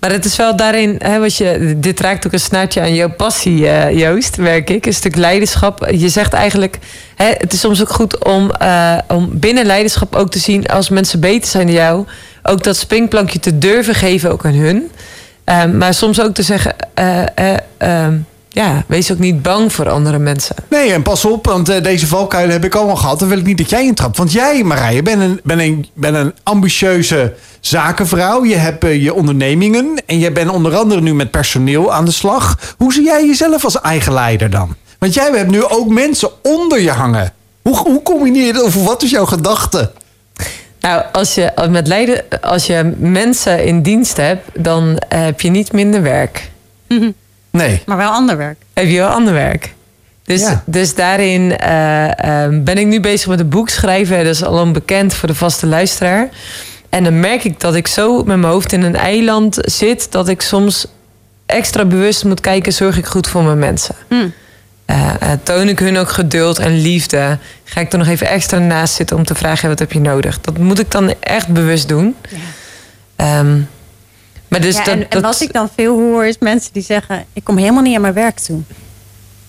Maar 0.00 0.10
het 0.10 0.24
is 0.24 0.36
wel 0.36 0.56
daarin, 0.56 0.96
hè, 0.98 1.18
wat 1.18 1.36
je, 1.36 1.74
dit 1.76 2.00
raakt 2.00 2.26
ook 2.26 2.32
een 2.32 2.40
snaartje 2.40 2.80
aan 2.80 2.94
jouw 2.94 3.10
passie, 3.10 3.60
uh, 3.60 3.98
Joost, 3.98 4.36
werk 4.36 4.70
ik. 4.70 4.86
Een 4.86 4.94
stuk 4.94 5.16
leiderschap. 5.16 5.88
Je 5.90 6.08
zegt 6.08 6.32
eigenlijk, 6.32 6.78
hè, 7.16 7.26
het 7.26 7.52
is 7.52 7.60
soms 7.60 7.80
ook 7.80 7.90
goed 7.90 8.24
om, 8.24 8.50
uh, 8.62 8.98
om 9.08 9.38
binnen 9.38 9.66
leiderschap 9.66 10.16
ook 10.16 10.30
te 10.30 10.38
zien, 10.38 10.66
als 10.66 10.88
mensen 10.88 11.20
beter 11.20 11.50
zijn 11.50 11.66
dan 11.66 11.74
jou, 11.74 12.06
ook 12.42 12.62
dat 12.62 12.76
springplankje 12.76 13.40
te 13.40 13.58
durven 13.58 13.94
geven 13.94 14.32
ook 14.32 14.44
aan 14.44 14.54
hun. 14.54 14.90
Ehm, 15.44 15.76
maar 15.76 15.94
soms 15.94 16.20
ook 16.20 16.34
te 16.34 16.42
zeggen, 16.42 16.74
uh, 16.98 17.22
uh, 17.82 18.06
ja, 18.52 18.84
wees 18.86 19.12
ook 19.12 19.18
niet 19.18 19.42
bang 19.42 19.72
voor 19.72 19.88
andere 19.88 20.18
mensen. 20.18 20.56
Nee, 20.68 20.92
en 20.92 21.02
pas 21.02 21.24
op, 21.24 21.46
want 21.46 21.70
uh, 21.70 21.82
deze 21.82 22.06
valkuilen 22.06 22.52
heb 22.52 22.64
ik 22.64 22.74
allemaal 22.74 22.96
gehad. 22.96 23.18
Dan 23.18 23.28
wil 23.28 23.38
ik 23.38 23.44
niet 23.44 23.58
dat 23.58 23.70
jij 23.70 23.84
intrapt. 23.84 24.16
Want 24.16 24.32
jij, 24.32 24.62
Marije, 24.62 25.02
bent 25.02 25.22
een, 25.22 25.40
ben 25.44 25.58
een, 25.58 25.86
ben 25.94 26.14
een 26.14 26.34
ambitieuze 26.42 27.34
zakenvrouw. 27.60 28.44
Je 28.44 28.56
hebt 28.56 28.84
je 28.84 29.14
ondernemingen. 29.14 30.02
En 30.06 30.18
je 30.18 30.32
bent 30.32 30.50
onder 30.50 30.76
andere 30.76 31.00
nu 31.00 31.14
met 31.14 31.30
personeel 31.30 31.92
aan 31.92 32.04
de 32.04 32.10
slag. 32.10 32.74
Hoe 32.76 32.92
zie 32.92 33.04
jij 33.04 33.26
jezelf 33.26 33.64
als 33.64 33.80
eigen 33.80 34.12
leider 34.12 34.50
dan? 34.50 34.76
Want 34.98 35.14
jij 35.14 35.30
hebt 35.30 35.50
nu 35.50 35.64
ook 35.64 35.88
mensen 35.88 36.30
onder 36.42 36.80
je 36.80 36.90
hangen. 36.90 37.32
Hoe, 37.62 37.76
hoe 37.76 38.02
combineer 38.02 38.46
je 38.46 38.52
dat? 38.52 38.62
Of 38.62 38.84
wat 38.84 39.02
is 39.02 39.10
jouw 39.10 39.26
gedachte? 39.26 39.92
Nou, 40.80 41.02
als 41.12 41.34
je 41.34 41.52
met 41.70 41.86
leiden, 41.86 42.24
als 42.40 42.66
je 42.66 42.94
mensen 42.98 43.64
in 43.64 43.82
dienst 43.82 44.16
hebt, 44.16 44.48
dan 44.54 45.02
heb 45.08 45.40
je 45.40 45.50
niet 45.50 45.72
minder 45.72 46.02
werk. 46.02 46.50
Mhm. 46.88 47.10
Nee. 47.50 47.82
Maar 47.86 47.96
wel 47.96 48.10
ander 48.10 48.36
werk. 48.36 48.56
Heb 48.72 48.86
je 48.86 48.98
wel 48.98 49.08
ander 49.08 49.34
werk. 49.34 49.74
Dus, 50.24 50.46
dus 50.64 50.94
daarin 50.94 51.42
uh, 51.42 52.46
ben 52.50 52.78
ik 52.78 52.86
nu 52.86 53.00
bezig 53.00 53.28
met 53.28 53.40
een 53.40 53.48
boek 53.48 53.68
schrijven. 53.68 54.24
Dat 54.24 54.34
is 54.34 54.44
al 54.44 54.70
bekend 54.70 55.14
voor 55.14 55.28
de 55.28 55.34
vaste 55.34 55.66
luisteraar. 55.66 56.28
En 56.88 57.04
dan 57.04 57.20
merk 57.20 57.44
ik 57.44 57.60
dat 57.60 57.74
ik 57.74 57.86
zo 57.86 58.16
met 58.16 58.26
mijn 58.26 58.52
hoofd 58.52 58.72
in 58.72 58.82
een 58.82 58.96
eiland 58.96 59.58
zit... 59.60 60.12
dat 60.12 60.28
ik 60.28 60.40
soms 60.42 60.86
extra 61.46 61.84
bewust 61.84 62.24
moet 62.24 62.40
kijken... 62.40 62.72
zorg 62.72 62.98
ik 62.98 63.06
goed 63.06 63.28
voor 63.28 63.42
mijn 63.42 63.58
mensen. 63.58 63.94
Mm. 64.08 64.32
Uh, 64.90 65.32
toon 65.42 65.68
ik 65.68 65.78
hun 65.78 65.96
ook 65.96 66.10
geduld 66.10 66.58
en 66.58 66.80
liefde? 66.80 67.38
Ga 67.64 67.80
ik 67.80 67.92
er 67.92 67.98
nog 67.98 68.08
even 68.08 68.28
extra 68.28 68.58
naast 68.58 68.94
zitten 68.94 69.16
om 69.16 69.24
te 69.24 69.34
vragen: 69.34 69.68
wat 69.68 69.78
heb 69.78 69.92
je 69.92 70.00
nodig? 70.00 70.40
Dat 70.40 70.58
moet 70.58 70.78
ik 70.78 70.90
dan 70.90 71.14
echt 71.20 71.48
bewust 71.48 71.88
doen. 71.88 72.16
Ja. 73.16 73.38
Um, 73.38 73.68
maar 74.50 74.60
dus 74.60 74.76
ja, 74.76 74.84
dat, 74.84 74.98
en, 75.08 75.20
wat 75.22 75.40
ik 75.40 75.52
dan 75.52 75.68
veel 75.76 75.98
hoor, 75.98 76.26
is 76.26 76.36
mensen 76.38 76.72
die 76.72 76.82
zeggen: 76.82 77.24
Ik 77.32 77.44
kom 77.44 77.56
helemaal 77.56 77.82
niet 77.82 77.94
aan 77.94 78.00
mijn 78.00 78.14
werk 78.14 78.38
toe. 78.38 78.60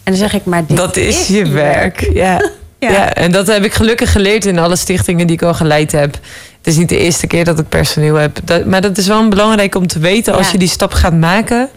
En 0.04 0.12
dan 0.12 0.16
zeg 0.16 0.34
ik: 0.34 0.46
Maar 0.46 0.66
dit 0.66 0.78
dat 0.78 0.98
is, 0.98 1.28
je 1.28 1.48
werk. 1.48 2.10
Ja. 2.14 2.92
ja. 2.92 3.14
en 3.14 3.32
dat 3.32 3.48
heb 3.48 3.64
ik 3.64 3.74
gelukkig 3.74 4.12
geleerd 4.12 4.46
in 4.46 4.60
alle 4.60 4.76
stichtingen 4.76 5.28
die 5.28 5.36
ik 5.36 5.42
al 5.42 5.54
geleid 5.54 5.92
heb. 5.92 6.14
Het 6.58 6.68
is 6.68 6.76
niet 6.76 6.90
de 6.90 6.98
eerste 6.98 7.28
keer 7.28 7.46
dat 7.46 7.60
ik 7.60 7.70
personeel 7.70 8.16
heb. 8.16 8.40
Dat, 8.44 8.66
maar 8.66 8.82
dat 8.82 8.98
is 8.98 9.08
wel 9.08 9.28
belangrijk 9.28 9.76
om 9.76 9.88
te 9.88 10.00
weten 10.00 10.34
als 10.34 10.52
je 10.52 10.58
die 10.58 10.68
stap 10.68 10.94
gaat 10.94 11.14
maken. 11.14 11.70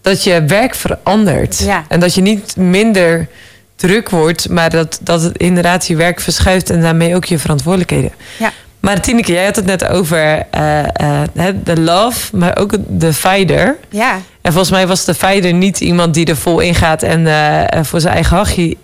Dat 0.00 0.24
je 0.24 0.44
werk 0.44 0.74
verandert. 0.74 1.66
En 1.88 2.00
dat 2.00 2.14
je 2.14 2.20
niet 2.20 2.56
minder 2.56 3.28
druk 3.76 4.10
wordt, 4.10 4.48
maar 4.48 4.70
dat, 4.70 4.98
dat 5.02 5.22
het 5.22 5.36
inderdaad 5.36 5.86
je 5.86 5.96
werk 5.96 6.20
verschuift 6.20 6.70
en 6.70 6.80
daarmee 6.80 7.14
ook 7.14 7.24
je 7.24 7.38
verantwoordelijkheden. 7.38 8.12
Ja. 8.38 8.52
Maar 8.80 9.00
Tineke, 9.00 9.32
jij 9.32 9.44
had 9.44 9.56
het 9.56 9.66
net 9.66 9.88
over 9.88 10.46
uh, 10.58 10.82
uh, 11.02 11.46
de 11.64 11.80
love, 11.80 12.36
maar 12.36 12.56
ook 12.58 12.76
de 12.86 13.12
fighter. 13.12 13.76
Ja. 13.90 14.20
En 14.40 14.52
volgens 14.52 14.70
mij 14.70 14.86
was 14.86 15.04
de 15.04 15.14
fighter 15.14 15.52
niet 15.52 15.80
iemand 15.80 16.14
die 16.14 16.26
er 16.26 16.36
vol 16.36 16.60
in 16.60 16.74
gaat 16.74 17.02
en 17.02 17.20
uh, 17.20 17.62
voor 17.82 18.00
zijn 18.00 18.14
eigen 18.14 18.36
hachje 18.36 18.76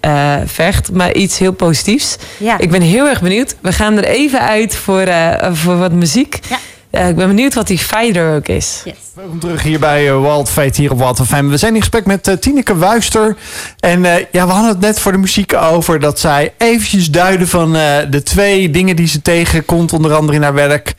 vecht, 0.45 0.93
maar 0.93 1.13
iets 1.15 1.39
heel 1.39 1.53
positiefs. 1.53 2.17
Ja. 2.37 2.59
Ik 2.59 2.71
ben 2.71 2.83
heel 2.83 3.07
erg 3.07 3.21
benieuwd. 3.21 3.55
We 3.61 3.73
gaan 3.73 3.97
er 3.97 4.05
even 4.05 4.41
uit 4.41 4.77
voor, 4.77 5.09
voor 5.53 5.79
wat 5.79 5.93
muziek. 5.93 6.39
Ja. 6.49 6.59
Uh, 6.93 7.09
ik 7.09 7.17
ben 7.17 7.27
benieuwd 7.27 7.55
wat 7.55 7.67
die 7.67 7.79
fighter 7.79 8.37
ook 8.37 8.49
is. 8.49 8.83
Yes. 8.85 8.95
Welkom 9.15 9.39
terug 9.39 9.63
hier 9.63 9.79
bij 9.79 10.09
uh, 10.09 10.21
Walt 10.21 10.51
Fate 10.51 10.81
hier 10.81 10.91
op 10.91 10.99
Walt 10.99 11.21
FM. 11.27 11.49
We 11.49 11.57
zijn 11.57 11.75
in 11.75 11.81
gesprek 11.81 12.07
met 12.07 12.29
uh, 12.29 12.35
Tineke 12.35 12.77
Wuister. 12.77 13.37
En 13.81 14.03
ja, 14.33 14.47
we 14.47 14.53
hadden 14.53 14.69
het 14.71 14.81
net 14.81 15.01
voor 15.01 15.13
de 15.13 15.19
muziek 15.19 15.55
over 15.55 16.01
dat 16.01 16.21
zij 16.21 16.55
eventjes 16.59 17.11
duiden 17.11 17.49
van 17.49 17.73
de 18.11 18.21
twee 18.25 18.71
dingen 18.71 18.97
die 18.97 19.07
ze 19.07 19.23
tegenkomt. 19.23 19.93
Onder 19.93 20.15
andere 20.15 20.37
in 20.37 20.43
haar 20.43 20.55
werk 20.55 20.95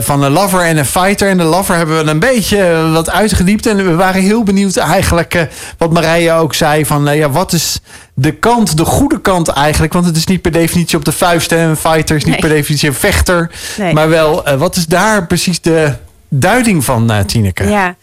van 0.00 0.22
een 0.22 0.32
lover 0.32 0.60
en 0.60 0.76
een 0.76 0.86
fighter. 0.86 1.28
En 1.28 1.36
de 1.36 1.42
lover 1.42 1.76
hebben 1.76 2.04
we 2.04 2.10
een 2.10 2.18
beetje 2.18 2.90
wat 2.92 3.10
uitgediept. 3.10 3.66
En 3.66 3.76
we 3.76 3.94
waren 3.94 4.22
heel 4.22 4.42
benieuwd 4.42 4.76
eigenlijk 4.76 5.48
wat 5.78 5.92
Marije 5.92 6.32
ook 6.32 6.54
zei 6.54 6.86
van 6.86 7.16
ja, 7.16 7.30
wat 7.30 7.52
is 7.52 7.80
de 8.20 8.32
kant, 8.32 8.76
de 8.76 8.84
goede 8.84 9.20
kant 9.20 9.48
eigenlijk. 9.48 9.92
Want 9.92 10.06
het 10.06 10.16
is 10.16 10.26
niet 10.26 10.42
per 10.42 10.52
definitie 10.52 10.98
op 10.98 11.04
de 11.04 11.12
vuist. 11.12 11.50
Hè. 11.50 11.56
Een 11.58 11.76
fighter 11.76 12.16
is 12.16 12.24
niet 12.24 12.32
Nee. 12.32 12.40
per 12.40 12.48
definitie 12.48 12.88
een 12.88 12.94
vechter. 12.94 13.50
Nee. 13.78 13.92
Maar 13.92 14.08
wel, 14.08 14.48
uh, 14.48 14.54
wat 14.54 14.76
is 14.76 14.86
daar 14.86 15.26
precies 15.26 15.60
de 15.60 15.92
duiding 16.28 16.84
van, 16.84 17.10
uh, 17.10 17.20
Tineke? 17.20 17.64
Ja. 17.68 17.96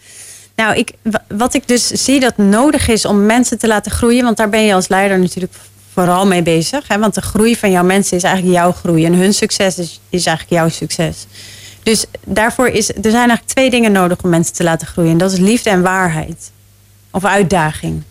Nou, 0.56 0.76
ik, 0.76 0.92
wat 1.28 1.54
ik 1.54 1.68
dus 1.68 1.86
zie 1.86 2.20
dat 2.20 2.36
nodig 2.36 2.88
is 2.88 3.04
om 3.04 3.26
mensen 3.26 3.58
te 3.58 3.66
laten 3.66 3.92
groeien. 3.92 4.24
Want 4.24 4.36
daar 4.36 4.48
ben 4.48 4.62
je 4.64 4.74
als 4.74 4.88
leider 4.88 5.18
natuurlijk 5.18 5.52
vooral 5.92 6.26
mee 6.26 6.42
bezig. 6.42 6.88
Hè? 6.88 6.98
Want 6.98 7.14
de 7.14 7.22
groei 7.22 7.56
van 7.56 7.70
jouw 7.70 7.84
mensen 7.84 8.16
is 8.16 8.22
eigenlijk 8.22 8.56
jouw 8.56 8.72
groei. 8.72 9.04
En 9.04 9.14
hun 9.14 9.34
succes 9.34 9.78
is, 9.78 10.00
is 10.10 10.26
eigenlijk 10.26 10.56
jouw 10.60 10.68
succes. 10.68 11.26
Dus 11.82 12.04
daarvoor 12.24 12.68
is, 12.68 12.88
er 12.88 12.94
zijn 13.00 13.14
eigenlijk 13.14 13.48
twee 13.48 13.70
dingen 13.70 13.92
nodig 13.92 14.22
om 14.22 14.30
mensen 14.30 14.54
te 14.54 14.64
laten 14.64 14.86
groeien. 14.86 15.10
En 15.10 15.18
dat 15.18 15.32
is 15.32 15.38
liefde 15.38 15.70
en 15.70 15.82
waarheid. 15.82 16.50
Of 17.10 17.24
uitdaging. 17.24 18.02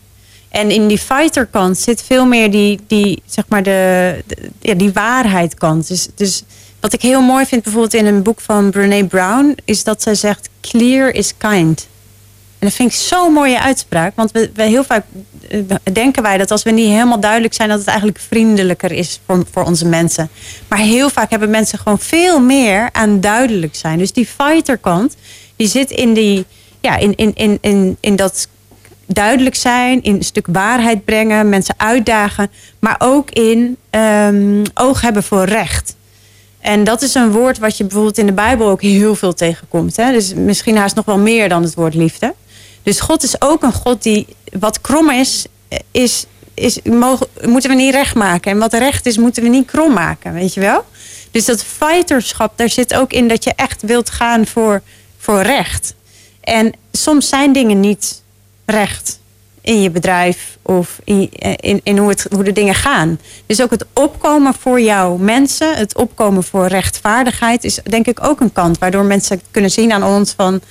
En 0.56 0.72
in 0.72 0.88
die 0.88 0.98
fighter 0.98 1.46
kant 1.46 1.78
zit 1.78 2.02
veel 2.02 2.26
meer 2.26 2.52
die, 2.52 2.80
die 2.88 3.22
zeg 3.26 3.44
maar 3.48 3.64
de, 3.64 4.24
ja, 4.62 4.74
die 4.74 4.94
waarheid 4.94 5.54
kant. 5.54 5.88
Dus, 5.88 6.08
dus 6.16 6.44
wat 6.80 6.94
ik 6.94 7.02
heel 7.02 7.22
mooi 7.22 7.46
vind 7.46 7.64
bijvoorbeeld 7.64 7.94
in 7.94 8.06
een 8.06 8.24
boek 8.24 8.42
van 8.42 8.70
Brene 8.70 9.06
Brown... 9.06 9.58
is 9.66 9.84
dat 9.84 10.02
zij 10.02 10.16
zegt, 10.16 10.50
clear 10.62 11.10
is 11.10 11.34
kind. 11.38 11.88
En 12.60 12.68
dat 12.68 12.74
vind 12.74 12.92
ik 12.92 12.98
zo'n 12.98 13.34
mooie 13.34 13.62
uitspraak. 13.62 14.16
Want 14.16 14.32
we, 14.32 14.50
we 14.54 14.64
heel 14.64 14.84
vaak 14.84 15.06
uh, 15.52 15.62
denken 15.94 16.24
wij 16.24 16.38
dat 16.38 16.52
als 16.52 16.64
we 16.64 16.72
niet 16.72 16.90
helemaal 16.90 17.20
duidelijk 17.20 17.54
zijn... 17.54 17.70
dat 17.70 17.80
het 17.80 17.88
eigenlijk 17.88 18.20
vriendelijker 18.20 18.92
is 18.92 19.20
voor, 19.26 19.46
voor 19.52 19.64
onze 19.64 19.86
mensen. 19.86 20.30
Maar 20.68 20.80
heel 20.80 21.10
vaak 21.10 21.30
hebben 21.30 21.50
mensen 21.50 21.80
gewoon 21.80 22.00
veel 22.00 22.40
meer 22.40 22.90
aan 22.92 23.20
duidelijk 23.20 23.76
zijn. 23.76 23.98
Dus 23.98 24.12
die 24.12 24.26
fighter 24.26 24.78
kant, 24.78 25.16
die 25.56 25.68
zit 25.68 25.92
in, 25.92 26.14
die, 26.14 26.46
ja, 26.82 26.98
in, 26.98 27.16
in, 27.16 27.32
in, 27.36 27.58
in, 27.62 27.98
in 28.00 28.16
dat 28.16 28.48
duidelijk 29.06 29.56
zijn, 29.56 30.04
in 30.04 30.16
een 30.16 30.24
stuk 30.24 30.48
waarheid 30.52 31.06
brengen, 31.06 31.50
mensen 31.50 31.76
uitdagen, 31.78 32.52
maar 32.80 32.96
ook 33.00 33.32
in 33.32 33.78
um, 33.92 34.62
oog 34.74 35.02
hebben 35.02 35.24
voor 35.24 35.44
recht. 35.44 35.96
En 36.60 36.84
dat 36.84 37.02
is 37.02 37.14
een 37.14 37.32
woord 37.32 37.58
wat 37.58 37.78
je 37.78 37.84
bijvoorbeeld 37.84 38.18
in 38.18 38.26
de 38.26 38.34
Bijbel 38.34 38.68
ook 38.70 38.82
heel 38.82 39.16
veel 39.16 39.34
tegenkomt. 39.34 39.96
Hè? 39.96 40.12
Dus 40.12 40.34
misschien 40.34 40.78
haast 40.78 40.96
nog 40.96 41.06
wel 41.06 41.18
meer 41.18 41.50
dan 41.50 41.64
het 41.64 41.76
woord 41.76 41.94
liefde. 41.94 42.34
Dus 42.84 43.00
God 43.00 43.24
is 43.24 43.42
ook 43.42 43.64
een 43.64 43.74
God 43.74 44.04
die 44.04 44.28
wat 44.60 44.82
krom 44.82 45.10
is, 45.10 45.46
is, 45.92 46.26
is 46.54 46.82
mogen, 46.82 47.28
moeten 47.42 47.70
we 47.70 47.76
niet 47.76 47.94
recht 47.94 48.16
maken. 48.16 48.52
En 48.52 48.58
wat 48.58 48.74
recht 48.74 49.06
is, 49.06 49.18
moeten 49.18 49.44
we 49.44 49.50
niet 49.50 49.66
krom 49.66 49.94
maken, 49.94 50.34
weet 50.34 50.54
je 50.54 50.60
wel? 50.60 50.86
Dus 51.32 51.46
dat 51.46 51.64
fighterschap, 51.64 52.54
daar 52.56 52.70
zit 52.70 52.94
ook 52.94 53.14
in 53.14 53.28
dat 53.28 53.44
je 53.44 53.54
echt 53.56 53.82
wilt 53.82 54.10
gaan 54.10 54.46
voor, 54.46 54.82
voor 55.18 55.42
recht. 55.42 55.94
En 56.42 56.74
soms 56.92 57.30
zijn 57.30 57.54
dingen 57.54 57.80
niet 57.80 58.24
recht 58.66 59.20
in 59.62 59.82
je 59.82 59.90
bedrijf 59.90 60.58
of 60.62 61.00
in, 61.04 61.30
in, 61.84 61.98
hoe, 61.98 62.16
hoe 62.30 62.44
de 62.44 62.52
dingen 62.52 62.76
gaan. 62.76 63.20
Dus 63.46 63.62
ook 63.62 63.70
het 63.70 63.86
opkomen 63.94 64.54
voor 64.54 64.82
jouw 64.82 65.16
mensen, 65.18 65.76
het 65.76 65.96
opkomen 65.96 66.44
voor 66.44 66.68
rechtvaardigheid, 66.68 67.64
is 67.64 67.80
denk 67.84 68.08
ik 68.08 68.24
ook 68.24 68.40
een 68.40 68.54
kant 68.54 68.78
waardoor 68.78 69.04
mensen 69.04 69.42
kunnen 69.52 69.72
zien 69.72 69.92
aan 69.92 70.04
ons 70.04 70.34
van: 70.38 70.62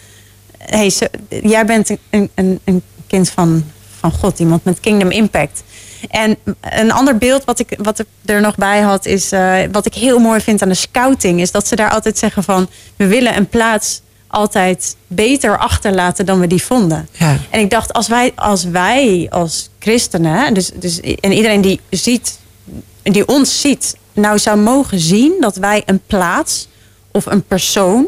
hey, 0.59 0.93
jij 1.29 1.67
bent 1.67 1.91
een, 2.11 2.31
een, 2.35 2.61
een 2.65 2.83
kind 3.07 3.31
van, 3.31 3.65
van 3.99 4.13
God, 4.13 4.39
iemand 4.39 4.65
met 4.65 4.81
Kingdom 4.81 5.11
Impact. 5.11 5.63
En 6.11 6.37
een 6.61 6.93
ander 6.93 7.19
beeld 7.19 7.45
wat 7.45 7.59
ik, 7.59 7.79
wat 7.83 7.99
ik 7.99 8.07
er 8.25 8.41
nog 8.41 8.55
bij 8.55 8.81
had, 8.81 9.07
is 9.07 9.33
uh, 9.33 9.57
wat 9.73 9.87
ik 9.87 9.95
heel 9.95 10.19
mooi 10.19 10.41
vind 10.41 10.63
aan 10.63 10.69
de 10.69 10.75
scouting, 10.75 11.41
is 11.41 11.51
dat 11.51 11.67
ze 11.67 11.77
daar 11.77 11.91
altijd 11.91 12.19
zeggen 12.19 12.45
van: 12.45 12.69
we 12.97 13.07
willen 13.07 13.37
een 13.37 13.49
plaats 13.49 14.03
altijd 14.35 14.97
beter 15.07 15.59
achterlaten 15.59 16.27
dan 16.27 16.41
we 16.41 16.47
die 16.47 16.63
vonden. 16.63 17.09
Ja. 17.13 17.37
En 17.51 17.61
ik 17.61 17.71
dacht, 17.71 17.93
als 17.93 18.09
wij 18.09 18.33
als, 18.35 18.65
wij 18.65 19.27
als 19.31 19.69
christenen, 19.79 20.55
dus, 20.55 20.71
dus, 20.75 21.01
en 21.01 21.33
iedereen 21.33 21.61
die 21.61 21.81
ziet, 21.91 22.39
die 23.03 23.29
ons 23.29 23.61
ziet, 23.61 23.97
nou 24.13 24.39
zou 24.39 24.59
mogen 24.59 24.99
zien 24.99 25.37
dat 25.41 25.57
wij 25.57 25.83
een 25.87 26.01
plaats 26.07 26.69
of 27.11 27.27
een 27.27 27.43
persoon 27.43 28.07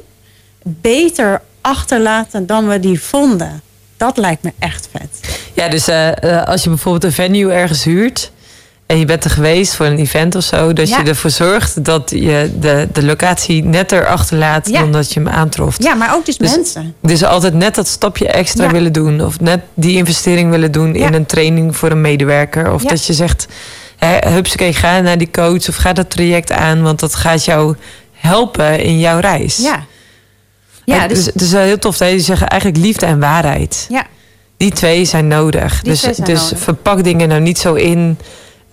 beter 0.62 1.42
achterlaten 1.60 2.46
dan 2.46 2.68
we 2.68 2.80
die 2.80 3.00
vonden. 3.00 3.62
Dat 3.96 4.16
lijkt 4.16 4.42
me 4.42 4.52
echt 4.58 4.88
vet. 4.92 5.38
Ja, 5.54 5.68
dus 5.68 5.88
uh, 5.88 6.08
uh, 6.24 6.44
als 6.44 6.62
je 6.62 6.68
bijvoorbeeld 6.68 7.04
een 7.04 7.12
venue 7.12 7.52
ergens 7.52 7.84
huurt 7.84 8.30
en 8.86 8.98
je 8.98 9.04
bent 9.04 9.24
er 9.24 9.30
geweest 9.30 9.74
voor 9.74 9.86
een 9.86 9.98
event 9.98 10.34
of 10.34 10.44
zo, 10.44 10.72
dat 10.72 10.88
Ja. 10.88 10.98
je 11.02 11.08
ervoor 11.08 11.30
zorgt 11.30 11.84
dat 11.84 12.10
je 12.14 12.50
de, 12.60 12.88
de 12.92 13.04
locatie 13.04 13.64
netter 13.64 14.06
achterlaat 14.06 14.68
Ja. 14.68 14.80
dan 14.80 14.92
dat 14.92 15.12
je 15.12 15.20
hem 15.20 15.28
aantroft. 15.28 15.82
Ja, 15.82 15.94
maar 15.94 16.14
ook 16.14 16.24
dus, 16.26 16.36
Dus- 16.36 16.50
mensen. 16.56 16.94
Dus 17.02 17.24
altijd 17.24 17.54
net 17.54 17.74
dat 17.74 17.86
stapje 17.88 18.28
extra 18.28 18.64
Ja. 18.64 18.70
willen 18.70 18.92
doen. 18.92 19.20
Of 19.24 19.40
net 19.40 19.60
die 19.74 19.96
investering 19.96 20.50
willen 20.50 20.72
doen 20.72 20.94
in 20.94 21.14
een 21.14 21.26
training 21.26 21.76
voor 21.76 21.90
een 21.90 22.00
medewerker. 22.00 22.72
Of 22.72 22.82
dat 22.82 23.06
je 23.06 23.12
zegt, 23.12 23.46
hupsakee, 24.28 24.72
ga 24.72 25.00
naar 25.00 25.18
die 25.18 25.30
coach 25.30 25.68
of 25.68 25.76
ga 25.76 25.92
dat 25.92 26.10
traject 26.10 26.52
aan. 26.52 26.82
Want 26.82 27.00
dat 27.00 27.14
gaat 27.14 27.44
jou 27.44 27.76
helpen 28.12 28.80
in 28.80 28.98
jouw 28.98 29.18
reis. 29.18 29.56
Ja. 29.56 29.84
Ja, 30.84 31.08
dus, 31.08 31.16
dus, 31.24 31.26
het 31.26 31.42
is 31.42 31.50
wel 31.52 31.62
heel 31.62 31.78
tof 31.78 31.96
dat 31.96 32.10
je 32.10 32.20
zegt 32.20 32.42
eigenlijk 32.42 32.80
liefde 32.82 33.06
en 33.06 33.20
waarheid. 33.20 33.86
ja. 33.88 34.06
Die 34.56 34.70
twee 34.72 35.04
zijn 35.04 35.28
nodig. 35.28 35.80
Die 35.82 35.90
dus 35.90 36.00
zijn 36.00 36.14
dus 36.24 36.42
nodig. 36.42 36.58
verpak 36.58 37.04
dingen 37.04 37.28
nou 37.28 37.40
niet 37.40 37.58
zo 37.58 37.74
in 37.74 38.18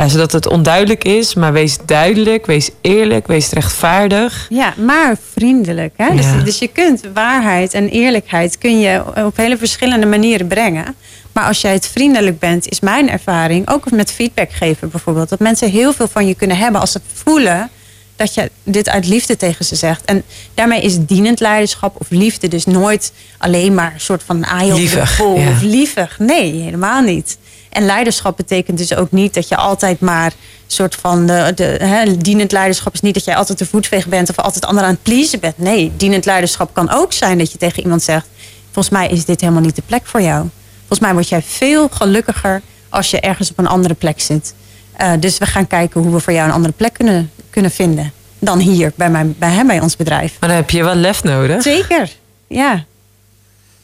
zodat 0.10 0.32
het 0.32 0.48
onduidelijk 0.48 1.04
is. 1.04 1.34
Maar 1.34 1.54
wees 1.54 1.78
duidelijk, 1.86 2.46
wees 2.46 2.70
eerlijk, 2.82 3.28
wees 3.28 3.50
rechtvaardig. 3.50 4.48
Ja, 4.50 4.74
maar 4.78 5.18
vriendelijk. 5.34 5.94
Hè? 5.98 6.06
Ja. 6.08 6.16
Dus, 6.16 6.44
dus 6.44 6.60
je 6.60 6.68
kunt 6.68 7.02
waarheid 7.14 7.74
en 7.74 7.90
eerlijkheid 7.90 8.58
kun 8.58 8.80
je 8.80 9.04
op 9.26 9.38
hele 9.38 9.58
verschillende 9.58 10.06
manieren 10.06 10.48
brengen. 10.48 10.96
Maar 11.32 11.46
als 11.46 11.62
jij 11.62 11.74
het 11.74 11.88
vriendelijk 11.88 12.40
bent, 12.40 12.70
is 12.70 12.80
mijn 12.80 13.10
ervaring, 13.10 13.70
ook 13.70 13.92
met 13.92 14.12
feedback 14.12 14.52
geven 14.52 14.90
bijvoorbeeld, 14.90 15.30
dat 15.30 15.40
mensen 15.40 15.70
heel 15.70 15.94
veel 15.94 16.08
van 16.08 16.28
je 16.28 16.36
kunnen 16.36 16.58
hebben 16.58 16.82
als 16.82 16.92
ze 16.92 17.02
voelen 17.14 17.70
dat 18.16 18.34
je 18.34 18.52
dit 18.64 18.90
uit 18.90 19.08
liefde 19.08 19.38
tegen 19.38 19.66
ze 19.66 19.76
zegt. 19.76 20.06
En 20.06 20.24
daarmee 20.54 20.82
is 20.82 20.98
dienend 21.00 21.40
leiderschap 21.40 21.96
of 22.00 22.10
liefde 22.10 22.48
dus 22.48 22.66
nooit 22.66 23.14
alleen 23.38 23.74
maar 23.74 23.92
een 23.94 24.00
soort 24.00 24.24
van 24.24 24.46
Lievig, 24.62 25.18
bol 25.18 25.40
ja. 25.40 25.50
of 25.50 25.62
lievig. 25.62 26.20
Nee, 26.20 26.52
helemaal 26.52 27.02
niet. 27.02 27.38
En 27.74 27.86
leiderschap 27.86 28.38
betekent 28.38 28.78
dus 28.78 28.96
ook 28.96 29.12
niet 29.12 29.34
dat 29.34 29.48
je 29.48 29.56
altijd 29.56 30.00
maar 30.00 30.34
soort 30.68 30.96
van 30.96 31.26
de, 31.26 31.52
de 31.56 31.64
hè, 31.64 32.18
dienend 32.18 32.52
leiderschap 32.52 32.94
is 32.94 33.02
niet 33.02 33.14
dat 33.14 33.24
jij 33.24 33.36
altijd 33.36 33.58
de 33.58 33.66
voetveeg 33.66 34.08
bent 34.08 34.30
of 34.30 34.40
altijd 34.40 34.66
anderen 34.66 34.90
aan 34.90 34.94
het 34.96 35.04
pleasen 35.04 35.40
bent. 35.40 35.58
Nee, 35.58 35.92
dienend 35.98 36.26
leiderschap 36.26 36.74
kan 36.74 36.90
ook 36.90 37.14
zijn 37.14 37.38
dat 37.38 37.52
je 37.52 37.58
tegen 37.58 37.84
iemand 37.84 38.04
zegt: 38.04 38.28
volgens 38.72 38.90
mij 38.90 39.08
is 39.08 39.26
dit 39.26 39.42
helemaal 39.42 39.62
niet 39.62 39.76
de 39.76 39.84
plek 39.86 40.06
voor 40.06 40.22
jou. 40.22 40.50
Volgens 40.78 41.00
mij 41.00 41.14
word 41.14 41.30
jij 41.30 41.42
veel 41.42 41.88
gelukkiger 41.92 42.62
als 42.90 43.12
je 43.12 43.20
ergens 43.20 43.52
op 43.52 43.60
een 43.60 43.68
andere 43.68 43.94
plek 43.94 44.22
zit. 44.22 44.54
Eh, 44.94 45.12
dus 45.20 45.38
we 45.38 45.46
gaan 45.46 45.68
kijken 45.68 46.02
hoe 46.02 46.14
we 46.14 46.20
voor 46.20 46.34
jou 46.34 46.48
een 46.48 46.54
andere 46.54 46.74
plek 46.74 46.94
kunnen, 46.94 47.32
kunnen 47.50 47.72
vinden 47.72 48.12
dan 48.40 48.60
hier 48.60 48.92
bij, 48.96 49.10
mijn, 49.10 49.36
bij, 49.38 49.50
hè, 49.50 49.64
bij 49.64 49.80
ons 49.80 49.96
bedrijf. 49.96 50.38
Maar 50.40 50.50
dan 50.50 50.58
heb 50.58 50.70
je 50.70 50.84
wel 50.84 50.96
lef 50.96 51.24
nodig. 51.24 51.62
Zeker, 51.62 52.10
ja. 52.48 52.84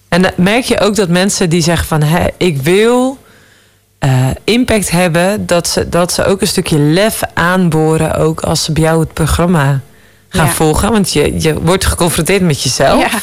En 0.07 0.21
dan 0.21 0.31
merk 0.35 0.63
je 0.63 0.79
ook 0.79 0.95
dat 0.95 1.09
mensen 1.09 1.49
die 1.49 1.61
zeggen 1.61 1.87
van... 1.87 2.03
Hé, 2.03 2.27
ik 2.37 2.61
wil 2.61 3.17
eh, 3.99 4.27
impact 4.43 4.89
hebben... 4.91 5.45
Dat 5.45 5.67
ze, 5.67 5.89
dat 5.89 6.11
ze 6.13 6.25
ook 6.25 6.41
een 6.41 6.47
stukje 6.47 6.79
lef 6.79 7.21
aanboren... 7.33 8.15
ook 8.15 8.39
als 8.41 8.63
ze 8.63 8.71
bij 8.71 8.83
jou 8.83 8.99
het 8.99 9.13
programma 9.13 9.79
gaan 10.29 10.45
Ja. 10.45 10.51
volgen. 10.51 10.91
Want 10.91 11.13
je, 11.13 11.41
je 11.41 11.61
wordt 11.61 11.85
geconfronteerd 11.85 12.41
met 12.41 12.61
jezelf. 12.63 13.11
Ja. 13.11 13.19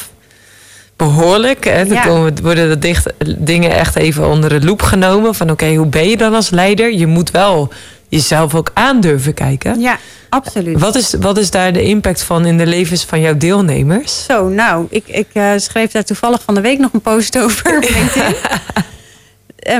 Behoorlijk. 0.95 1.65
Hè? 1.65 1.85
Dan 1.85 1.93
Ja. 1.97 2.01
komen, 2.03 2.41
worden 2.41 2.69
de 2.69 2.79
dicht, 2.79 3.13
dingen 3.37 3.71
echt 3.71 3.95
even 3.95 4.27
onder 4.27 4.49
de 4.49 4.65
loep 4.65 4.81
genomen. 4.81 5.35
Van 5.35 5.51
oké, 5.51 5.73
hoe 5.75 5.85
ben 5.87 6.09
je 6.09 6.17
dan 6.17 6.33
als 6.33 6.49
leider? 6.49 6.93
Je 6.93 7.07
moet 7.07 7.31
wel 7.31 7.69
jezelf 8.09 8.55
ook 8.55 8.71
aandurven 8.73 9.33
kijken. 9.33 9.79
Ja, 9.79 9.97
absoluut. 10.29 10.79
Wat 10.79 10.95
is, 10.95 11.13
wat 11.19 11.37
is 11.37 11.51
daar 11.51 11.73
de 11.73 11.81
impact 11.83 12.23
van 12.23 12.45
in 12.45 12.57
de 12.57 12.65
levens 12.65 13.03
van 13.05 13.19
jouw 13.21 13.37
deelnemers? 13.37 14.23
Zo, 14.25 14.47
nou, 14.47 14.87
ik, 14.89 15.03
ik 15.07 15.27
uh, 15.33 15.51
schreef 15.57 15.91
daar 15.91 16.03
toevallig 16.03 16.41
van 16.45 16.53
de 16.55 16.61
week 16.61 16.79
nog 16.79 16.93
een 16.93 17.01
post 17.01 17.37
over 17.39 17.79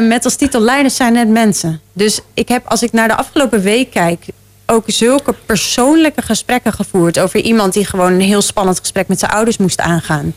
met 0.01 0.25
als 0.25 0.35
titel 0.35 0.61
Leiders 0.61 0.95
zijn 0.95 1.13
net 1.13 1.27
mensen. 1.27 1.81
Dus 1.93 2.19
ik 2.33 2.47
heb, 2.47 2.65
als 2.65 2.83
ik 2.83 2.91
naar 2.91 3.07
de 3.07 3.15
afgelopen 3.15 3.61
week 3.61 3.91
kijk, 3.91 4.25
ook 4.65 4.83
zulke 4.85 5.33
persoonlijke 5.45 6.21
gesprekken 6.21 6.73
gevoerd 6.73 7.19
over 7.19 7.39
iemand 7.39 7.73
die 7.73 7.85
gewoon 7.85 8.13
een 8.13 8.21
heel 8.21 8.41
spannend 8.41 8.79
gesprek 8.79 9.07
met 9.07 9.19
zijn 9.19 9.31
ouders 9.31 9.57
moest 9.57 9.79
aangaan. 9.79 10.33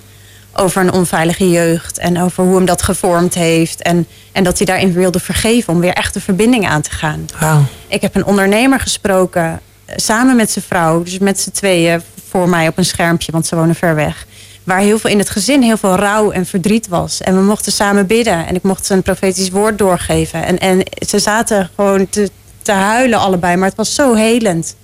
Over 0.55 0.82
een 0.82 0.93
onveilige 0.93 1.51
jeugd 1.51 1.99
en 1.99 2.20
over 2.20 2.45
hoe 2.45 2.57
hem 2.57 2.64
dat 2.64 2.82
gevormd 2.82 3.34
heeft. 3.34 3.82
En, 3.82 4.07
en 4.32 4.45
dat 4.45 4.57
hij 4.57 4.66
daarin 4.66 4.93
wilde 4.93 5.20
vergeven 5.20 5.72
om 5.72 5.80
weer 5.80 5.93
echt 5.93 6.14
de 6.14 6.20
verbinding 6.20 6.68
aan 6.68 6.80
te 6.80 6.91
gaan. 6.91 7.26
Wow. 7.41 7.61
Ik 7.88 8.01
heb 8.01 8.14
een 8.14 8.24
ondernemer 8.24 8.80
gesproken 8.80 9.61
eh, 9.84 9.97
samen 9.97 10.36
met 10.36 10.51
zijn 10.51 10.64
vrouw, 10.64 11.03
dus 11.03 11.18
met 11.18 11.41
z'n 11.41 11.51
tweeën 11.51 12.03
voor 12.28 12.49
mij 12.49 12.68
op 12.68 12.78
een 12.78 12.84
schermpje, 12.84 13.32
want 13.32 13.47
ze 13.47 13.57
wonen 13.57 13.74
ver 13.74 13.95
weg. 13.95 14.26
Waar 14.71 14.81
heel 14.81 14.99
veel 14.99 15.11
in 15.11 15.18
het 15.18 15.31
gezin 15.31 15.62
heel 15.62 15.77
veel 15.77 15.95
rouw 15.95 16.31
en 16.31 16.47
verdriet 16.47 16.89
was. 16.89 17.21
En 17.21 17.35
we 17.35 17.43
mochten 17.43 17.73
samen 17.73 18.07
bidden. 18.07 18.47
En 18.47 18.55
ik 18.55 18.62
mocht 18.62 18.87
ze 18.87 18.95
een 18.95 19.03
profetisch 19.03 19.51
woord 19.51 19.79
doorgeven. 19.79 20.47
En, 20.47 20.59
en 20.59 20.83
ze 21.07 21.18
zaten 21.18 21.71
gewoon 21.75 22.09
te, 22.09 22.31
te 22.62 22.73
huilen 22.73 23.18
allebei. 23.18 23.57
Maar 23.57 23.68
het 23.68 23.77
was 23.77 23.95
zo 23.95 24.14
helend. 24.14 24.77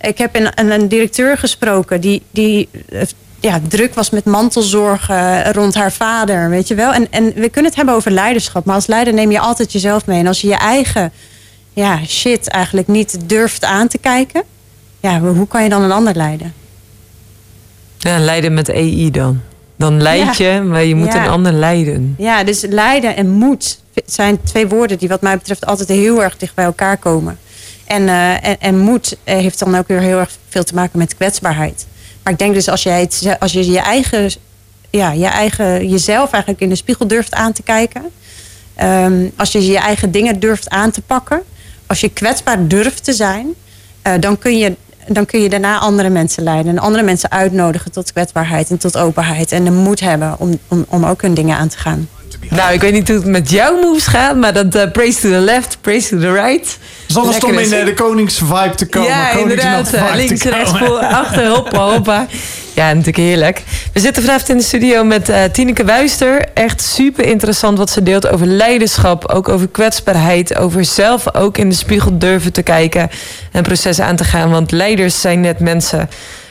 Ik 0.00 0.18
heb 0.18 0.36
een, 0.36 0.72
een 0.72 0.88
directeur 0.88 1.38
gesproken 1.38 2.00
die, 2.00 2.22
die 2.30 2.68
eh, 2.88 3.00
ja, 3.40 3.60
druk 3.68 3.94
was 3.94 4.10
met 4.10 4.24
mantelzorgen 4.24 5.52
rond 5.52 5.74
haar 5.74 5.92
vader. 5.92 6.50
Weet 6.50 6.68
je 6.68 6.74
wel? 6.74 6.92
En, 6.92 7.06
en 7.10 7.24
we 7.24 7.48
kunnen 7.48 7.64
het 7.64 7.76
hebben 7.76 7.94
over 7.94 8.10
leiderschap. 8.10 8.64
Maar 8.64 8.74
als 8.74 8.86
leider 8.86 9.14
neem 9.14 9.30
je 9.30 9.40
altijd 9.40 9.72
jezelf 9.72 10.06
mee. 10.06 10.18
En 10.18 10.26
als 10.26 10.40
je 10.40 10.48
je 10.48 10.56
eigen 10.56 11.12
ja, 11.72 12.04
shit 12.06 12.48
eigenlijk 12.48 12.88
niet 12.88 13.18
durft 13.28 13.64
aan 13.64 13.88
te 13.88 13.98
kijken. 13.98 14.42
Ja, 15.00 15.20
hoe 15.20 15.48
kan 15.48 15.62
je 15.62 15.68
dan 15.68 15.82
een 15.82 15.92
ander 15.92 16.14
leiden? 16.14 16.65
Ja, 18.06 18.18
leiden 18.18 18.54
met 18.54 18.68
EI 18.68 19.10
dan. 19.10 19.40
Dan 19.76 20.02
leid 20.02 20.36
je, 20.36 20.62
maar 20.64 20.84
je 20.84 20.94
moet 20.94 21.14
een 21.14 21.28
ander 21.28 21.52
leiden. 21.52 22.14
Ja, 22.18 22.44
dus 22.44 22.64
leiden 22.68 23.16
en 23.16 23.30
moed 23.30 23.78
zijn 24.06 24.42
twee 24.42 24.68
woorden 24.68 24.98
die 24.98 25.08
wat 25.08 25.20
mij 25.20 25.36
betreft 25.36 25.66
altijd 25.66 25.88
heel 25.88 26.22
erg 26.22 26.36
dicht 26.36 26.54
bij 26.54 26.64
elkaar 26.64 26.96
komen. 26.96 27.38
En, 27.86 28.02
uh, 28.02 28.46
en, 28.46 28.60
en, 28.60 28.78
moed 28.78 29.16
eh, 29.24 29.36
heeft 29.36 29.58
dan 29.58 29.76
ook 29.76 29.88
weer 29.88 30.00
heel 30.00 30.18
erg 30.18 30.30
veel 30.48 30.64
te 30.64 30.74
maken 30.74 30.98
met 30.98 31.16
kwetsbaarheid. 31.16 31.86
Maar 32.22 32.32
ik 32.32 32.38
denk 32.38 32.54
dus 32.54 32.68
als, 32.68 32.82
jij 32.82 33.00
het, 33.00 33.36
als 33.38 33.52
je 33.52 33.70
je 33.70 33.78
eigen, 33.78 34.30
ja, 34.90 35.12
je 35.12 35.26
eigen, 35.26 35.88
jezelf 35.88 36.32
eigenlijk 36.32 36.62
in 36.62 36.68
de 36.68 36.74
spiegel 36.74 37.06
durft 37.06 37.34
aan 37.34 37.52
te 37.52 37.62
kijken. 37.62 38.02
Um, 38.82 39.32
als 39.36 39.52
je 39.52 39.66
je 39.66 39.78
eigen 39.78 40.10
dingen 40.10 40.40
durft 40.40 40.68
aan 40.68 40.90
te 40.90 41.02
pakken. 41.02 41.42
Als 41.86 42.00
je 42.00 42.08
kwetsbaar 42.08 42.68
durft 42.68 43.04
te 43.04 43.12
zijn. 43.12 43.46
Uh, 44.06 44.12
dan 44.20 44.38
kun 44.38 44.58
je 44.58 44.76
dan 45.06 45.26
kun 45.26 45.42
je 45.42 45.48
daarna 45.48 45.78
andere 45.78 46.08
mensen 46.08 46.42
leiden. 46.42 46.72
En 46.72 46.78
andere 46.78 47.04
mensen 47.04 47.30
uitnodigen 47.30 47.92
tot 47.92 48.12
kwetsbaarheid 48.12 48.70
en 48.70 48.78
tot 48.78 48.96
openheid. 48.96 49.52
En 49.52 49.64
de 49.64 49.70
moed 49.70 50.00
hebben 50.00 50.34
om, 50.38 50.58
om, 50.68 50.84
om 50.88 51.04
ook 51.04 51.22
hun 51.22 51.34
dingen 51.34 51.56
aan 51.56 51.68
te 51.68 51.78
gaan. 51.78 52.08
Nou, 52.50 52.72
ik 52.72 52.80
weet 52.80 52.92
niet 52.92 53.08
hoe 53.08 53.16
het 53.16 53.26
met 53.26 53.50
jouw 53.50 53.80
moves 53.80 54.06
gaat, 54.06 54.36
maar 54.36 54.52
dat 54.52 54.76
uh, 54.76 54.90
praise 54.92 55.20
to 55.20 55.28
the 55.28 55.38
left, 55.38 55.78
praise 55.80 56.08
to 56.08 56.18
the 56.18 56.32
right. 56.32 56.78
Zonder 57.06 57.44
om 57.44 57.58
in 57.58 57.72
uh, 57.72 57.84
de 57.84 57.94
koningsvibe 57.94 58.74
te 58.74 58.86
komen. 58.86 59.08
Ja, 59.08 59.30
inderdaad. 59.30 59.94
Uh, 59.94 60.10
links, 60.14 60.42
rechts, 60.42 60.78
voor, 60.78 60.98
achter, 61.22 61.46
hoppa, 61.46 61.78
hoppa. 61.78 62.26
Ja, 62.76 62.86
natuurlijk 62.88 63.16
heerlijk. 63.16 63.62
We 63.92 64.00
zitten 64.00 64.22
vanavond 64.22 64.48
in 64.48 64.56
de 64.56 64.62
studio 64.62 65.04
met 65.04 65.28
uh, 65.28 65.44
Tineke 65.44 65.84
Wuister. 65.84 66.44
Echt 66.54 66.82
super 66.82 67.24
interessant 67.24 67.78
wat 67.78 67.90
ze 67.90 68.02
deelt 68.02 68.28
over 68.28 68.46
leiderschap, 68.46 69.24
ook 69.28 69.48
over 69.48 69.68
kwetsbaarheid, 69.68 70.56
over 70.56 70.84
zelf 70.84 71.34
ook 71.34 71.58
in 71.58 71.68
de 71.68 71.74
spiegel 71.74 72.18
durven 72.18 72.52
te 72.52 72.62
kijken 72.62 73.10
en 73.52 73.62
processen 73.62 74.04
aan 74.04 74.16
te 74.16 74.24
gaan. 74.24 74.50
Want 74.50 74.70
leiders 74.70 75.20
zijn 75.20 75.40
net 75.40 75.60
mensen. 75.60 76.08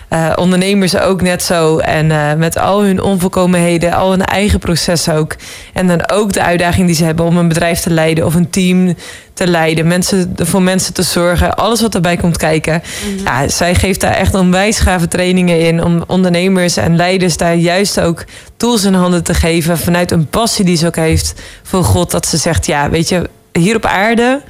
Uh, 0.10 0.32
ondernemers 0.36 0.98
ook 0.98 1.22
net 1.22 1.44
zo. 1.44 1.78
En 1.78 2.06
uh, 2.06 2.34
met 2.34 2.58
al 2.58 2.84
hun 2.84 3.02
onvolkomenheden, 3.02 3.94
al 3.94 4.10
hun 4.10 4.26
eigen 4.26 4.60
proces 4.60 5.10
ook. 5.10 5.36
En 5.74 5.88
dan 5.88 6.10
ook 6.10 6.34
de 6.34 6.44
uitdaging 6.44 6.88
die 6.88 6.96
ze 6.96 7.04
hebben 7.04 7.26
om 7.26 7.38
een 7.38 7.48
bedrijf 7.48 7.80
te 7.80 7.90
leiden 7.90 8.26
of 8.26 8.36
een 8.36 8.50
team 8.50 8.96
te 9.34 9.48
leiden. 9.48 9.88
Mensen, 9.88 10.34
voor 10.36 10.62
mensen 10.62 10.94
te 10.94 11.02
zorgen. 11.02 11.56
Alles 11.56 11.82
wat 11.82 11.96
erbij 11.96 12.18
komt 12.18 12.38
kijken. 12.38 12.82
-hmm. 12.84 13.26
ja, 13.26 13.48
zij 13.48 13.76
geeft 13.76 14.02
daar 14.02 14.14
echt 14.14 14.34
onwijs 14.34 14.80
gave 14.80 15.08
trainingen 15.08 15.60
in. 15.60 15.84
Om 15.84 16.04
ondernemers 16.08 16.78
en 16.78 16.96
leiders 16.96 17.38
daar 17.38 17.56
juist 17.56 18.00
ook 18.00 18.26
tools 18.58 18.84
in 18.84 18.94
handen 18.94 19.24
te 19.24 19.34
geven. 19.34 19.78
Vanuit 19.78 20.12
een 20.12 20.28
passie 20.28 20.66
die 20.66 20.78
ze 20.78 20.88
ook 20.88 20.96
heeft 20.96 21.34
voor 21.64 21.84
God. 21.84 22.12
Dat 22.12 22.26
ze 22.26 22.38
zegt, 22.38 22.66
ja, 22.66 22.90
weet 22.90 23.10
je, 23.10 23.30
hier 23.52 23.76
op 23.76 23.86
aarde 23.86 24.42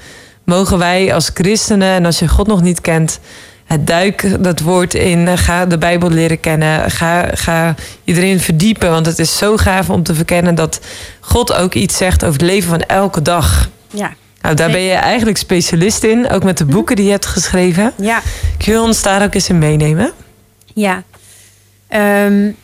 mogen 0.44 0.78
wij 0.78 1.14
als 1.14 1.32
christenen... 1.34 1.94
en 1.94 2.06
als 2.06 2.20
je 2.20 2.28
God 2.28 2.48
nog 2.48 2.62
niet 2.62 2.82
kent 2.82 3.20
duik 3.80 4.44
dat 4.44 4.60
woord 4.60 4.94
in. 4.94 5.38
Ga 5.38 5.66
de 5.66 5.78
Bijbel 5.78 6.10
leren 6.10 6.40
kennen. 6.40 6.92
Ga, 6.92 7.30
ga 7.34 7.76
iedereen 8.04 8.40
verdiepen. 8.40 8.90
Want 8.90 9.06
het 9.06 9.20
is 9.20 9.38
zo 9.38 9.58
gaaf 9.58 9.90
om 9.90 10.04
te 10.04 10.16
verkennen 10.16 10.56
dat 10.56 10.80
God 11.20 11.54
ook 11.54 11.74
iets 11.74 11.98
zegt 11.98 12.24
over 12.24 12.40
het 12.40 12.50
leven 12.50 12.70
van 12.70 12.82
elke 12.82 13.22
dag. 13.22 13.70
Ja. 13.90 14.14
Nou, 14.42 14.56
daar 14.56 14.72
ben 14.72 14.82
je 14.82 14.94
eigenlijk 14.94 15.38
specialist 15.38 16.04
in. 16.04 16.30
Ook 16.30 16.44
met 16.44 16.58
de 16.58 16.66
boeken 16.66 16.96
die 16.96 17.06
je 17.06 17.12
hebt 17.12 17.26
geschreven. 17.26 17.94
Ja. 17.96 18.22
Kun 18.58 18.74
je 18.74 18.82
ons 18.82 19.02
daar 19.02 19.24
ook 19.24 19.34
eens 19.34 19.50
in 19.50 19.58
meenemen? 19.58 20.12
Ja. 20.74 21.04
Um, 21.90 22.56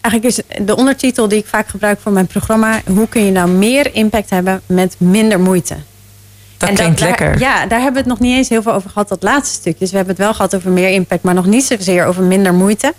eigenlijk 0.00 0.24
is 0.24 0.40
de 0.64 0.76
ondertitel 0.76 1.28
die 1.28 1.38
ik 1.38 1.46
vaak 1.46 1.68
gebruik 1.68 2.00
voor 2.00 2.12
mijn 2.12 2.26
programma... 2.26 2.80
hoe 2.86 3.08
kun 3.08 3.24
je 3.24 3.30
nou 3.30 3.48
meer 3.48 3.94
impact 3.94 4.30
hebben 4.30 4.60
met 4.66 4.96
minder 4.98 5.40
moeite? 5.40 5.76
Dat 6.66 6.78
en 6.78 6.94
klinkt 6.94 6.98
daar, 6.98 7.08
lekker. 7.08 7.38
Ja, 7.38 7.66
daar 7.66 7.80
hebben 7.80 8.02
we 8.02 8.08
het 8.08 8.18
nog 8.18 8.28
niet 8.28 8.36
eens 8.36 8.48
heel 8.48 8.62
veel 8.62 8.72
over 8.72 8.90
gehad, 8.90 9.08
dat 9.08 9.22
laatste 9.22 9.54
stukje. 9.54 9.78
Dus 9.78 9.90
we 9.90 9.96
hebben 9.96 10.14
het 10.14 10.24
wel 10.24 10.34
gehad 10.34 10.54
over 10.54 10.70
meer 10.70 10.88
impact, 10.88 11.22
maar 11.22 11.34
nog 11.34 11.46
niet 11.46 11.64
zozeer 11.64 12.06
over 12.06 12.22
minder 12.22 12.54
moeite. 12.54 12.94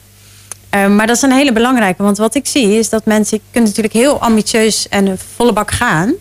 Uh, 0.76 0.88
maar 0.88 1.08
dat 1.08 1.16
is 1.16 1.22
een 1.22 1.32
hele 1.32 1.54
belangrijke, 1.54 2.04
want 2.04 2.18
wat 2.18 2.36
ik 2.36 2.48
zie 2.48 2.78
is 2.78 2.90
dat 2.90 3.06
mensen 3.06 3.40
kunnen 3.52 3.70
natuurlijk 3.70 3.94
heel 3.94 4.22
ambitieus 4.22 4.90
en 4.90 5.18
volle 5.36 5.54
bak 5.54 5.72
gaan. 5.72 6.14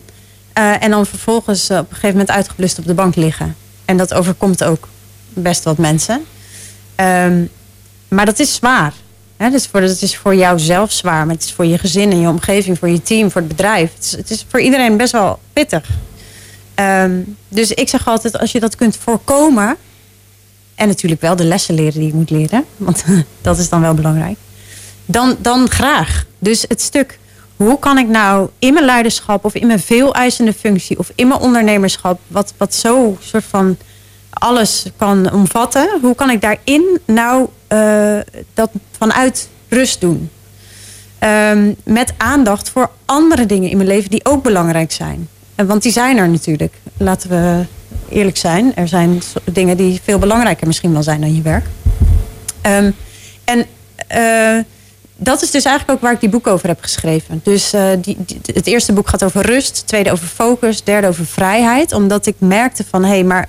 Uh, 0.57 0.83
en 0.83 0.91
dan 0.91 1.05
vervolgens 1.05 1.69
op 1.69 1.77
een 1.77 1.85
gegeven 1.89 2.09
moment 2.09 2.31
uitgeblust 2.31 2.79
op 2.79 2.85
de 2.85 2.93
bank 2.93 3.15
liggen. 3.15 3.55
En 3.85 3.97
dat 3.97 4.13
overkomt 4.13 4.63
ook 4.63 4.87
best 5.33 5.63
wat 5.63 5.77
mensen. 5.77 6.25
Um, 6.95 7.49
maar 8.07 8.25
dat 8.25 8.39
is 8.39 8.55
zwaar. 8.55 8.93
Hè? 9.37 9.49
Dus 9.49 9.67
voor, 9.67 9.81
dat 9.81 10.01
is 10.01 10.17
voor 10.17 10.35
jou 10.35 10.59
zelf 10.59 10.91
zwaar, 10.91 11.25
maar 11.25 11.35
het 11.35 11.43
is 11.43 11.51
voor 11.53 11.65
je 11.65 11.77
gezin 11.77 12.11
en 12.11 12.19
je 12.19 12.27
omgeving, 12.27 12.79
voor 12.79 12.89
je 12.89 13.01
team, 13.01 13.31
voor 13.31 13.41
het 13.41 13.49
bedrijf. 13.49 13.93
Het 13.95 14.03
is, 14.03 14.11
het 14.11 14.29
is 14.29 14.45
voor 14.49 14.59
iedereen 14.59 14.97
best 14.97 15.11
wel 15.11 15.39
pittig. 15.53 15.89
Um, 16.79 17.37
dus 17.47 17.71
ik 17.71 17.89
zeg 17.89 18.07
altijd, 18.07 18.39
als 18.39 18.51
je 18.51 18.59
dat 18.59 18.75
kunt 18.75 18.97
voorkomen... 18.97 19.77
en 20.75 20.87
natuurlijk 20.87 21.21
wel 21.21 21.35
de 21.35 21.43
lessen 21.43 21.75
leren 21.75 21.99
die 21.99 22.07
je 22.07 22.13
moet 22.13 22.29
leren... 22.29 22.65
want 22.77 23.03
dat 23.41 23.57
is 23.57 23.69
dan 23.69 23.81
wel 23.81 23.93
belangrijk... 23.93 24.37
dan, 25.05 25.35
dan 25.39 25.69
graag. 25.69 26.25
Dus 26.39 26.65
het 26.67 26.81
stuk, 26.81 27.19
hoe 27.55 27.79
kan 27.79 27.97
ik 27.97 28.07
nou 28.07 28.49
in 28.59 28.73
mijn 28.73 28.85
leiderschap... 28.85 29.45
of 29.45 29.55
in 29.55 29.67
mijn 29.67 29.79
veel 29.79 30.13
eisende 30.13 30.53
functie... 30.53 30.99
of 30.99 31.11
in 31.15 31.27
mijn 31.27 31.39
ondernemerschap... 31.39 32.19
wat, 32.27 32.53
wat 32.57 32.73
zo 32.73 33.17
soort 33.21 33.45
van 33.45 33.77
alles 34.29 34.85
kan 34.97 35.31
omvatten... 35.31 35.99
hoe 36.01 36.15
kan 36.15 36.29
ik 36.29 36.41
daarin 36.41 36.99
nou 37.05 37.47
uh, 37.69 38.19
dat 38.53 38.69
vanuit 38.97 39.49
rust 39.69 40.01
doen... 40.01 40.29
Um, 41.19 41.75
met 41.83 42.13
aandacht 42.17 42.69
voor 42.69 42.89
andere 43.05 43.45
dingen 43.45 43.69
in 43.69 43.77
mijn 43.77 43.89
leven 43.89 44.09
die 44.09 44.25
ook 44.25 44.43
belangrijk 44.43 44.91
zijn. 44.91 45.27
Want 45.55 45.83
die 45.83 45.91
zijn 45.91 46.17
er 46.17 46.29
natuurlijk. 46.29 46.73
Laten 46.97 47.29
we 47.29 47.65
eerlijk 48.09 48.37
zijn. 48.37 48.75
Er 48.75 48.87
zijn 48.87 49.21
dingen 49.51 49.77
die 49.77 49.99
veel 50.03 50.19
belangrijker 50.19 50.67
misschien 50.67 50.93
wel 50.93 51.03
zijn 51.03 51.21
dan 51.21 51.35
je 51.35 51.41
werk. 51.41 51.65
Um, 52.61 52.95
en 53.43 53.65
uh, 54.15 54.63
dat 55.15 55.41
is 55.41 55.51
dus 55.51 55.63
eigenlijk 55.63 55.97
ook 55.97 56.03
waar 56.03 56.13
ik 56.13 56.19
die 56.19 56.29
boek 56.29 56.47
over 56.47 56.67
heb 56.67 56.81
geschreven. 56.81 57.39
Dus 57.43 57.73
uh, 57.73 57.89
die, 58.01 58.17
het 58.53 58.67
eerste 58.67 58.93
boek 58.93 59.09
gaat 59.09 59.23
over 59.23 59.45
rust. 59.45 59.77
Het 59.77 59.87
tweede 59.87 60.11
over 60.11 60.27
focus. 60.27 60.83
Derde 60.83 61.07
over 61.07 61.25
vrijheid. 61.25 61.93
Omdat 61.93 62.25
ik 62.25 62.35
merkte 62.37 62.83
van... 62.89 63.03
hé, 63.03 63.09
hey, 63.09 63.23
maar 63.23 63.47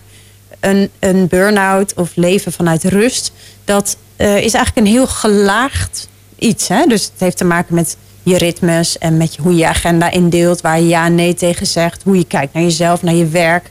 een, 0.60 0.90
een 0.98 1.26
burn-out 1.26 1.94
of 1.94 2.10
leven 2.14 2.52
vanuit 2.52 2.84
rust... 2.84 3.32
dat 3.64 3.96
uh, 4.16 4.36
is 4.36 4.54
eigenlijk 4.54 4.76
een 4.86 4.92
heel 4.92 5.06
gelaagd 5.06 6.08
iets. 6.38 6.68
Hè? 6.68 6.86
Dus 6.86 7.04
het 7.04 7.20
heeft 7.20 7.36
te 7.36 7.44
maken 7.44 7.74
met 7.74 7.96
je 8.26 8.38
ritmes 8.38 8.98
en 8.98 9.16
met 9.16 9.36
hoe 9.36 9.52
je 9.52 9.58
je 9.58 9.66
agenda 9.66 10.10
indeelt, 10.10 10.60
waar 10.60 10.80
je 10.80 10.86
ja 10.86 11.04
en 11.04 11.14
nee 11.14 11.34
tegen 11.34 11.66
zegt, 11.66 12.02
hoe 12.02 12.16
je 12.16 12.26
kijkt 12.26 12.52
naar 12.52 12.62
jezelf, 12.62 13.02
naar 13.02 13.14
je 13.14 13.26
werk, 13.26 13.70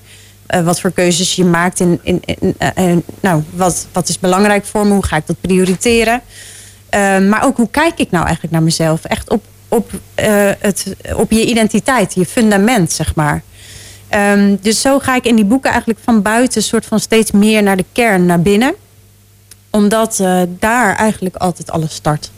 uh, 0.49 0.61
wat 0.61 0.79
voor 0.79 0.91
keuzes 0.91 1.35
je 1.35 1.45
maakt 1.45 1.79
in, 1.79 1.99
in, 2.03 2.21
in 2.25 2.55
uh, 2.77 2.95
nou, 3.19 3.43
wat, 3.53 3.87
wat 3.91 4.09
is 4.09 4.19
belangrijk 4.19 4.65
voor 4.65 4.85
me, 4.87 4.93
hoe 4.93 5.05
ga 5.05 5.15
ik 5.15 5.27
dat 5.27 5.41
prioriteren. 5.41 6.21
Maar 7.29 7.43
ook 7.43 7.57
hoe 7.57 7.69
kijk 7.71 7.99
ik 7.99 8.11
nou 8.11 8.23
eigenlijk 8.23 8.53
naar 8.53 8.63
mezelf? 8.63 9.03
Echt 9.03 9.29
op, 9.29 9.43
op, 9.67 9.91
het, 10.59 10.95
op 11.15 11.31
je 11.31 11.45
identiteit, 11.45 12.13
je 12.13 12.25
fundament, 12.25 12.91
zeg 12.91 13.15
maar. 13.15 13.43
Um, 14.15 14.57
dus 14.61 14.81
zo 14.81 14.99
ga 14.99 15.15
ik 15.15 15.25
in 15.25 15.35
die 15.35 15.45
boeken 15.45 15.69
eigenlijk 15.69 15.99
van 16.03 16.21
buiten 16.21 16.63
soort 16.63 16.85
van 16.85 16.99
steeds 16.99 17.31
meer 17.31 17.63
naar 17.63 17.77
de 17.77 17.85
kern, 17.91 18.25
naar 18.25 18.41
binnen. 18.41 18.75
Omdat 19.69 20.23
daar 20.59 20.95
eigenlijk 20.95 21.35
altijd 21.35 21.71
alles 21.71 21.93
start. 21.93 22.31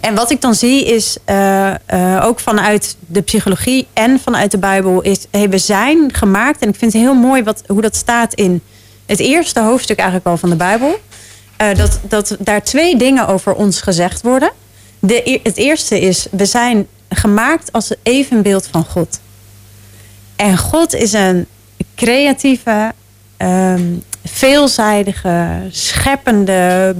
En 0.00 0.14
wat 0.14 0.30
ik 0.30 0.40
dan 0.40 0.54
zie 0.54 0.84
is, 0.84 1.16
uh, 1.26 1.74
uh, 1.94 2.24
ook 2.24 2.40
vanuit 2.40 2.96
de 3.06 3.20
psychologie 3.20 3.86
en 3.92 4.20
vanuit 4.20 4.50
de 4.50 4.58
Bijbel, 4.58 5.00
is 5.00 5.26
hey, 5.30 5.48
we 5.48 5.58
zijn 5.58 6.14
gemaakt. 6.14 6.60
En 6.60 6.68
ik 6.68 6.74
vind 6.74 6.92
het 6.92 7.02
heel 7.02 7.14
mooi 7.14 7.42
wat, 7.42 7.62
hoe 7.66 7.80
dat 7.80 7.96
staat 7.96 8.34
in 8.34 8.62
het 9.06 9.18
eerste 9.18 9.60
hoofdstuk 9.60 9.98
eigenlijk 9.98 10.28
al 10.28 10.36
van 10.36 10.50
de 10.50 10.56
Bijbel. 10.56 11.00
Uh, 11.62 11.74
dat, 11.74 12.00
dat 12.02 12.36
daar 12.38 12.62
twee 12.62 12.96
dingen 12.96 13.26
over 13.26 13.54
ons 13.54 13.80
gezegd 13.80 14.22
worden. 14.22 14.50
De, 14.98 15.40
het 15.42 15.56
eerste 15.56 16.00
is, 16.00 16.26
we 16.30 16.44
zijn 16.44 16.86
gemaakt 17.08 17.72
als 17.72 17.88
het 17.88 17.98
evenbeeld 18.02 18.66
van 18.66 18.84
God. 18.84 19.20
En 20.36 20.58
God 20.58 20.94
is 20.94 21.12
een 21.12 21.46
creatieve, 21.94 22.92
um, 23.38 24.02
veelzijdige, 24.32 25.48
scheppende, 25.70 26.94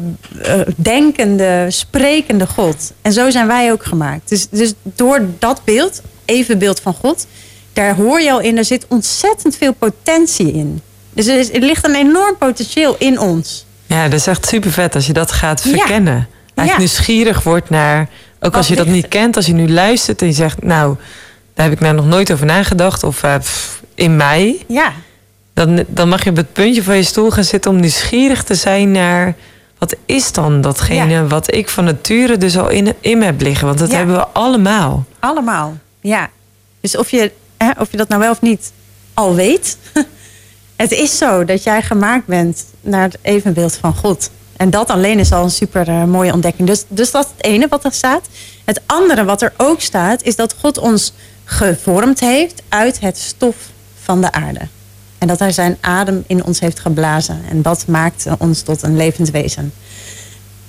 uh, 0.46 0.60
denkende, 0.76 1.66
sprekende 1.68 2.46
God. 2.46 2.92
En 3.02 3.12
zo 3.12 3.30
zijn 3.30 3.46
wij 3.46 3.72
ook 3.72 3.84
gemaakt. 3.84 4.28
Dus, 4.28 4.48
dus 4.50 4.72
door 4.82 5.20
dat 5.38 5.60
beeld, 5.64 6.02
evenbeeld 6.24 6.80
van 6.80 6.94
God, 6.94 7.26
daar 7.72 7.94
hoor 7.94 8.20
je 8.20 8.32
al 8.32 8.40
in, 8.40 8.56
er 8.56 8.64
zit 8.64 8.86
ontzettend 8.88 9.56
veel 9.56 9.72
potentie 9.72 10.52
in. 10.52 10.80
Dus 11.12 11.26
er, 11.26 11.38
is, 11.38 11.52
er 11.52 11.60
ligt 11.60 11.86
een 11.86 11.94
enorm 11.94 12.36
potentieel 12.38 12.96
in 12.98 13.18
ons. 13.18 13.66
Ja, 13.86 14.08
dat 14.08 14.18
is 14.18 14.26
echt 14.26 14.46
super 14.46 14.72
vet 14.72 14.94
als 14.94 15.06
je 15.06 15.12
dat 15.12 15.32
gaat 15.32 15.60
verkennen. 15.60 16.28
Ja. 16.54 16.64
Ja. 16.64 16.78
nieuwsgierig 16.78 17.42
wordt 17.42 17.70
naar, 17.70 18.08
ook 18.40 18.56
als 18.56 18.68
je 18.68 18.76
dat 18.76 18.86
niet 18.86 19.08
kent, 19.08 19.36
als 19.36 19.46
je 19.46 19.52
nu 19.52 19.70
luistert 19.70 20.20
en 20.20 20.26
je 20.26 20.32
zegt, 20.32 20.62
nou, 20.62 20.96
daar 21.54 21.64
heb 21.64 21.74
ik 21.74 21.80
nou 21.80 21.94
nog 21.94 22.06
nooit 22.06 22.32
over 22.32 22.46
nagedacht. 22.46 23.02
Of 23.02 23.22
uh, 23.22 23.38
pff, 23.38 23.82
in 23.94 24.16
mij. 24.16 24.64
Ja. 24.66 24.92
Dan, 25.58 25.84
dan 25.88 26.08
mag 26.08 26.24
je 26.24 26.30
op 26.30 26.36
het 26.36 26.52
puntje 26.52 26.82
van 26.82 26.96
je 26.96 27.02
stoel 27.02 27.30
gaan 27.30 27.44
zitten 27.44 27.70
om 27.70 27.80
nieuwsgierig 27.80 28.44
te 28.44 28.54
zijn 28.54 28.90
naar 28.90 29.34
wat 29.78 29.96
is 30.06 30.32
dan 30.32 30.60
datgene 30.60 31.12
ja. 31.12 31.26
wat 31.26 31.54
ik 31.54 31.68
van 31.68 31.84
nature 31.84 32.36
dus 32.36 32.58
al 32.58 32.68
in, 32.68 32.94
in 33.00 33.18
me 33.18 33.24
heb 33.24 33.40
liggen. 33.40 33.66
Want 33.66 33.78
dat 33.78 33.90
ja. 33.90 33.96
hebben 33.96 34.16
we 34.16 34.26
allemaal. 34.26 35.04
Allemaal, 35.18 35.76
ja. 36.00 36.30
Dus 36.80 36.96
of 36.96 37.10
je, 37.10 37.32
hè, 37.56 37.70
of 37.78 37.90
je 37.90 37.96
dat 37.96 38.08
nou 38.08 38.20
wel 38.20 38.30
of 38.30 38.40
niet 38.40 38.72
al 39.14 39.34
weet. 39.34 39.78
het 40.76 40.90
is 40.92 41.18
zo 41.18 41.44
dat 41.44 41.62
jij 41.62 41.82
gemaakt 41.82 42.26
bent 42.26 42.64
naar 42.80 43.02
het 43.02 43.18
evenbeeld 43.22 43.76
van 43.76 43.94
God. 43.94 44.30
En 44.56 44.70
dat 44.70 44.90
alleen 44.90 45.18
is 45.18 45.32
al 45.32 45.44
een 45.44 45.50
super 45.50 45.88
uh, 45.88 46.04
mooie 46.04 46.32
ontdekking. 46.32 46.68
Dus, 46.68 46.84
dus 46.88 47.10
dat 47.10 47.24
is 47.24 47.30
het 47.36 47.44
ene 47.44 47.66
wat 47.68 47.84
er 47.84 47.92
staat. 47.92 48.28
Het 48.64 48.80
andere 48.86 49.24
wat 49.24 49.42
er 49.42 49.52
ook 49.56 49.80
staat, 49.80 50.22
is 50.22 50.36
dat 50.36 50.54
God 50.60 50.78
ons 50.78 51.12
gevormd 51.44 52.20
heeft 52.20 52.62
uit 52.68 53.00
het 53.00 53.18
stof 53.18 53.56
van 54.02 54.20
de 54.20 54.32
aarde. 54.32 54.60
En 55.18 55.26
dat 55.28 55.38
hij 55.38 55.52
zijn 55.52 55.76
adem 55.80 56.24
in 56.26 56.44
ons 56.44 56.60
heeft 56.60 56.80
geblazen. 56.80 57.40
En 57.50 57.62
dat 57.62 57.86
maakt 57.86 58.26
ons 58.38 58.62
tot 58.62 58.82
een 58.82 58.96
levend 58.96 59.30
wezen. 59.30 59.72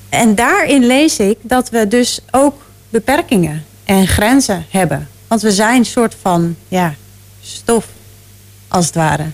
En 0.09 0.35
daarin 0.35 0.85
lees 0.85 1.19
ik 1.19 1.37
dat 1.41 1.69
we 1.69 1.87
dus 1.87 2.19
ook 2.31 2.65
beperkingen 2.89 3.65
en 3.83 4.07
grenzen 4.07 4.65
hebben. 4.69 5.07
Want 5.27 5.41
we 5.41 5.51
zijn 5.51 5.77
een 5.77 5.85
soort 5.85 6.15
van 6.21 6.55
ja, 6.67 6.93
stof, 7.41 7.87
als 8.67 8.85
het 8.85 8.95
ware. 8.95 9.25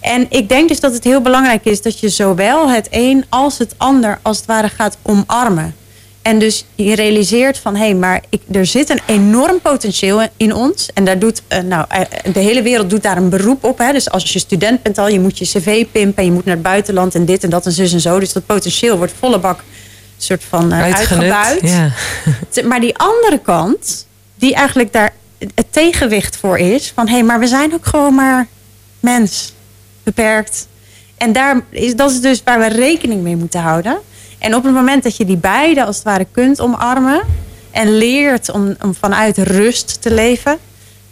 En 0.00 0.26
ik 0.28 0.48
denk 0.48 0.68
dus 0.68 0.80
dat 0.80 0.92
het 0.92 1.04
heel 1.04 1.20
belangrijk 1.20 1.64
is 1.64 1.82
dat 1.82 2.00
je 2.00 2.08
zowel 2.08 2.70
het 2.70 2.88
een 2.90 3.24
als 3.28 3.58
het 3.58 3.74
ander 3.76 4.18
als 4.22 4.36
het 4.36 4.46
ware 4.46 4.68
gaat 4.68 4.96
omarmen. 5.02 5.74
En 6.26 6.38
dus 6.38 6.64
je 6.74 6.94
realiseert 6.94 7.58
van 7.58 7.76
hé, 7.76 7.84
hey, 7.84 7.94
maar 7.94 8.22
ik, 8.28 8.40
er 8.52 8.66
zit 8.66 8.90
een 8.90 9.00
enorm 9.06 9.60
potentieel 9.60 10.28
in 10.36 10.54
ons. 10.54 10.90
En 10.94 11.04
daar 11.04 11.18
doet, 11.18 11.42
uh, 11.48 11.58
nou, 11.58 11.86
de 12.32 12.40
hele 12.40 12.62
wereld 12.62 12.90
doet 12.90 13.02
daar 13.02 13.16
een 13.16 13.28
beroep 13.28 13.64
op. 13.64 13.78
Hè. 13.78 13.92
Dus 13.92 14.10
als 14.10 14.32
je 14.32 14.38
student 14.38 14.82
bent 14.82 14.98
al, 14.98 15.08
je 15.08 15.20
moet 15.20 15.38
je 15.38 15.44
cv 15.44 15.86
pimpen. 15.92 16.16
En 16.16 16.24
je 16.24 16.32
moet 16.32 16.44
naar 16.44 16.54
het 16.54 16.62
buitenland 16.62 17.14
en 17.14 17.24
dit 17.24 17.44
en 17.44 17.50
dat 17.50 17.66
en 17.66 17.72
zus 17.72 17.92
en 17.92 18.00
zo. 18.00 18.18
Dus 18.18 18.32
dat 18.32 18.46
potentieel 18.46 18.96
wordt 18.96 19.12
volle 19.18 19.38
bak 19.38 19.64
soort 20.16 20.44
van 20.44 20.72
uh, 20.72 20.82
uitgebuit. 20.82 21.60
Ja. 21.60 21.90
Maar 22.68 22.80
die 22.80 22.98
andere 22.98 23.38
kant, 23.38 24.06
die 24.34 24.54
eigenlijk 24.54 24.92
daar 24.92 25.12
het 25.54 25.72
tegenwicht 25.72 26.36
voor 26.36 26.58
is. 26.58 26.92
Van 26.94 27.06
hé, 27.06 27.14
hey, 27.14 27.22
maar 27.22 27.38
we 27.38 27.46
zijn 27.46 27.74
ook 27.74 27.86
gewoon 27.86 28.14
maar 28.14 28.46
mens. 29.00 29.52
Beperkt. 30.02 30.68
En 31.16 31.32
daar 31.32 31.60
is, 31.70 31.96
dat 31.96 32.10
is 32.10 32.20
dus 32.20 32.42
waar 32.44 32.58
we 32.58 32.66
rekening 32.66 33.22
mee 33.22 33.36
moeten 33.36 33.60
houden. 33.60 33.98
En 34.46 34.54
op 34.54 34.64
het 34.64 34.74
moment 34.74 35.02
dat 35.02 35.16
je 35.16 35.24
die 35.24 35.36
beide 35.36 35.84
als 35.84 35.96
het 35.96 36.04
ware 36.04 36.26
kunt 36.32 36.60
omarmen 36.60 37.22
en 37.70 37.96
leert 37.96 38.50
om, 38.50 38.76
om 38.82 38.94
vanuit 38.94 39.38
rust 39.38 40.02
te 40.02 40.14
leven, 40.14 40.58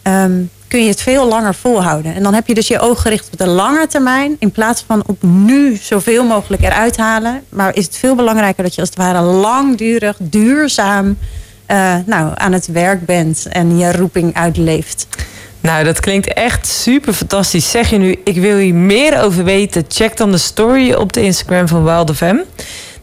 um, 0.03 0.49
kun 0.67 0.81
je 0.81 0.89
het 0.89 1.01
veel 1.01 1.27
langer 1.27 1.55
volhouden. 1.55 2.15
En 2.15 2.23
dan 2.23 2.33
heb 2.33 2.47
je 2.47 2.53
dus 2.53 2.67
je 2.67 2.79
oog 2.79 3.01
gericht 3.01 3.29
op 3.31 3.37
de 3.37 3.47
lange 3.47 3.87
termijn 3.87 4.35
in 4.39 4.51
plaats 4.51 4.83
van 4.87 5.03
op 5.05 5.23
nu 5.23 5.75
zoveel 5.75 6.23
mogelijk 6.23 6.63
eruit 6.63 6.97
halen. 6.97 7.43
Maar 7.49 7.75
is 7.75 7.85
het 7.85 7.97
veel 7.97 8.15
belangrijker 8.15 8.63
dat 8.63 8.75
je 8.75 8.81
als 8.81 8.89
het 8.89 8.97
ware 8.97 9.21
langdurig, 9.21 10.17
duurzaam 10.19 11.17
uh, 11.71 11.95
nou, 12.05 12.31
aan 12.35 12.51
het 12.51 12.67
werk 12.67 13.05
bent 13.05 13.45
en 13.49 13.77
je 13.77 13.91
roeping 13.91 14.35
uitleeft. 14.35 15.07
Nou, 15.61 15.83
dat 15.83 15.99
klinkt 15.99 16.33
echt 16.33 16.67
super 16.67 17.13
fantastisch. 17.13 17.71
Zeg 17.71 17.89
je 17.89 17.97
nu, 17.97 18.15
ik 18.23 18.35
wil 18.35 18.57
hier 18.57 18.75
meer 18.75 19.21
over 19.21 19.43
weten? 19.43 19.85
Check 19.87 20.17
dan 20.17 20.31
de 20.31 20.37
story 20.37 20.93
op 20.93 21.13
de 21.13 21.21
Instagram 21.21 21.67
van 21.67 21.83
Wild 21.83 22.15
FM. 22.15 22.35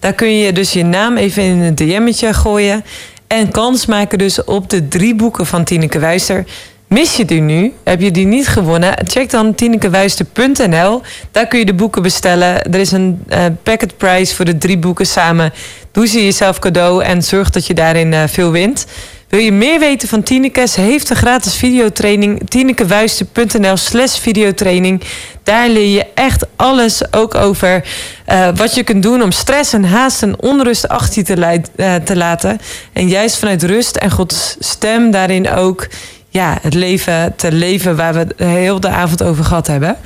Daar 0.02 0.12
kun 0.12 0.38
je 0.38 0.52
dus 0.52 0.72
je 0.72 0.84
naam 0.84 1.16
even 1.16 1.42
in 1.42 1.60
een 1.60 1.74
DM'tje 1.74 2.34
gooien. 2.34 2.84
En 3.26 3.50
kans 3.50 3.86
maken 3.86 4.18
dus 4.18 4.44
op 4.44 4.70
de 4.70 4.88
drie 4.88 5.14
boeken 5.14 5.46
van 5.46 5.64
Tineke 5.64 5.98
Wijster. 5.98 6.44
Mis 6.86 7.16
je 7.16 7.24
die 7.24 7.40
nu? 7.40 7.72
Heb 7.84 8.00
je 8.00 8.10
die 8.10 8.26
niet 8.26 8.48
gewonnen? 8.48 8.94
Check 9.06 9.30
dan 9.30 9.54
tinekewijster.nl. 9.54 11.02
Daar 11.30 11.46
kun 11.46 11.58
je 11.58 11.64
de 11.64 11.74
boeken 11.74 12.02
bestellen. 12.02 12.72
Er 12.72 12.80
is 12.80 12.92
een 12.92 13.24
uh, 13.28 13.44
packet 13.62 13.96
price 13.96 14.34
voor 14.34 14.44
de 14.44 14.58
drie 14.58 14.78
boeken 14.78 15.06
samen. 15.06 15.52
Doe 15.92 16.06
ze 16.06 16.24
jezelf 16.24 16.58
cadeau 16.58 17.04
en 17.04 17.22
zorg 17.22 17.50
dat 17.50 17.66
je 17.66 17.74
daarin 17.74 18.12
uh, 18.12 18.22
veel 18.26 18.50
wint. 18.50 18.86
Wil 19.32 19.40
je 19.40 19.52
meer 19.52 19.78
weten 19.78 20.08
van 20.08 20.22
Tineke? 20.22 20.66
Heeft 20.74 21.10
een 21.10 21.16
gratis 21.16 21.56
videotraining. 21.56 22.48
tinekewijster.nl 22.48 23.76
slash 23.76 24.18
videotraining. 24.18 25.02
Daar 25.42 25.68
leer 25.68 25.88
je 25.88 26.06
echt 26.14 26.46
alles 26.56 27.12
ook 27.12 27.34
over 27.34 27.84
uh, 28.28 28.48
wat 28.54 28.74
je 28.74 28.82
kunt 28.82 29.02
doen 29.02 29.22
om 29.22 29.30
stress 29.30 29.72
en 29.72 29.84
haast 29.84 30.22
en 30.22 30.42
onrust 30.42 30.88
achter 30.88 31.22
je 31.26 31.60
uh, 31.76 31.94
te 31.94 32.16
laten. 32.16 32.60
En 32.92 33.08
juist 33.08 33.38
vanuit 33.38 33.62
rust 33.62 33.96
en 33.96 34.10
Gods 34.10 34.56
stem 34.58 35.10
daarin 35.10 35.50
ook 35.50 35.88
ja, 36.28 36.58
het 36.62 36.74
leven 36.74 37.36
te 37.36 37.52
leven 37.52 37.96
waar 37.96 38.14
we 38.14 38.44
heel 38.44 38.80
de 38.80 38.88
avond 38.88 39.22
over 39.22 39.44
gehad 39.44 39.66
hebben. 39.66 39.96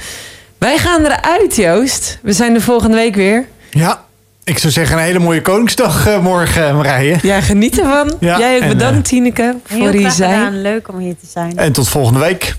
Wij 0.58 0.78
gaan 0.78 1.04
eruit, 1.04 1.56
Joost. 1.56 2.18
We 2.22 2.32
zijn 2.32 2.52
de 2.52 2.60
volgende 2.60 2.96
week 2.96 3.14
weer. 3.14 3.46
Ja, 3.70 4.05
ik 4.46 4.58
zou 4.58 4.72
zeggen 4.72 4.96
een 4.96 5.02
hele 5.02 5.18
mooie 5.18 5.42
Koningsdag 5.42 6.08
uh, 6.08 6.18
morgen, 6.18 6.76
Marije. 6.76 7.18
Ja, 7.22 7.40
geniet 7.40 7.78
ervan. 7.78 8.12
Ja, 8.20 8.38
Jij 8.38 8.56
ook 8.56 8.68
bedankt, 8.68 8.96
uh, 8.96 9.02
Tineke, 9.02 9.56
voor 9.64 9.90
hier 9.90 10.10
zijn. 10.10 10.60
Leuk 10.62 10.88
om 10.88 10.98
hier 10.98 11.14
te 11.20 11.26
zijn. 11.26 11.56
En 11.58 11.72
tot 11.72 11.88
volgende 11.88 12.20
week. 12.20 12.56